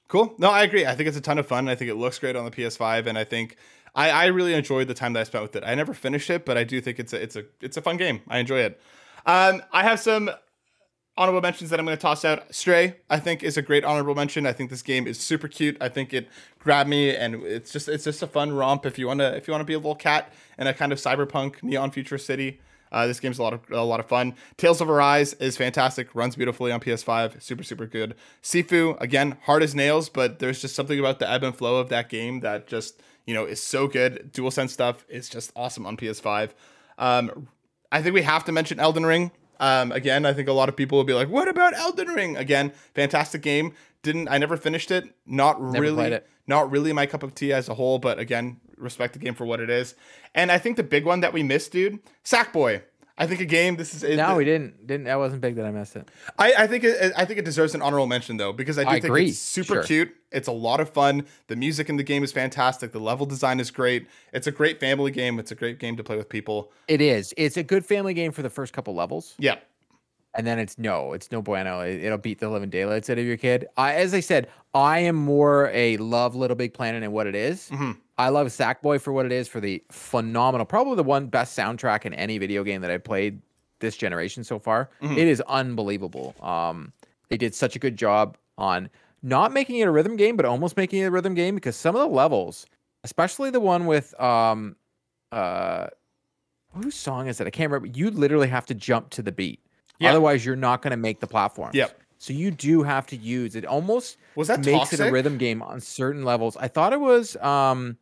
Cool. 0.09 0.35
No, 0.39 0.49
I 0.49 0.63
agree. 0.63 0.87
I 0.87 0.95
think 0.95 1.09
it's 1.09 1.19
a 1.19 1.23
ton 1.23 1.39
of 1.39 1.47
fun. 1.47 1.69
I 1.69 1.75
think 1.75 1.91
it 1.91 1.97
looks 1.97 2.19
great 2.19 2.35
on 2.35 2.45
the 2.45 2.51
PS5, 2.51 3.07
and 3.07 3.19
I 3.19 3.25
think 3.25 3.57
I, 3.95 4.11
I 4.11 4.27
really 4.27 4.55
enjoyed 4.55 4.89
the 4.89 4.95
time 4.95 5.13
that 5.13 5.21
I 5.21 5.25
spent 5.25 5.43
with 5.43 5.57
it. 5.57 5.65
I 5.67 5.75
never 5.75 5.93
finished 5.93 6.31
it, 6.31 6.45
but 6.47 6.57
I 6.57 6.65
do 6.65 6.81
think 6.81 6.99
it's 6.99 7.13
a 7.13 7.23
it's 7.23 7.37
a 7.37 7.45
it's 7.61 7.77
a 7.77 7.83
fun 7.83 7.97
game. 7.97 8.23
I 8.29 8.39
enjoy 8.39 8.61
it. 8.61 8.81
Um, 9.27 9.63
I 9.73 9.83
have 9.83 10.01
some 10.01 10.31
honorable 11.19 11.41
mentions 11.41 11.71
that 11.71 11.79
I'm 11.79 11.85
going 11.85 11.97
to 11.97 12.01
toss 12.01 12.25
out. 12.25 12.55
Stray, 12.55 12.97
I 13.11 13.19
think, 13.19 13.43
is 13.43 13.57
a 13.57 13.63
great 13.63 13.85
honorable 13.85 14.15
mention. 14.15 14.47
I 14.47 14.53
think 14.53 14.71
this 14.71 14.83
game 14.83 15.07
is 15.07 15.19
super 15.19 15.49
cute. 15.49 15.77
I 15.81 15.89
think 15.89 16.15
it 16.15 16.29
grabbed 16.59 16.89
me, 16.89 17.15
and 17.15 17.43
it's 17.43 17.73
just 17.73 17.89
it's 17.89 18.05
just 18.05 18.23
a 18.23 18.27
fun 18.27 18.53
romp 18.53 18.87
if 18.87 18.99
you 18.99 19.09
want 19.09 19.21
to 19.21 19.37
if 19.37 19.47
you 19.47 19.53
want 19.53 19.61
to 19.61 19.67
be 19.67 19.75
a 19.75 19.79
little 19.79 19.95
cat 19.95 20.33
in 20.59 20.67
a 20.67 20.73
kind 20.73 20.93
of 20.93 20.99
cyberpunk 20.99 21.63
neon 21.63 21.91
future 21.91 22.19
city. 22.19 22.61
Uh, 22.91 23.07
this 23.07 23.21
game's 23.21 23.39
a 23.39 23.43
lot 23.43 23.53
of 23.53 23.61
a 23.71 23.83
lot 23.83 24.01
of 24.01 24.07
fun. 24.07 24.35
Tales 24.57 24.81
of 24.81 24.89
Arise 24.89 25.35
is 25.35 25.57
fantastic. 25.57 26.15
Runs 26.15 26.37
beautifully 26.37 26.73
on 26.73 26.81
PS5. 26.81 27.43
Super 27.43 27.63
super 27.63 27.87
good. 27.87 28.15
Sifu 28.43 28.99
again 29.01 29.37
hard 29.43 29.63
as 29.63 29.75
nails, 29.75 30.09
but 30.09 30.39
there's 30.39 30.61
just 30.61 30.75
something 30.75 30.99
about 30.99 31.19
the 31.19 31.31
ebb 31.31 31.43
and 31.43 31.55
flow 31.55 31.77
of 31.77 31.89
that 31.91 32.09
game 32.09 32.41
that 32.41 32.67
just 32.67 33.03
you 33.27 33.35
know 33.35 33.45
is 33.45 33.63
so 33.63 33.89
good. 33.89 34.33
Dual 34.33 34.51
Sense 34.51 34.73
stuff 34.73 35.05
is 35.09 35.29
just 35.29 35.53
awesome 35.55 35.85
on 35.85 35.97
PS5. 35.97 36.51
Um, 36.97 37.49
I 37.91 38.03
think 38.03 38.15
we 38.15 38.23
have 38.23 38.45
to 38.45 38.53
mention 38.53 38.81
Elden 38.81 39.05
Ring. 39.05 39.31
Um, 39.61 39.93
again, 39.93 40.25
I 40.25 40.33
think 40.33 40.49
a 40.49 40.53
lot 40.53 40.69
of 40.69 40.77
people 40.77 40.99
will 40.99 41.05
be 41.05 41.15
like, 41.15 41.29
"What 41.29 41.49
about 41.49 41.75
Elden 41.75 42.09
Ring?" 42.09 42.37
Again, 42.37 42.73
fantastic 42.95 43.43
game. 43.43 43.75
Didn't 44.03 44.29
I 44.29 44.39
never 44.39 44.57
finished 44.57 44.91
it? 44.91 45.05
Not 45.27 45.61
never 45.61 45.83
really, 45.83 46.21
not 46.47 46.71
really 46.71 46.93
my 46.93 47.07
cup 47.07 47.23
of 47.23 47.35
tea 47.35 47.53
as 47.53 47.69
a 47.69 47.75
whole. 47.75 47.99
But 47.99 48.19
again, 48.19 48.61
respect 48.77 49.15
the 49.15 49.19
game 49.19 49.35
for 49.35 49.45
what 49.45 49.61
it 49.61 49.71
is. 49.71 49.95
And 50.35 50.53
I 50.53 50.59
think 50.59 50.77
the 50.77 50.83
big 50.83 51.05
one 51.05 51.21
that 51.21 51.33
we 51.33 51.43
missed, 51.43 51.73
dude, 51.73 51.99
Sackboy. 52.25 52.83
I 53.21 53.27
think 53.27 53.41
a 53.41 53.45
game. 53.45 53.77
This 53.77 53.95
is 53.95 54.17
no, 54.17 54.37
we 54.37 54.45
didn't. 54.45 54.87
Didn't 54.87 55.05
that 55.05 55.19
wasn't 55.19 55.41
big 55.41 55.57
that 55.57 55.67
I 55.67 55.73
missed 55.73 55.97
it. 55.97 56.09
I, 56.39 56.53
I 56.57 56.67
think 56.69 56.85
it, 56.85 57.13
I 57.17 57.25
think 57.25 57.41
it 57.41 57.45
deserves 57.45 57.75
an 57.75 57.83
honorable 57.83 58.07
mention 58.07 58.37
though 58.37 58.53
because 58.53 58.79
I 58.79 58.85
do 58.85 58.91
I 58.91 58.93
think 58.95 59.07
agree. 59.07 59.29
it's 59.31 59.39
super 59.39 59.75
sure. 59.75 59.83
cute. 59.83 60.15
It's 60.31 60.49
a 60.49 60.53
lot 60.53 60.81
of 60.81 60.91
fun. 60.91 61.27
The 61.47 61.57
music 61.57 61.89
in 61.89 61.97
the 61.97 62.03
game 62.03 62.23
is 62.23 62.33
fantastic. 62.33 62.93
The 62.93 63.01
level 63.01 63.27
design 63.27 63.61
is 63.61 63.71
great. 63.71 64.07
It's 64.33 64.47
a 64.47 64.53
great 64.53 64.79
family 64.79 65.11
game. 65.11 65.39
It's 65.39 65.51
a 65.51 65.55
great 65.55 65.79
game 65.79 65.97
to 65.97 66.05
play 66.05 66.17
with 66.17 66.29
people. 66.29 66.71
It 66.87 67.01
is. 67.01 67.33
It's 67.37 67.57
a 67.57 67.63
good 67.63 67.85
family 67.85 68.15
game 68.15 68.33
for 68.33 68.43
the 68.43 68.51
first 68.51 68.73
couple 68.73 68.95
levels. 68.95 69.35
Yeah. 69.39 69.57
And 70.35 70.47
then 70.47 70.59
it's 70.59 70.79
no, 70.79 71.15
it's 71.15 71.33
no 71.33 71.41
bueno. 71.41 71.81
It, 71.81 72.09
will 72.09 72.19
beat 72.19 72.39
the 72.39 72.49
living 72.49 72.69
daylights 72.69 73.09
out 73.09 73.19
of 73.19 73.25
your 73.25 73.39
kid. 73.39 73.67
I, 73.77 73.95
as 73.95 74.13
I 74.13 74.21
said, 74.21 74.49
I 74.75 75.01
am 75.01 75.17
more 75.17 75.71
a 75.73 75.97
love 75.97 76.37
Little 76.37 76.55
Big 76.55 76.75
Planet 76.75 77.03
and 77.03 77.13
what 77.13 77.27
it 77.27 77.35
is. 77.35 77.71
Mm-hmm. 77.71 77.93
I 78.19 78.29
love 78.29 78.49
Sackboy 78.49 79.01
for 79.01 79.13
what 79.13 79.27
it 79.27 79.33
is 79.33 79.49
for 79.49 79.61
the 79.61 79.83
phenomenal, 79.91 80.67
probably 80.67 80.97
the 80.97 81.05
one 81.05 81.29
best 81.29 81.57
soundtrack 81.57 82.05
in 82.05 82.13
any 82.15 82.37
video 82.39 82.63
game 82.63 82.83
that 82.83 82.91
I 82.91 82.99
played 82.99 83.41
this 83.81 83.97
generation 83.97 84.45
so 84.45 84.59
far. 84.59 84.91
Mm-hmm. 85.01 85.17
It 85.17 85.29
is 85.29 85.41
unbelievable. 85.43 86.35
Um, 86.43 86.93
they 87.29 87.37
did 87.37 87.55
such 87.55 87.77
a 87.77 87.79
good 87.79 87.97
job 87.97 88.37
on 88.59 88.91
not 89.23 89.53
making 89.53 89.77
it 89.77 89.89
a 89.89 89.91
rhythm 89.91 90.17
game, 90.17 90.37
but 90.37 90.47
almost 90.47 90.77
making 90.77 91.01
it 91.01 91.07
a 91.07 91.11
rhythm 91.11 91.35
game 91.35 91.55
because 91.55 91.77
some 91.77 91.95
of 91.97 92.01
the 92.01 92.15
levels, 92.15 92.67
especially 93.05 93.51
the 93.51 93.61
one 93.61 93.87
with 93.87 94.19
um, 94.21 94.77
uh, 95.33 95.89
whose 96.75 96.95
song 96.95 97.29
is 97.29 97.41
it? 97.41 97.47
I 97.47 97.51
can't 97.51 97.71
remember. 97.71 97.97
You 97.97 98.11
literally 98.11 98.49
have 98.49 98.67
to 98.67 98.75
jump 98.75 99.11
to 99.11 99.23
the 99.23 99.33
beat. 99.33 99.61
Yep. 100.01 100.11
Otherwise, 100.11 100.45
you're 100.45 100.57
not 100.57 100.83
going 100.83 100.93
to 100.93 100.97
make 100.97 101.21
the 101.21 101.27
platforms. 101.27 101.75
Yep. 101.75 102.01
So 102.19 102.33
you 102.33 102.51
do 102.51 102.83
have 102.83 103.07
to 103.09 103.17
use 103.17 103.55
it. 103.55 103.65
Almost 103.65 104.19
was 104.35 104.49
that 104.49 104.65
makes 104.65 104.79
toxic? 104.91 105.01
it 105.01 105.09
a 105.09 105.13
rhythm 105.13 105.39
game 105.39 105.63
on 105.63 105.81
certain 105.81 106.25
levels. 106.25 106.57
I 106.57 106.69
thought 106.69 106.93
it 106.93 107.01
was 107.01 107.37
um, 107.37 107.97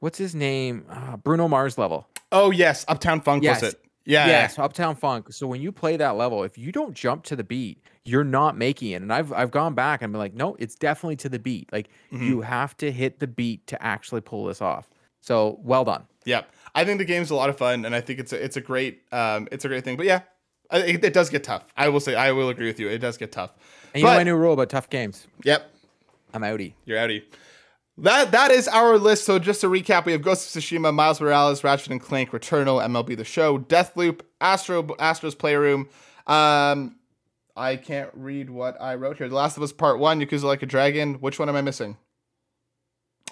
what's 0.00 0.18
his 0.18 0.34
name? 0.34 0.86
Uh, 0.88 1.16
Bruno 1.16 1.48
Mars 1.48 1.76
level. 1.76 2.08
Oh 2.30 2.50
yes, 2.50 2.84
Uptown 2.88 3.20
Funk 3.20 3.42
yes. 3.42 3.62
was 3.62 3.72
it? 3.72 3.80
Yeah. 4.04 4.26
Yes, 4.26 4.58
Uptown 4.58 4.94
Funk. 4.94 5.32
So 5.32 5.48
when 5.48 5.60
you 5.60 5.72
play 5.72 5.96
that 5.96 6.16
level, 6.16 6.44
if 6.44 6.56
you 6.56 6.70
don't 6.70 6.94
jump 6.94 7.24
to 7.24 7.36
the 7.36 7.42
beat, 7.42 7.82
you're 8.06 8.24
not 8.24 8.56
making 8.56 8.90
it. 8.90 9.02
And 9.02 9.12
I've 9.12 9.32
I've 9.32 9.50
gone 9.50 9.74
back 9.74 10.02
and 10.02 10.12
been 10.12 10.18
like, 10.18 10.34
no, 10.34 10.56
it's 10.58 10.74
definitely 10.74 11.16
to 11.16 11.28
the 11.28 11.38
beat. 11.38 11.72
Like 11.72 11.88
mm-hmm. 12.12 12.24
you 12.24 12.40
have 12.42 12.76
to 12.78 12.92
hit 12.92 13.18
the 13.18 13.26
beat 13.26 13.66
to 13.68 13.82
actually 13.82 14.20
pull 14.20 14.46
this 14.46 14.62
off. 14.62 14.88
So 15.20 15.58
well 15.62 15.84
done. 15.84 16.04
Yep. 16.24 16.50
I 16.74 16.84
think 16.84 16.98
the 16.98 17.04
game's 17.04 17.30
a 17.30 17.34
lot 17.34 17.48
of 17.48 17.56
fun, 17.56 17.84
and 17.84 17.94
I 17.94 18.00
think 18.00 18.20
it's 18.20 18.32
a 18.32 18.42
it's 18.42 18.56
a 18.56 18.60
great 18.60 19.02
um 19.12 19.48
it's 19.50 19.64
a 19.64 19.68
great 19.68 19.84
thing. 19.84 19.96
But 19.96 20.06
yeah, 20.06 20.22
it, 20.72 21.04
it 21.04 21.12
does 21.12 21.30
get 21.30 21.44
tough. 21.44 21.72
I 21.76 21.88
will 21.88 22.00
say 22.00 22.14
I 22.14 22.32
will 22.32 22.48
agree 22.48 22.66
with 22.66 22.78
you. 22.78 22.88
It 22.88 22.98
does 22.98 23.16
get 23.16 23.32
tough. 23.32 23.52
And 23.92 24.00
you 24.00 24.06
but, 24.06 24.12
know 24.12 24.18
my 24.18 24.24
new 24.24 24.36
rule 24.36 24.52
about 24.52 24.70
tough 24.70 24.88
games. 24.88 25.26
Yep. 25.44 25.70
I'm 26.34 26.42
outie. 26.42 26.74
You're 26.84 26.98
outie. 26.98 27.22
That 27.98 28.30
that 28.32 28.50
is 28.50 28.68
our 28.68 28.98
list. 28.98 29.24
So 29.24 29.38
just 29.38 29.62
to 29.62 29.68
recap, 29.68 30.04
we 30.04 30.12
have 30.12 30.22
Ghost 30.22 30.54
of 30.54 30.62
Tsushima, 30.62 30.92
Miles 30.92 31.20
Morales, 31.20 31.64
Ratchet 31.64 31.90
and 31.90 32.00
Clank, 32.00 32.30
Returnal, 32.30 32.84
MLB 32.84 33.16
The 33.16 33.24
Show, 33.24 33.58
Deathloop, 33.58 34.20
Astro 34.40 34.86
Astro's 34.98 35.34
Playroom. 35.34 35.88
Um, 36.26 36.96
I 37.56 37.76
can't 37.76 38.10
read 38.12 38.50
what 38.50 38.80
I 38.80 38.94
wrote 38.96 39.18
here. 39.18 39.28
The 39.28 39.34
Last 39.34 39.56
of 39.56 39.62
Us 39.62 39.72
Part 39.72 39.98
One, 39.98 40.20
Yakuza 40.20 40.44
Like 40.44 40.62
a 40.62 40.66
Dragon. 40.66 41.14
Which 41.14 41.38
one 41.38 41.48
am 41.48 41.56
I 41.56 41.62
missing? 41.62 41.96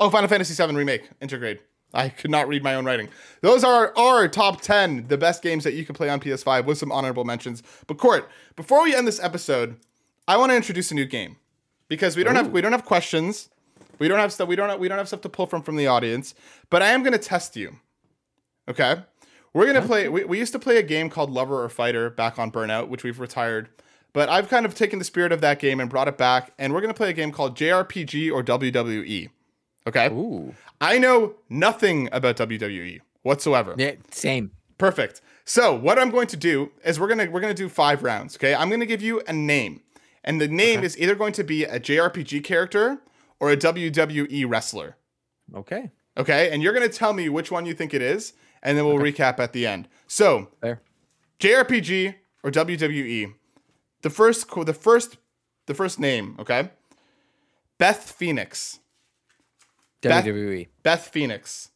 Oh, 0.00 0.10
Final 0.10 0.28
Fantasy 0.28 0.54
VII 0.54 0.74
Remake, 0.74 1.08
Intergrade. 1.20 1.58
I 1.92 2.08
could 2.08 2.30
not 2.30 2.48
read 2.48 2.64
my 2.64 2.74
own 2.74 2.84
writing. 2.84 3.08
Those 3.40 3.62
are 3.62 3.96
our 3.96 4.26
top 4.26 4.60
10, 4.60 5.06
the 5.06 5.16
best 5.16 5.42
games 5.42 5.62
that 5.62 5.74
you 5.74 5.84
can 5.84 5.94
play 5.94 6.08
on 6.08 6.18
PS5 6.18 6.64
with 6.64 6.78
some 6.78 6.90
honorable 6.90 7.24
mentions. 7.24 7.62
But 7.86 7.98
Court, 7.98 8.28
before 8.56 8.82
we 8.82 8.94
end 8.94 9.06
this 9.06 9.22
episode, 9.22 9.76
I 10.26 10.36
want 10.36 10.50
to 10.50 10.56
introduce 10.56 10.90
a 10.90 10.94
new 10.94 11.04
game 11.04 11.36
because 11.86 12.16
we 12.16 12.24
don't 12.24 12.34
Ooh. 12.34 12.38
have 12.38 12.50
we 12.50 12.60
don't 12.60 12.72
have 12.72 12.84
questions. 12.84 13.50
We 14.00 14.08
don't 14.08 14.18
have 14.18 14.32
stuff. 14.32 14.48
We 14.48 14.56
don't 14.56 14.70
have, 14.70 14.80
we 14.80 14.88
don't 14.88 14.98
have 14.98 15.06
stuff 15.06 15.20
to 15.20 15.28
pull 15.28 15.46
from 15.46 15.62
from 15.62 15.76
the 15.76 15.86
audience. 15.86 16.34
But 16.70 16.82
I 16.82 16.88
am 16.88 17.02
going 17.02 17.12
to 17.12 17.18
test 17.18 17.54
you. 17.54 17.76
Okay, 18.68 18.96
we're 19.52 19.66
gonna 19.66 19.86
play. 19.86 20.08
We, 20.08 20.24
we 20.24 20.38
used 20.38 20.52
to 20.52 20.58
play 20.58 20.78
a 20.78 20.82
game 20.82 21.10
called 21.10 21.30
Lover 21.30 21.62
or 21.62 21.68
Fighter 21.68 22.10
back 22.10 22.38
on 22.38 22.50
Burnout, 22.50 22.88
which 22.88 23.04
we've 23.04 23.20
retired. 23.20 23.68
But 24.14 24.28
I've 24.30 24.48
kind 24.48 24.64
of 24.64 24.74
taken 24.74 24.98
the 24.98 25.04
spirit 25.04 25.32
of 25.32 25.42
that 25.42 25.58
game 25.58 25.80
and 25.80 25.90
brought 25.90 26.08
it 26.08 26.16
back, 26.16 26.54
and 26.58 26.72
we're 26.72 26.80
gonna 26.80 26.94
play 26.94 27.10
a 27.10 27.12
game 27.12 27.32
called 27.32 27.56
JRPG 27.56 28.32
or 28.32 28.42
WWE. 28.42 29.28
Okay. 29.86 30.06
Ooh. 30.08 30.54
I 30.80 30.98
know 30.98 31.34
nothing 31.50 32.08
about 32.12 32.36
WWE 32.36 33.00
whatsoever. 33.22 33.74
Yeah, 33.76 33.92
same. 34.10 34.52
Perfect. 34.78 35.20
So 35.44 35.74
what 35.74 35.98
I'm 35.98 36.10
going 36.10 36.28
to 36.28 36.36
do 36.36 36.70
is 36.84 36.98
we're 36.98 37.08
gonna 37.08 37.28
we're 37.30 37.40
gonna 37.40 37.54
do 37.54 37.68
five 37.68 38.02
rounds. 38.02 38.36
Okay, 38.36 38.54
I'm 38.54 38.70
gonna 38.70 38.86
give 38.86 39.02
you 39.02 39.20
a 39.26 39.32
name, 39.32 39.82
and 40.22 40.40
the 40.40 40.48
name 40.48 40.78
okay. 40.78 40.86
is 40.86 40.98
either 40.98 41.16
going 41.16 41.32
to 41.34 41.44
be 41.44 41.64
a 41.64 41.80
JRPG 41.80 42.44
character 42.44 42.98
or 43.40 43.50
a 43.50 43.56
WWE 43.56 44.48
wrestler. 44.48 44.96
Okay. 45.54 45.90
Okay, 46.16 46.50
and 46.50 46.62
you're 46.62 46.72
gonna 46.72 46.88
tell 46.88 47.12
me 47.12 47.28
which 47.28 47.50
one 47.50 47.66
you 47.66 47.74
think 47.74 47.92
it 47.92 48.00
is, 48.00 48.34
and 48.62 48.78
then 48.78 48.84
we'll 48.86 48.94
okay. 48.94 49.12
recap 49.12 49.40
at 49.40 49.52
the 49.52 49.66
end. 49.66 49.88
So, 50.06 50.48
there. 50.60 50.80
JRPG 51.40 52.14
or 52.44 52.52
WWE. 52.52 53.34
The 54.04 54.10
first, 54.10 54.46
the 54.66 54.74
first, 54.74 55.16
the 55.64 55.72
first 55.72 55.98
name. 55.98 56.36
Okay. 56.38 56.68
Beth 57.78 58.02
Phoenix. 58.02 58.80
WWE. 60.02 60.68
Beth, 60.82 60.82
Beth 60.82 61.08
Phoenix. 61.08 61.70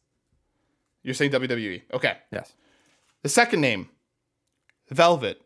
You're 1.01 1.15
saying 1.15 1.31
WWE. 1.31 1.81
Okay. 1.91 2.17
Yes. 2.31 2.53
The 3.23 3.29
second 3.29 3.61
name. 3.61 3.89
Velvet. 4.91 5.41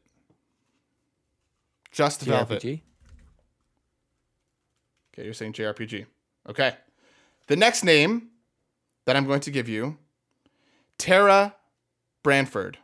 Just 1.89 2.25
JRPG? 2.25 2.27
Velvet. 2.27 2.65
Okay, 2.65 2.81
you're 5.23 5.33
saying 5.33 5.53
JRPG. 5.53 6.05
Okay. 6.49 6.73
The 7.47 7.55
next 7.55 7.85
name 7.85 8.27
that 9.05 9.15
I'm 9.15 9.25
going 9.25 9.39
to 9.39 9.51
give 9.51 9.69
you 9.69 9.99
Tara 10.97 11.55
Branford. 12.23 12.79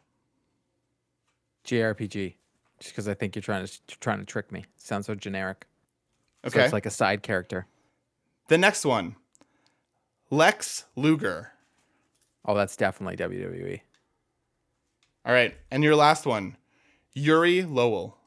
JRPG. 1.65 2.35
Just 2.79 2.93
because 2.93 3.07
I 3.07 3.13
think 3.13 3.35
you're 3.35 3.43
trying 3.43 3.65
to 3.65 3.97
trying 3.99 4.19
to 4.19 4.25
trick 4.25 4.51
me. 4.51 4.65
sounds 4.77 5.07
so 5.07 5.15
generic. 5.15 5.65
Okay. 6.45 6.59
So 6.59 6.63
it's 6.63 6.73
like 6.73 6.85
a 6.85 6.91
side 6.91 7.23
character. 7.23 7.65
The 8.47 8.57
next 8.57 8.85
one. 8.85 9.15
Lex 10.29 10.85
Luger. 10.95 11.51
Oh, 12.45 12.55
that's 12.55 12.77
definitely 12.77 13.17
WWE. 13.17 13.81
All 15.25 15.33
right. 15.33 15.55
And 15.69 15.83
your 15.83 15.95
last 15.95 16.25
one. 16.25 16.55
Yuri 17.13 17.63
Lowell. 17.63 18.17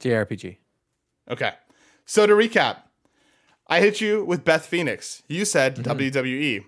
JRPG. 0.00 0.58
Okay. 1.30 1.52
So 2.04 2.26
to 2.26 2.34
recap, 2.34 2.82
I 3.66 3.80
hit 3.80 4.00
you 4.00 4.24
with 4.24 4.44
Beth 4.44 4.66
Phoenix. 4.66 5.22
You 5.28 5.44
said 5.44 5.76
mm-hmm. 5.76 5.90
WWE. 5.90 6.64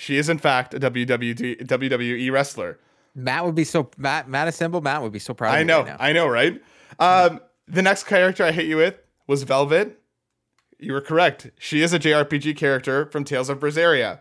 She 0.00 0.16
is 0.16 0.30
in 0.30 0.38
fact 0.38 0.72
a 0.72 0.80
WWE 0.80 1.66
WWE 1.66 2.32
wrestler. 2.32 2.78
Matt 3.14 3.44
would 3.44 3.54
be 3.54 3.64
so 3.64 3.90
Matt 3.98 4.30
Matt 4.30 4.48
Assemble 4.48 4.80
Matt 4.80 5.02
would 5.02 5.12
be 5.12 5.18
so 5.18 5.34
proud. 5.34 5.54
I 5.54 5.62
know, 5.62 5.82
right 5.82 5.96
I 6.00 6.12
know, 6.14 6.26
right? 6.26 6.58
Um, 6.98 7.38
the 7.68 7.82
next 7.82 8.04
character 8.04 8.42
I 8.42 8.50
hit 8.50 8.64
you 8.64 8.78
with 8.78 8.98
was 9.26 9.42
Velvet. 9.42 10.00
You 10.78 10.94
were 10.94 11.02
correct. 11.02 11.50
She 11.58 11.82
is 11.82 11.92
a 11.92 11.98
JRPG 11.98 12.56
character 12.56 13.10
from 13.10 13.24
Tales 13.24 13.50
of 13.50 13.60
Berseria. 13.60 14.20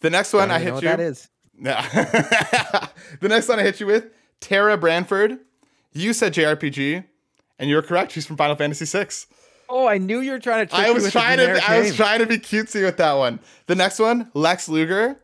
The 0.00 0.10
next 0.10 0.34
one 0.34 0.50
I, 0.50 0.56
I 0.56 0.58
hit 0.58 0.74
you. 0.74 0.80
that 0.82 1.00
is. 1.00 1.30
Yeah. 1.58 1.80
the 3.20 3.28
next 3.28 3.48
one 3.48 3.58
I 3.58 3.62
hit 3.62 3.80
you 3.80 3.86
with 3.86 4.10
Terra 4.40 4.76
Branford. 4.76 5.38
You 5.94 6.12
said 6.12 6.34
JRPG, 6.34 7.02
and 7.58 7.70
you 7.70 7.76
were 7.76 7.82
correct. 7.82 8.12
She's 8.12 8.26
from 8.26 8.36
Final 8.36 8.56
Fantasy 8.56 8.84
VI. 8.84 9.08
Oh, 9.72 9.88
I 9.88 9.96
knew 9.96 10.20
you 10.20 10.32
were 10.32 10.38
trying 10.38 10.66
to. 10.66 10.76
I 10.76 10.90
was 10.90 11.10
trying 11.10 11.38
to. 11.38 11.58
I 11.66 11.78
was 11.80 11.96
trying 11.96 12.18
to 12.18 12.26
be 12.26 12.36
cutesy 12.36 12.84
with 12.84 12.98
that 12.98 13.14
one. 13.14 13.40
The 13.66 13.74
next 13.74 13.98
one, 13.98 14.30
Lex 14.34 14.68
Luger. 14.68 15.18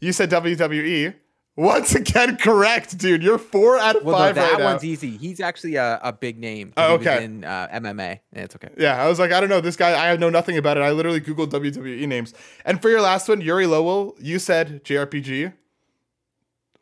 You 0.00 0.12
said 0.12 0.30
WWE. 0.30 1.14
Once 1.54 1.94
again, 1.94 2.36
correct, 2.40 2.98
dude. 2.98 3.22
You're 3.22 3.38
four 3.38 3.78
out 3.78 3.94
of 3.94 4.02
well, 4.04 4.16
five. 4.16 4.34
No, 4.34 4.42
that 4.42 4.52
right 4.54 4.64
one's 4.64 4.82
now. 4.82 4.88
easy. 4.88 5.16
He's 5.16 5.38
actually 5.38 5.76
a, 5.76 6.00
a 6.02 6.12
big 6.12 6.38
name. 6.38 6.72
Oh, 6.76 6.94
okay. 6.94 7.24
in 7.24 7.44
uh, 7.44 7.68
MMA, 7.72 8.18
it's 8.32 8.56
okay. 8.56 8.68
Yeah, 8.76 9.00
I 9.00 9.08
was 9.08 9.20
like, 9.20 9.30
I 9.30 9.40
don't 9.40 9.48
know 9.48 9.60
this 9.60 9.76
guy. 9.76 10.10
I 10.10 10.16
know 10.16 10.30
nothing 10.30 10.56
about 10.56 10.76
it. 10.76 10.80
I 10.80 10.90
literally 10.90 11.20
googled 11.20 11.50
WWE 11.50 12.06
names. 12.08 12.34
And 12.64 12.82
for 12.82 12.88
your 12.88 13.00
last 13.00 13.28
one, 13.28 13.40
Yuri 13.40 13.66
Lowell, 13.66 14.16
you 14.20 14.40
said 14.40 14.84
JRPG. 14.84 15.52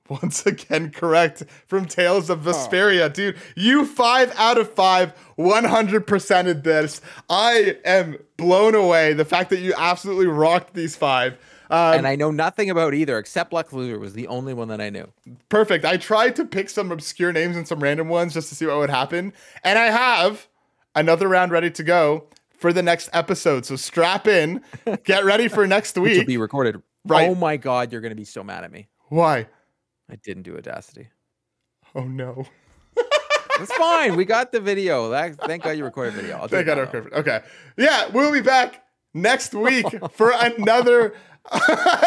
Once 0.23 0.47
again, 0.47 0.91
correct 0.91 1.43
from 1.67 1.87
Tales 1.87 2.31
of 2.31 2.41
Vesperia, 2.41 3.07
oh. 3.07 3.09
dude. 3.09 3.37
You 3.57 3.85
five 3.85 4.33
out 4.37 4.59
of 4.59 4.73
five, 4.73 5.15
100%ed 5.39 6.65
this. 6.65 7.01
I 7.29 7.79
am 7.85 8.19
blown 8.37 8.75
away. 8.75 9.13
The 9.13 9.25
fact 9.25 9.51
that 9.51 9.61
you 9.61 9.75
absolutely 9.77 10.27
rocked 10.27 10.75
these 10.75 10.97
five. 10.97 11.39
Um, 11.69 11.99
and 11.99 12.07
I 12.07 12.15
know 12.15 12.31
nothing 12.31 12.71
about 12.71 12.95
either, 12.95 13.19
except 13.19 13.53
Lex 13.53 13.73
Luger 13.73 13.99
was 13.99 14.13
the 14.13 14.29
only 14.29 14.55
one 14.55 14.69
that 14.69 14.81
I 14.81 14.91
knew. 14.91 15.13
Perfect. 15.49 15.85
I 15.85 15.97
tried 15.97 16.37
to 16.37 16.45
pick 16.45 16.71
some 16.71 16.93
obscure 16.93 17.33
names 17.33 17.57
and 17.57 17.67
some 17.67 17.81
random 17.81 18.09
ones 18.09 18.35
just 18.35 18.49
to 18.51 18.55
see 18.55 18.67
what 18.67 18.79
would 18.79 18.91
happen. 18.91 19.33
And 19.65 19.79
I 19.79 19.87
have 19.87 20.47
another 20.95 21.27
round 21.29 21.51
ready 21.51 21.71
to 21.73 21.83
go 21.83 22.29
for 22.57 22.73
the 22.73 22.83
next 22.83 23.11
episode. 23.13 23.67
So 23.67 23.75
strap 23.75 24.29
in, 24.29 24.63
get 25.05 25.25
ready 25.25 25.49
for 25.49 25.67
next 25.67 25.97
week. 25.97 26.05
Which 26.05 26.19
will 26.19 26.27
be 26.27 26.39
recorded. 26.39 26.81
Right. 27.05 27.29
Oh 27.29 27.35
my 27.35 27.57
God, 27.57 27.93
you're 27.93 28.01
going 28.01 28.11
to 28.11 28.17
be 28.17 28.25
so 28.25 28.45
mad 28.45 28.65
at 28.65 28.73
me. 28.73 28.89
Why? 29.09 29.47
I 30.11 30.17
didn't 30.17 30.45
do 30.45 30.57
Audacity. 30.57 31.09
Oh 31.95 32.05
no. 32.05 32.47
It's 33.61 33.73
fine. 33.73 34.17
We 34.17 34.25
got 34.25 34.53
the 34.53 34.61
video. 34.61 35.11
That, 35.11 35.37
thank 35.47 35.63
God 35.63 35.71
you 35.71 35.85
recorded 35.85 36.15
video. 36.15 36.37
I'll 36.37 36.49
thank 36.49 36.67
God 36.67 36.79
I 36.79 36.83
recorded. 36.83 37.13
Okay. 37.15 37.41
Yeah, 37.77 38.09
we'll 38.09 38.33
be 38.33 38.43
back 38.43 38.85
next 39.15 39.55
week 39.55 39.87
for 40.13 40.33
another 40.35 41.15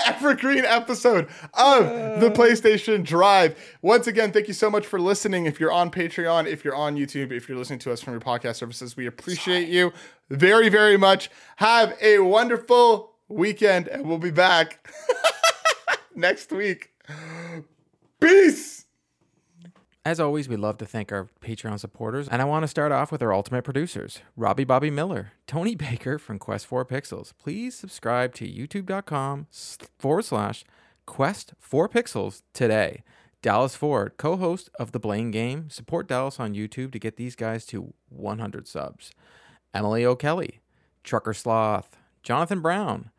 evergreen 0.05 0.65
episode 0.65 1.27
of 1.53 1.85
the 2.19 2.27
uh. 2.27 2.33
PlayStation 2.33 3.03
Drive. 3.03 3.57
Once 3.81 4.07
again, 4.07 4.31
thank 4.31 4.47
you 4.47 4.53
so 4.53 4.69
much 4.69 4.85
for 4.85 4.99
listening. 4.99 5.45
If 5.45 5.59
you're 5.59 5.71
on 5.71 5.91
Patreon, 5.91 6.45
if 6.45 6.63
you're 6.63 6.75
on 6.75 6.95
YouTube, 6.95 7.31
if 7.31 7.47
you're 7.47 7.57
listening 7.57 7.79
to 7.79 7.91
us 7.91 8.01
from 8.01 8.13
your 8.13 8.21
podcast 8.21 8.55
services, 8.55 8.95
we 8.95 9.07
appreciate 9.07 9.69
you 9.69 9.91
very, 10.29 10.69
very 10.69 10.97
much. 10.97 11.31
Have 11.57 11.97
a 12.01 12.19
wonderful 12.19 13.13
weekend, 13.27 13.88
and 13.88 14.07
we'll 14.07 14.17
be 14.17 14.31
back 14.31 14.88
next 16.15 16.51
week. 16.51 16.91
Peace. 18.19 18.86
As 20.05 20.19
always, 20.19 20.49
we 20.49 20.55
love 20.55 20.77
to 20.79 20.86
thank 20.86 21.12
our 21.12 21.29
Patreon 21.41 21.79
supporters, 21.79 22.27
and 22.27 22.41
I 22.41 22.45
want 22.45 22.63
to 22.63 22.67
start 22.67 22.91
off 22.91 23.12
with 23.12 23.21
our 23.21 23.34
ultimate 23.34 23.63
producers 23.63 24.19
Robbie 24.36 24.63
Bobby 24.63 24.89
Miller, 24.89 25.34
Tony 25.45 25.75
Baker 25.75 26.17
from 26.17 26.39
Quest 26.39 26.65
4 26.65 26.86
Pixels. 26.86 27.34
Please 27.38 27.75
subscribe 27.75 28.34
to 28.36 28.47
youtube.com 28.47 29.47
forward 29.97 30.25
slash 30.25 30.63
Quest 31.05 31.53
4 31.60 31.89
Pixels 31.89 32.41
today. 32.53 33.03
Dallas 33.41 33.75
Ford, 33.75 34.13
co 34.17 34.36
host 34.36 34.69
of 34.79 34.91
The 34.91 34.99
Blaine 34.99 35.32
Game. 35.32 35.69
Support 35.69 36.08
Dallas 36.08 36.39
on 36.39 36.55
YouTube 36.55 36.91
to 36.91 36.99
get 36.99 37.15
these 37.15 37.36
guys 37.36 37.65
to 37.67 37.93
100 38.10 38.67
subs. 38.67 39.12
Emily 39.73 40.05
O'Kelly, 40.05 40.60
Trucker 41.03 41.34
Sloth, 41.34 41.97
Jonathan 42.23 42.60
Brown, 42.60 43.12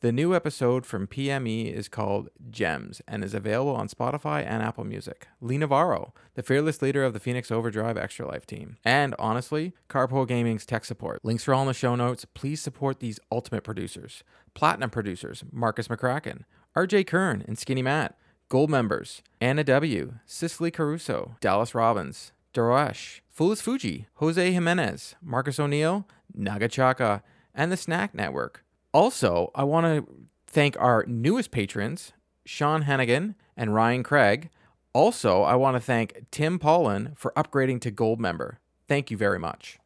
the 0.00 0.12
new 0.12 0.34
episode 0.34 0.84
from 0.84 1.06
PME 1.06 1.72
is 1.72 1.88
called 1.88 2.28
Gems 2.50 3.00
and 3.08 3.24
is 3.24 3.32
available 3.32 3.74
on 3.74 3.88
Spotify 3.88 4.44
and 4.44 4.62
Apple 4.62 4.84
Music. 4.84 5.26
Lee 5.40 5.56
Navarro, 5.56 6.12
the 6.34 6.42
fearless 6.42 6.82
leader 6.82 7.02
of 7.02 7.14
the 7.14 7.20
Phoenix 7.20 7.50
Overdrive 7.50 7.96
Extra 7.96 8.26
Life 8.26 8.44
team. 8.44 8.76
And 8.84 9.14
honestly, 9.18 9.72
Carpool 9.88 10.28
Gaming's 10.28 10.66
tech 10.66 10.84
support. 10.84 11.24
Links 11.24 11.48
are 11.48 11.54
all 11.54 11.62
in 11.62 11.68
the 11.68 11.74
show 11.74 11.96
notes. 11.96 12.26
Please 12.34 12.60
support 12.60 13.00
these 13.00 13.18
ultimate 13.32 13.64
producers. 13.64 14.22
Platinum 14.52 14.90
producers, 14.90 15.44
Marcus 15.50 15.88
McCracken, 15.88 16.42
RJ 16.76 17.06
Kern 17.06 17.42
and 17.48 17.58
Skinny 17.58 17.82
Matt. 17.82 18.18
Gold 18.48 18.70
members, 18.70 19.22
Anna 19.40 19.64
W., 19.64 20.18
Cicely 20.24 20.70
Caruso, 20.70 21.36
Dallas 21.40 21.74
Robbins, 21.74 22.32
Daroesh, 22.54 23.20
Fulis 23.36 23.60
Fuji, 23.60 24.06
Jose 24.16 24.52
Jimenez, 24.52 25.16
Marcus 25.20 25.58
O'Neill, 25.58 26.06
Nagachaka, 26.38 27.22
and 27.54 27.72
the 27.72 27.76
Snack 27.76 28.14
Network. 28.14 28.62
Also, 28.96 29.50
I 29.54 29.62
want 29.62 29.84
to 29.84 30.10
thank 30.46 30.74
our 30.80 31.04
newest 31.06 31.50
patrons, 31.50 32.14
Sean 32.46 32.84
Hennigan 32.84 33.34
and 33.54 33.74
Ryan 33.74 34.02
Craig. 34.02 34.48
Also, 34.94 35.42
I 35.42 35.54
want 35.54 35.76
to 35.76 35.82
thank 35.82 36.24
Tim 36.30 36.58
Paulin 36.58 37.12
for 37.14 37.30
upgrading 37.36 37.82
to 37.82 37.90
gold 37.90 38.18
member. 38.18 38.58
Thank 38.88 39.10
you 39.10 39.18
very 39.18 39.38
much. 39.38 39.78